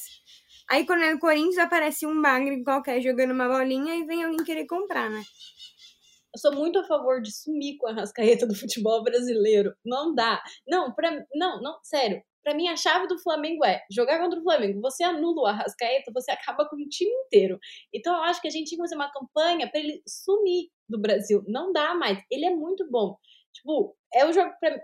Aí 0.71 0.87
quando 0.87 1.03
é 1.03 1.15
o 1.15 1.19
Corinthians 1.19 1.59
aparece 1.59 2.07
um 2.07 2.21
bagre 2.21 2.63
qualquer 2.63 3.01
jogando 3.01 3.33
uma 3.33 3.49
bolinha 3.49 3.97
e 3.97 4.05
vem 4.05 4.23
alguém 4.23 4.45
querer 4.45 4.67
comprar, 4.67 5.11
né? 5.11 5.23
Eu 6.35 6.39
sou 6.39 6.55
muito 6.55 6.79
a 6.79 6.85
favor 6.85 7.23
de 7.23 7.33
sumir 7.33 7.79
com 7.79 7.89
a 7.89 7.93
rascaeta 7.93 8.47
do 8.47 8.55
futebol 8.55 9.03
brasileiro. 9.03 9.75
Não 9.85 10.15
dá. 10.15 10.43
Não, 10.67 10.95
pra, 10.95 11.11
não, 11.35 11.61
não, 11.63 11.79
sério. 11.83 12.23
Para 12.45 12.55
mim, 12.55 12.69
a 12.69 12.77
chave 12.77 13.07
do 13.07 13.19
Flamengo 13.19 13.65
é 13.65 13.83
jogar 13.91 14.19
contra 14.21 14.39
o 14.39 14.43
Flamengo. 14.43 14.81
Você 14.83 15.03
anula 15.03 15.43
o 15.43 15.47
Arrascaeta, 15.47 16.13
você 16.15 16.31
acaba 16.31 16.67
com 16.69 16.77
o 16.77 16.89
time 16.89 17.11
inteiro. 17.27 17.59
Então, 17.93 18.15
eu 18.15 18.23
acho 18.23 18.41
que 18.41 18.49
a 18.49 18.51
gente 18.51 18.69
tinha 18.69 18.79
que 18.79 18.85
fazer 18.85 18.95
uma 18.95 19.11
campanha 19.11 19.71
para 19.71 19.81
ele 19.81 20.03
sumir 20.07 20.69
do 20.89 21.01
Brasil. 21.01 21.43
Não 21.47 21.73
dá 21.73 21.95
mais. 21.95 22.19
Ele 22.31 22.47
é 22.47 22.55
muito 22.55 22.89
bom. 22.91 23.17
Tipo, 23.53 23.97
é 24.15 24.25
o 24.25 24.33
jogo, 24.33 24.51
pra, 24.61 24.81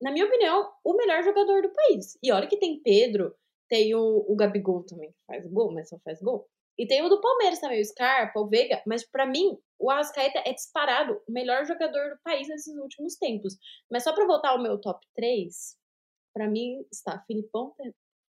na 0.00 0.10
minha 0.10 0.26
opinião, 0.26 0.72
o 0.84 0.94
melhor 0.94 1.22
jogador 1.22 1.62
do 1.62 1.72
país. 1.72 2.18
E 2.22 2.32
olha 2.32 2.46
que 2.46 2.56
tem 2.56 2.80
Pedro, 2.82 3.34
tem 3.68 3.94
o, 3.94 4.24
o 4.26 4.34
Gabigol 4.34 4.84
também, 4.84 5.10
que 5.10 5.18
faz 5.26 5.46
gol, 5.46 5.72
mas 5.72 5.88
só 5.88 5.98
faz 6.00 6.20
gol. 6.20 6.48
E 6.78 6.86
tem 6.86 7.02
o 7.02 7.08
do 7.08 7.20
Palmeiras 7.20 7.60
também, 7.60 7.80
o 7.80 7.84
Scarpa, 7.84 8.40
o 8.40 8.48
Veiga. 8.48 8.82
Mas 8.86 9.04
para 9.04 9.26
mim, 9.26 9.58
o 9.78 9.90
Arrascaeta 9.90 10.42
é 10.46 10.52
disparado 10.52 11.20
o 11.28 11.32
melhor 11.32 11.66
jogador 11.66 12.10
do 12.10 12.22
país 12.22 12.48
nesses 12.48 12.74
últimos 12.78 13.16
tempos. 13.16 13.58
Mas 13.90 14.02
só 14.02 14.14
para 14.14 14.26
voltar 14.26 14.50
ao 14.50 14.62
meu 14.62 14.80
top 14.80 15.06
3, 15.14 15.76
para 16.32 16.48
mim 16.48 16.82
está 16.90 17.22
Filipão, 17.26 17.74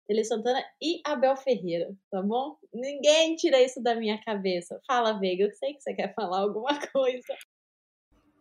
Tele 0.08 0.24
Santana 0.24 0.64
e 0.80 1.02
Abel 1.04 1.36
Ferreira, 1.36 1.92
tá 2.12 2.22
bom? 2.22 2.56
Ninguém 2.72 3.36
tira 3.36 3.60
isso 3.60 3.82
da 3.82 3.96
minha 3.96 4.22
cabeça. 4.24 4.80
Fala, 4.86 5.20
Veiga, 5.20 5.46
eu 5.46 5.52
sei 5.54 5.74
que 5.74 5.82
você 5.82 5.96
quer 5.96 6.14
falar 6.14 6.42
alguma 6.42 6.70
coisa. 6.94 7.36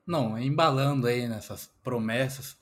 Não, 0.06 0.38
embalando 0.38 1.06
aí 1.06 1.26
nessas 1.26 1.68
promessas, 1.82 2.58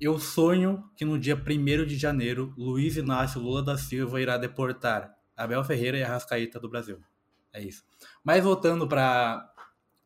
eu 0.00 0.18
sonho 0.18 0.84
que 0.96 1.04
no 1.04 1.18
dia 1.18 1.34
1 1.34 1.86
de 1.86 1.96
janeiro, 1.96 2.52
Luiz 2.56 2.96
Inácio 2.96 3.40
Lula 3.40 3.62
da 3.62 3.78
Silva 3.78 4.20
irá 4.20 4.36
deportar 4.36 5.16
Abel 5.36 5.64
Ferreira 5.64 5.98
e 5.98 6.02
a 6.02 6.08
Rascaíta 6.08 6.60
do 6.60 6.68
Brasil. 6.68 6.98
É 7.52 7.62
isso. 7.62 7.84
Mas 8.22 8.44
voltando 8.44 8.86
para 8.86 9.50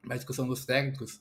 a 0.08 0.16
discussão 0.16 0.46
dos 0.46 0.64
técnicos, 0.64 1.20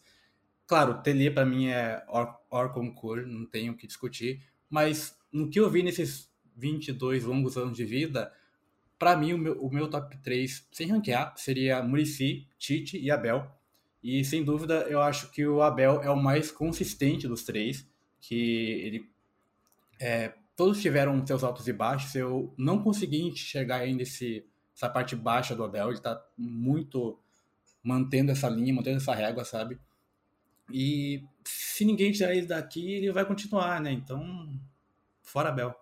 claro, 0.68 1.02
Tele 1.02 1.32
para 1.32 1.46
mim 1.46 1.68
é 1.68 2.04
or, 2.08 2.36
or 2.50 2.72
concur, 2.72 3.26
não 3.26 3.46
tenho 3.46 3.74
o 3.74 3.76
que 3.76 3.88
discutir, 3.88 4.44
mas 4.70 5.18
no 5.32 5.50
que 5.50 5.60
eu 5.60 5.70
vi 5.70 5.82
nesses 5.82 6.30
22 6.56 7.24
longos 7.24 7.58
anos 7.58 7.76
de 7.76 7.86
vida, 7.86 8.32
para 9.00 9.18
mim 9.18 9.34
o 9.34 9.38
meu, 9.38 9.60
o 9.60 9.74
meu 9.74 9.90
top 9.90 10.16
3, 10.18 10.68
sem 10.72 10.88
ranquear, 10.88 11.34
seria 11.38 11.82
Murici, 11.82 12.48
Tite 12.58 12.98
e 13.00 13.10
Abel. 13.10 13.50
E 14.04 14.24
sem 14.24 14.44
dúvida, 14.44 14.86
eu 14.90 15.02
acho 15.02 15.32
que 15.32 15.46
o 15.46 15.62
Abel 15.62 16.02
é 16.04 16.10
o 16.10 16.16
mais 16.16 16.52
consistente 16.52 17.28
dos 17.28 17.44
três, 17.44 17.88
que 18.22 18.82
ele 18.84 19.10
é, 20.00 20.34
todos 20.56 20.82
tiveram 20.82 21.26
seus 21.26 21.44
altos 21.44 21.68
e 21.68 21.74
baixos. 21.74 22.16
Eu 22.16 22.54
não 22.58 22.84
consegui 22.84 23.22
enxergar 23.22 23.78
ainda 23.78 24.04
esse, 24.04 24.46
essa 24.76 24.90
parte 24.90 25.16
baixa 25.16 25.56
do 25.56 25.64
Abel. 25.64 25.88
Ele 25.88 25.98
está 25.98 26.22
muito 26.38 27.20
mantendo 27.84 28.32
essa 28.32 28.50
linha, 28.50 28.74
mantendo 28.74 28.98
essa 28.98 29.14
régua, 29.14 29.44
sabe? 29.44 29.80
E 30.72 31.24
se 31.44 31.84
ninguém 31.86 32.12
tirar 32.12 32.36
ele 32.36 32.46
daqui, 32.46 32.94
ele 32.94 33.12
vai 33.12 33.26
continuar, 33.26 33.82
né? 33.82 33.92
Então, 33.92 34.22
fora 35.22 35.50
Abel. 35.50 35.74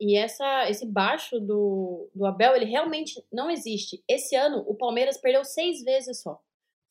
E 0.00 0.16
essa, 0.16 0.70
esse 0.70 0.86
baixo 0.86 1.40
do, 1.40 2.08
do 2.14 2.24
Abel, 2.24 2.54
ele 2.54 2.66
realmente 2.66 3.24
não 3.32 3.50
existe. 3.50 4.02
Esse 4.06 4.36
ano, 4.36 4.64
o 4.68 4.74
Palmeiras 4.74 5.18
perdeu 5.18 5.44
seis 5.44 5.82
vezes 5.82 6.22
só. 6.22 6.40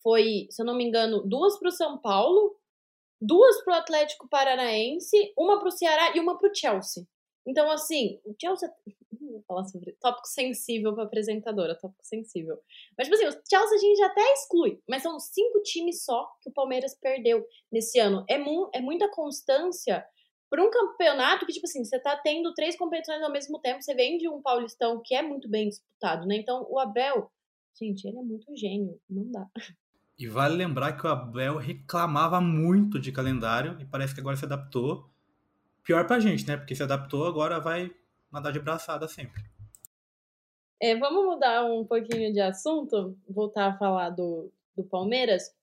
Foi, 0.04 0.48
se 0.50 0.62
eu 0.62 0.66
não 0.66 0.76
me 0.76 0.84
engano, 0.84 1.22
duas 1.22 1.58
para 1.58 1.70
o 1.70 1.72
São 1.72 1.98
Paulo, 1.98 2.56
duas 3.20 3.64
para 3.64 3.74
o 3.74 3.78
Atlético 3.78 4.28
Paranaense, 4.30 5.34
uma 5.38 5.60
para 5.60 5.68
o 5.68 5.72
Ceará 5.72 6.16
e 6.16 6.20
uma 6.20 6.38
para 6.38 6.50
o 6.50 6.56
Chelsea. 6.56 7.06
Então, 7.48 7.72
assim, 7.72 8.20
o 8.26 8.36
Chelsea 8.40 8.70
vou 9.22 9.42
falar 9.48 9.64
sobre 9.66 9.94
tópico 10.02 10.28
sensível 10.28 10.94
para 10.94 11.04
apresentadora, 11.04 11.78
tópico 11.78 12.06
sensível. 12.06 12.60
Mas, 12.98 13.08
tipo 13.08 13.16
assim, 13.16 13.28
o 13.28 13.42
Chelsea 13.50 13.78
a 13.78 13.80
gente 13.80 14.04
até 14.04 14.34
exclui, 14.34 14.82
mas 14.88 15.02
são 15.02 15.18
cinco 15.20 15.62
times 15.64 16.04
só 16.04 16.30
que 16.42 16.50
o 16.50 16.54
Palmeiras 16.54 16.94
perdeu 16.96 17.46
nesse 17.72 18.00
ano. 18.00 18.26
É, 18.28 18.38
mu 18.38 18.70
é 18.74 18.82
muita 18.82 19.10
constância 19.10 20.06
para 20.50 20.64
um 20.64 20.70
campeonato 20.70 21.46
que, 21.46 21.54
tipo 21.54 21.66
assim, 21.66 21.84
você 21.84 22.00
tá 22.00 22.18
tendo 22.18 22.54
três 22.54 22.78
competições 22.78 23.22
ao 23.22 23.32
mesmo 23.32 23.60
tempo, 23.60 23.82
você 23.82 23.94
vem 23.94 24.18
de 24.18 24.30
um 24.30 24.42
Paulistão 24.42 25.02
que 25.04 25.16
é 25.16 25.22
muito 25.22 25.50
bem 25.50 25.70
disputado, 25.70 26.26
né? 26.26 26.36
Então, 26.36 26.66
o 26.70 26.80
Abel, 26.80 27.32
gente, 27.80 28.08
ele 28.08 28.18
é 28.18 28.24
muito 28.24 28.56
gênio, 28.56 29.00
não 29.10 29.32
dá. 29.32 29.48
E 30.20 30.28
vale 30.28 30.56
lembrar 30.56 30.94
que 30.94 31.06
o 31.06 31.10
Abel 31.10 31.58
reclamava 31.58 32.42
muito 32.42 33.00
de 33.00 33.12
calendário 33.12 33.78
e 33.80 33.86
parece 33.86 34.16
que 34.16 34.20
agora 34.20 34.36
se 34.36 34.46
adaptou. 34.46 35.08
Pior 35.84 36.08
pra 36.08 36.20
gente, 36.20 36.46
né? 36.48 36.58
Porque 36.58 36.76
se 36.76 36.82
adaptou, 36.82 37.28
agora 37.28 37.60
vai 37.60 37.92
nadar 38.32 38.52
de 38.52 38.60
braçada 38.60 39.08
sempre. 39.08 39.44
É, 40.82 40.96
vamos 40.96 41.24
mudar 41.24 41.66
um 41.66 41.86
pouquinho 41.86 42.32
de 42.34 42.40
assunto, 42.40 43.18
voltar 43.28 43.68
a 43.68 43.78
falar 43.78 44.10
do, 44.10 44.52
do 44.76 44.84
Palmeiras. 44.84 45.56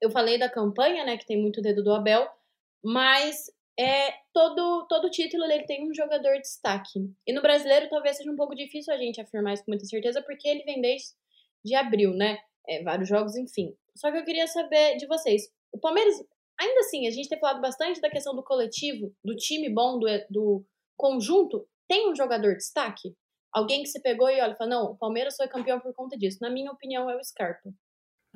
Eu 0.00 0.10
falei 0.10 0.38
da 0.38 0.48
campanha, 0.48 1.04
né, 1.04 1.16
que 1.16 1.26
tem 1.26 1.40
muito 1.40 1.60
dedo 1.60 1.82
do 1.82 1.92
Abel, 1.92 2.28
mas 2.82 3.50
é 3.78 4.12
todo 4.32 4.86
todo 4.88 5.10
título 5.10 5.44
ele 5.44 5.64
tem 5.64 5.88
um 5.88 5.94
jogador 5.94 6.34
de 6.34 6.42
destaque. 6.42 7.10
E 7.26 7.32
no 7.32 7.40
brasileiro 7.40 7.88
talvez 7.88 8.16
seja 8.16 8.30
um 8.30 8.36
pouco 8.36 8.54
difícil 8.54 8.92
a 8.92 8.96
gente 8.96 9.20
afirmar 9.20 9.54
isso 9.54 9.64
com 9.64 9.70
muita 9.70 9.86
certeza, 9.86 10.22
porque 10.22 10.48
ele 10.48 10.64
vem 10.64 10.80
desde 10.80 11.08
de 11.64 11.74
abril, 11.74 12.14
né? 12.14 12.38
É, 12.68 12.82
vários 12.82 13.08
jogos, 13.08 13.36
enfim. 13.36 13.74
Só 13.96 14.12
que 14.12 14.18
eu 14.18 14.24
queria 14.24 14.46
saber 14.46 14.96
de 14.96 15.06
vocês. 15.06 15.42
O 15.72 15.78
Palmeiras, 15.78 16.14
ainda 16.60 16.80
assim, 16.80 17.06
a 17.06 17.10
gente 17.10 17.28
tem 17.28 17.38
falado 17.38 17.60
bastante 17.60 18.00
da 18.00 18.10
questão 18.10 18.34
do 18.34 18.42
coletivo, 18.42 19.12
do 19.24 19.34
time 19.34 19.72
bom, 19.72 19.98
do, 19.98 20.06
do 20.30 20.64
conjunto. 20.96 21.66
Tem 21.88 22.10
um 22.10 22.14
jogador 22.14 22.50
de 22.50 22.58
destaque? 22.58 23.16
Alguém 23.52 23.82
que 23.82 23.88
se 23.88 24.00
pegou 24.02 24.28
e 24.28 24.40
olha, 24.40 24.54
fala, 24.54 24.70
não, 24.70 24.84
o 24.92 24.96
Palmeiras 24.96 25.36
foi 25.36 25.48
campeão 25.48 25.80
por 25.80 25.94
conta 25.94 26.16
disso. 26.16 26.38
Na 26.40 26.50
minha 26.50 26.70
opinião, 26.70 27.08
é 27.08 27.16
o 27.16 27.24
Scarpa. 27.24 27.72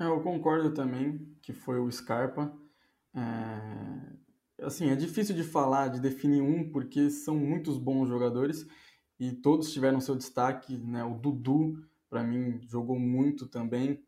É, 0.01 0.07
eu 0.07 0.23
concordo 0.23 0.73
também 0.73 1.19
que 1.43 1.53
foi 1.53 1.79
o 1.79 1.91
Scarpa. 1.91 2.53
É... 3.15 4.65
Assim, 4.65 4.91
é 4.91 4.97
difícil 4.97 5.35
de 5.35 5.43
falar, 5.43 5.89
de 5.89 6.01
definir 6.01 6.41
um, 6.41 6.71
porque 6.71 7.11
são 7.11 7.37
muitos 7.37 7.79
bons 7.79 8.09
jogadores 8.09 8.67
e 9.19 9.33
todos 9.33 9.73
tiveram 9.73 10.01
seu 10.01 10.17
destaque. 10.17 10.79
Né? 10.79 11.05
O 11.05 11.15
Dudu, 11.15 11.75
para 12.09 12.23
mim, 12.23 12.61
jogou 12.69 12.99
muito 12.99 13.47
também. 13.49 14.03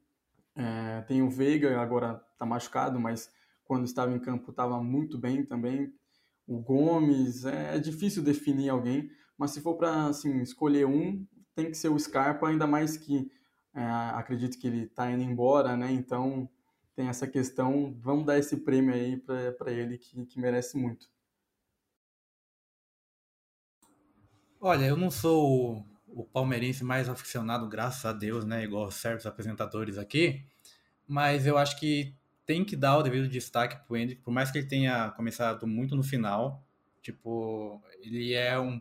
É, 0.56 1.02
tem 1.02 1.22
o 1.22 1.30
Veiga, 1.30 1.80
agora 1.80 2.22
está 2.32 2.46
machucado, 2.46 3.00
mas 3.00 3.30
quando 3.64 3.84
estava 3.84 4.12
em 4.12 4.18
campo 4.18 4.50
estava 4.50 4.82
muito 4.82 5.18
bem 5.18 5.44
também. 5.44 5.92
O 6.46 6.60
Gomes, 6.60 7.44
é, 7.44 7.76
é 7.76 7.78
difícil 7.78 8.22
definir 8.22 8.68
alguém, 8.68 9.10
mas 9.36 9.50
se 9.50 9.60
for 9.60 9.76
para 9.76 10.06
assim, 10.06 10.40
escolher 10.40 10.86
um, 10.86 11.26
tem 11.54 11.70
que 11.70 11.76
ser 11.76 11.88
o 11.88 11.98
Scarpa, 11.98 12.48
ainda 12.48 12.66
mais 12.66 12.96
que 12.96 13.30
é, 13.74 13.82
acredito 14.14 14.58
que 14.58 14.66
ele 14.66 14.84
está 14.84 15.10
indo 15.10 15.22
embora, 15.22 15.76
né? 15.76 15.90
Então 15.90 16.48
tem 16.94 17.08
essa 17.08 17.26
questão, 17.26 17.96
vamos 18.00 18.24
dar 18.24 18.38
esse 18.38 18.58
prêmio 18.58 18.94
aí 18.94 19.16
para 19.16 19.72
ele 19.72 19.98
que, 19.98 20.24
que 20.26 20.38
merece 20.38 20.76
muito. 20.76 21.08
Olha, 24.60 24.86
eu 24.86 24.96
não 24.96 25.10
sou 25.10 25.84
o 26.14 26.24
palmeirense 26.24 26.84
mais 26.84 27.08
aficionado, 27.08 27.68
graças 27.68 28.04
a 28.04 28.12
Deus, 28.12 28.44
né? 28.44 28.62
Igual 28.62 28.90
certos 28.90 29.26
apresentadores 29.26 29.98
aqui. 29.98 30.44
Mas 31.06 31.46
eu 31.46 31.58
acho 31.58 31.78
que 31.78 32.14
tem 32.46 32.64
que 32.64 32.76
dar 32.76 32.98
o 32.98 33.02
devido 33.02 33.28
destaque 33.28 33.84
pro 33.84 33.96
Hendrick, 33.96 34.22
por 34.22 34.30
mais 34.30 34.50
que 34.50 34.58
ele 34.58 34.66
tenha 34.66 35.10
começado 35.10 35.66
muito 35.66 35.96
no 35.96 36.02
final. 36.02 36.64
Tipo, 37.02 37.82
ele 38.00 38.32
é 38.32 38.58
um, 38.58 38.80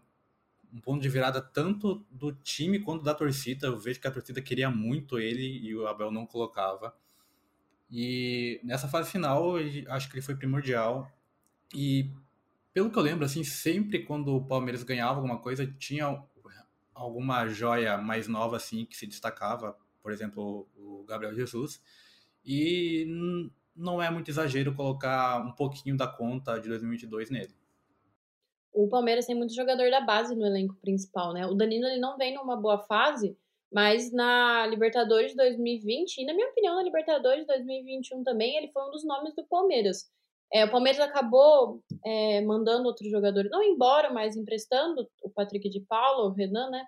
um 0.71 0.79
ponto 0.79 1.01
de 1.01 1.09
virada 1.09 1.41
tanto 1.41 2.05
do 2.09 2.31
time 2.31 2.79
quanto 2.79 3.03
da 3.03 3.15
torcida. 3.15 3.67
Eu 3.67 3.77
vejo 3.77 3.99
que 3.99 4.07
a 4.07 4.11
torcida 4.11 4.41
queria 4.41 4.69
muito 4.69 5.19
ele 5.19 5.59
e 5.59 5.75
o 5.75 5.87
Abel 5.87 6.11
não 6.11 6.27
colocava. 6.27 6.95
E 7.89 8.59
nessa 8.63 8.87
fase 8.87 9.11
final, 9.11 9.55
acho 9.89 10.07
que 10.07 10.15
ele 10.15 10.25
foi 10.25 10.35
primordial. 10.35 11.11
E 11.73 12.11
pelo 12.73 12.91
que 12.91 12.97
eu 12.97 13.03
lembro, 13.03 13.25
assim, 13.25 13.43
sempre 13.43 14.03
quando 14.03 14.35
o 14.35 14.45
Palmeiras 14.45 14.83
ganhava 14.83 15.15
alguma 15.15 15.39
coisa, 15.39 15.65
tinha 15.65 16.23
alguma 16.93 17.47
joia 17.47 17.97
mais 17.97 18.27
nova 18.27 18.57
assim 18.57 18.85
que 18.85 18.95
se 18.95 19.07
destacava, 19.07 19.77
por 20.01 20.11
exemplo, 20.11 20.67
o 20.75 21.03
Gabriel 21.05 21.33
Jesus. 21.33 21.81
E 22.45 23.05
não 23.75 24.01
é 24.01 24.09
muito 24.09 24.29
exagero 24.29 24.75
colocar 24.75 25.41
um 25.45 25.51
pouquinho 25.51 25.97
da 25.97 26.07
conta 26.07 26.59
de 26.59 26.67
2022 26.69 27.29
nele. 27.29 27.55
O 28.73 28.87
Palmeiras 28.87 29.25
tem 29.25 29.35
muito 29.35 29.53
jogador 29.53 29.89
da 29.91 30.01
base 30.01 30.35
no 30.35 30.45
elenco 30.45 30.75
principal, 30.75 31.31
né? 31.31 31.45
O 31.45 31.53
Danilo 31.53 31.85
ele 31.85 31.99
não 31.99 32.17
vem 32.17 32.33
numa 32.33 32.55
boa 32.55 32.79
fase, 32.79 33.37
mas 33.71 34.11
na 34.11 34.65
Libertadores 34.67 35.31
de 35.31 35.37
2020, 35.37 36.17
e 36.17 36.25
na 36.25 36.33
minha 36.33 36.49
opinião, 36.49 36.75
na 36.75 36.83
Libertadores 36.83 37.41
de 37.41 37.47
2021 37.47 38.23
também, 38.23 38.57
ele 38.57 38.71
foi 38.71 38.83
um 38.83 38.91
dos 38.91 39.05
nomes 39.05 39.35
do 39.35 39.45
Palmeiras. 39.45 40.11
É, 40.53 40.65
o 40.65 40.71
Palmeiras 40.71 40.99
acabou 40.99 41.81
é, 42.05 42.41
mandando 42.41 42.87
outros 42.87 43.09
jogadores, 43.09 43.49
não 43.49 43.63
embora, 43.63 44.13
mas 44.13 44.35
emprestando 44.35 45.09
o 45.23 45.29
Patrick 45.31 45.67
de 45.67 45.81
Paulo, 45.81 46.29
o 46.29 46.33
Renan, 46.33 46.69
né? 46.69 46.85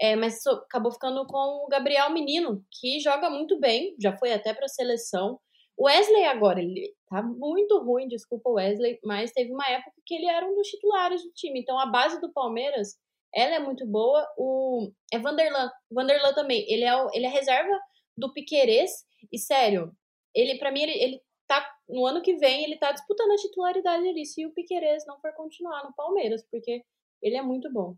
É, 0.00 0.16
mas 0.16 0.44
acabou 0.46 0.90
ficando 0.90 1.24
com 1.26 1.64
o 1.64 1.68
Gabriel 1.68 2.10
Menino, 2.10 2.64
que 2.72 2.98
joga 3.00 3.30
muito 3.30 3.58
bem, 3.58 3.94
já 4.00 4.16
foi 4.16 4.32
até 4.32 4.52
para 4.52 4.64
a 4.64 4.68
seleção. 4.68 5.38
O 5.76 5.86
Wesley 5.86 6.24
agora, 6.24 6.60
ele 6.60 6.92
tá 7.08 7.22
muito 7.22 7.78
ruim, 7.78 8.08
desculpa 8.08 8.50
Wesley, 8.50 8.98
mas 9.04 9.30
teve 9.30 9.52
uma 9.52 9.68
época 9.68 9.92
que 10.04 10.14
ele 10.16 10.26
era 10.26 10.44
um 10.44 10.54
dos 10.56 10.66
titulares 10.66 11.22
do 11.22 11.30
time. 11.32 11.60
Então 11.60 11.78
a 11.78 11.86
base 11.86 12.20
do 12.20 12.32
Palmeiras, 12.32 12.96
ela 13.32 13.54
é 13.54 13.58
muito 13.60 13.86
boa. 13.86 14.26
O 14.36 14.90
é 15.12 15.18
Vanderlan, 15.20 15.70
Vanderlan 15.90 16.32
também, 16.34 16.64
ele 16.68 16.84
é 16.84 16.96
o, 16.96 17.08
ele 17.12 17.26
é 17.26 17.28
reserva 17.28 17.78
do 18.16 18.32
Piquerez 18.32 18.90
e 19.32 19.38
sério, 19.38 19.92
ele 20.34 20.58
para 20.58 20.72
mim 20.72 20.82
ele, 20.82 20.92
ele 20.92 21.20
tá 21.48 21.68
no 21.88 22.06
ano 22.06 22.22
que 22.22 22.36
vem 22.36 22.64
ele 22.64 22.76
tá 22.76 22.92
disputando 22.92 23.32
a 23.32 23.36
titularidade 23.36 24.06
ali 24.06 24.24
se 24.24 24.46
o 24.46 24.52
Piquerez 24.52 25.04
não 25.06 25.18
for 25.20 25.32
continuar 25.32 25.82
no 25.84 25.94
Palmeiras, 25.94 26.44
porque 26.50 26.84
ele 27.22 27.36
é 27.36 27.42
muito 27.42 27.72
bom. 27.72 27.96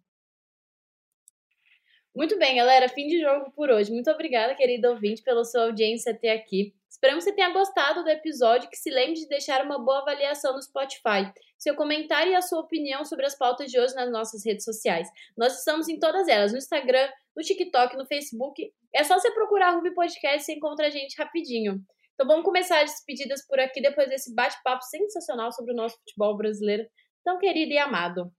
Muito 2.14 2.38
bem, 2.38 2.56
galera, 2.56 2.88
fim 2.88 3.06
de 3.06 3.20
jogo 3.20 3.52
por 3.52 3.70
hoje. 3.70 3.92
Muito 3.92 4.10
obrigada, 4.10 4.54
querido 4.54 4.88
ouvinte, 4.88 5.22
pela 5.22 5.44
sua 5.44 5.64
audiência 5.64 6.12
até 6.12 6.32
aqui. 6.32 6.74
Esperamos 6.88 7.24
que 7.24 7.30
você 7.30 7.36
tenha 7.36 7.52
gostado 7.52 8.02
do 8.02 8.10
episódio 8.10 8.68
que 8.68 8.76
se 8.76 8.90
lembre 8.90 9.14
de 9.14 9.28
deixar 9.28 9.64
uma 9.64 9.78
boa 9.78 10.00
avaliação 10.00 10.52
no 10.54 10.62
Spotify, 10.62 11.32
seu 11.56 11.74
comentário 11.76 12.32
e 12.32 12.34
a 12.34 12.42
sua 12.42 12.60
opinião 12.60 13.04
sobre 13.04 13.26
as 13.26 13.38
pautas 13.38 13.70
de 13.70 13.78
hoje 13.78 13.94
nas 13.94 14.10
nossas 14.10 14.44
redes 14.44 14.64
sociais. 14.64 15.08
Nós 15.36 15.58
estamos 15.58 15.88
em 15.88 15.98
todas 15.98 16.26
elas, 16.26 16.50
no 16.52 16.58
Instagram, 16.58 17.08
no 17.36 17.42
TikTok, 17.42 17.96
no 17.96 18.06
Facebook. 18.06 18.72
É 18.92 19.04
só 19.04 19.18
você 19.18 19.30
procurar 19.30 19.70
Ruby 19.70 19.94
Podcast 19.94 20.50
e 20.50 20.56
encontra 20.56 20.88
a 20.88 20.90
gente 20.90 21.16
rapidinho. 21.16 21.80
Então 22.20 22.28
vamos 22.28 22.44
começar 22.44 22.82
as 22.82 22.90
despedidas 22.90 23.46
por 23.46 23.58
aqui 23.58 23.80
depois 23.80 24.06
desse 24.06 24.34
bate-papo 24.34 24.84
sensacional 24.84 25.50
sobre 25.52 25.72
o 25.72 25.74
nosso 25.74 25.96
futebol 26.00 26.36
brasileiro, 26.36 26.86
tão 27.24 27.38
querido 27.38 27.72
e 27.72 27.78
amado. 27.78 28.30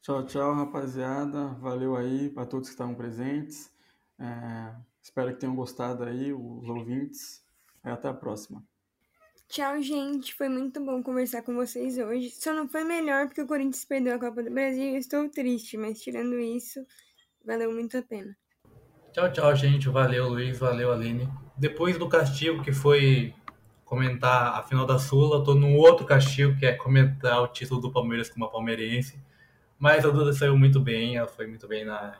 Tchau, 0.00 0.24
tchau, 0.24 0.54
rapaziada. 0.54 1.48
Valeu 1.54 1.96
aí 1.96 2.30
para 2.30 2.46
todos 2.46 2.68
que 2.68 2.74
estavam 2.74 2.94
presentes. 2.94 3.74
É, 4.20 4.72
espero 5.02 5.34
que 5.34 5.40
tenham 5.40 5.56
gostado 5.56 6.04
aí, 6.04 6.32
os 6.32 6.68
ouvintes. 6.68 7.44
Até 7.82 8.06
a 8.06 8.14
próxima. 8.14 8.62
Tchau, 9.48 9.82
gente. 9.82 10.32
Foi 10.32 10.48
muito 10.48 10.78
bom 10.78 11.02
conversar 11.02 11.42
com 11.42 11.56
vocês 11.56 11.98
hoje. 11.98 12.30
Só 12.30 12.52
não 12.52 12.68
foi 12.68 12.84
melhor 12.84 13.26
porque 13.26 13.42
o 13.42 13.48
Corinthians 13.48 13.84
perdeu 13.84 14.14
a 14.14 14.20
Copa 14.20 14.44
do 14.44 14.50
Brasil 14.52 14.84
e 14.84 14.92
eu 14.92 14.98
estou 14.98 15.28
triste, 15.28 15.76
mas 15.76 16.00
tirando 16.00 16.38
isso, 16.38 16.86
valeu 17.44 17.72
muito 17.72 17.98
a 17.98 18.02
pena. 18.02 18.38
Tchau, 19.12 19.32
tchau, 19.32 19.56
gente. 19.56 19.88
Valeu, 19.88 20.28
Luiz. 20.28 20.56
Valeu, 20.60 20.92
Aline 20.92 21.45
depois 21.56 21.98
do 21.98 22.08
castigo 22.08 22.62
que 22.62 22.72
foi 22.72 23.34
comentar 23.84 24.58
a 24.58 24.62
final 24.62 24.84
da 24.84 24.98
Sula, 24.98 25.44
tô 25.44 25.54
num 25.54 25.76
outro 25.76 26.04
castigo 26.04 26.56
que 26.58 26.66
é 26.66 26.72
comentar 26.72 27.40
o 27.40 27.48
título 27.48 27.80
do 27.80 27.90
Palmeiras 27.90 28.28
como 28.28 28.44
uma 28.44 28.50
palmeirense. 28.50 29.20
Mas 29.78 30.04
a 30.04 30.10
Duda 30.10 30.32
saiu 30.32 30.56
muito 30.56 30.80
bem, 30.80 31.16
ela 31.16 31.28
foi 31.28 31.46
muito 31.46 31.68
bem 31.68 31.84
na, 31.84 32.18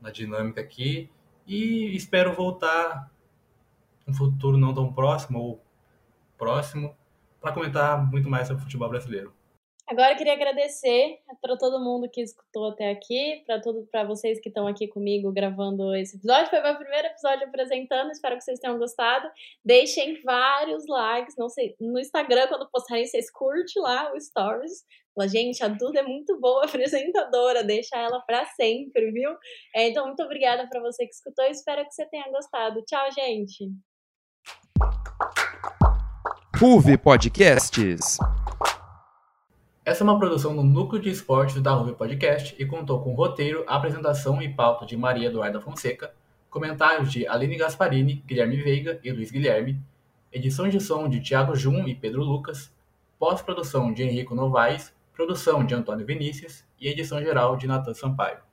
na 0.00 0.10
dinâmica 0.10 0.60
aqui. 0.60 1.10
E 1.46 1.96
espero 1.96 2.32
voltar 2.32 3.10
um 4.06 4.14
futuro 4.14 4.56
não 4.56 4.72
tão 4.72 4.92
próximo 4.92 5.38
ou 5.40 5.64
próximo 6.38 6.96
para 7.40 7.52
comentar 7.52 8.06
muito 8.06 8.28
mais 8.28 8.46
sobre 8.46 8.62
o 8.62 8.64
futebol 8.64 8.88
brasileiro. 8.88 9.32
Agora 9.90 10.12
eu 10.12 10.16
queria 10.16 10.34
agradecer 10.34 11.18
para 11.42 11.56
todo 11.56 11.82
mundo 11.82 12.08
que 12.08 12.20
escutou 12.20 12.68
até 12.68 12.92
aqui, 12.92 13.42
para 13.44 13.60
todo 13.60 13.88
para 13.90 14.04
vocês 14.04 14.38
que 14.38 14.48
estão 14.48 14.68
aqui 14.68 14.86
comigo 14.86 15.32
gravando 15.32 15.92
esse 15.96 16.16
episódio. 16.16 16.48
Foi 16.48 16.62
meu 16.62 16.76
primeiro 16.76 17.08
episódio 17.08 17.48
apresentando, 17.48 18.12
espero 18.12 18.36
que 18.36 18.44
vocês 18.44 18.60
tenham 18.60 18.78
gostado. 18.78 19.28
Deixem 19.64 20.22
vários 20.22 20.86
likes, 20.86 21.34
não 21.36 21.48
sei, 21.48 21.74
no 21.80 21.98
Instagram 21.98 22.46
quando 22.46 22.70
postarem 22.70 23.04
vocês 23.04 23.32
curte 23.32 23.80
lá 23.80 24.14
o 24.14 24.20
stories. 24.20 24.84
Fala, 25.12 25.26
gente, 25.26 25.60
a 25.64 25.66
Duda 25.66 25.98
é 25.98 26.02
muito 26.04 26.38
boa 26.38 26.66
apresentadora, 26.70 27.64
deixa 27.64 27.96
ela 27.96 28.20
para 28.20 28.44
sempre, 28.44 29.10
viu? 29.10 29.32
É, 29.74 29.88
então 29.88 30.06
muito 30.06 30.22
obrigada 30.22 30.68
para 30.68 30.80
você 30.80 31.04
que 31.04 31.14
escutou, 31.14 31.44
espero 31.46 31.84
que 31.84 31.92
você 31.92 32.06
tenha 32.06 32.30
gostado. 32.30 32.80
Tchau, 32.84 33.10
gente. 33.10 33.72
Ruve 36.56 36.96
Podcasts. 36.96 38.18
Essa 39.82 40.02
é 40.02 40.04
uma 40.04 40.18
produção 40.18 40.54
do 40.54 40.62
Núcleo 40.62 41.00
de 41.00 41.08
Esportes 41.08 41.60
da 41.62 41.72
Ruve 41.72 41.94
Podcast 41.94 42.54
e 42.58 42.66
contou 42.66 43.00
com 43.00 43.14
roteiro, 43.14 43.64
apresentação 43.66 44.40
e 44.42 44.48
pauta 44.52 44.84
de 44.84 44.94
Maria 44.94 45.28
Eduarda 45.28 45.58
Fonseca, 45.58 46.12
comentários 46.50 47.10
de 47.10 47.26
Aline 47.26 47.56
Gasparini, 47.56 48.22
Guilherme 48.26 48.56
Veiga 48.56 49.00
e 49.02 49.10
Luiz 49.10 49.30
Guilherme, 49.30 49.80
edição 50.30 50.68
de 50.68 50.78
som 50.78 51.08
de 51.08 51.18
Thiago 51.20 51.56
Jun 51.56 51.88
e 51.88 51.94
Pedro 51.94 52.22
Lucas, 52.22 52.70
pós-produção 53.18 53.90
de 53.90 54.02
Henrico 54.02 54.34
Novaes, 54.34 54.92
produção 55.14 55.64
de 55.64 55.74
Antônio 55.74 56.04
Vinícius 56.04 56.62
e 56.78 56.86
edição 56.86 57.22
geral 57.22 57.56
de 57.56 57.66
Natan 57.66 57.94
Sampaio. 57.94 58.49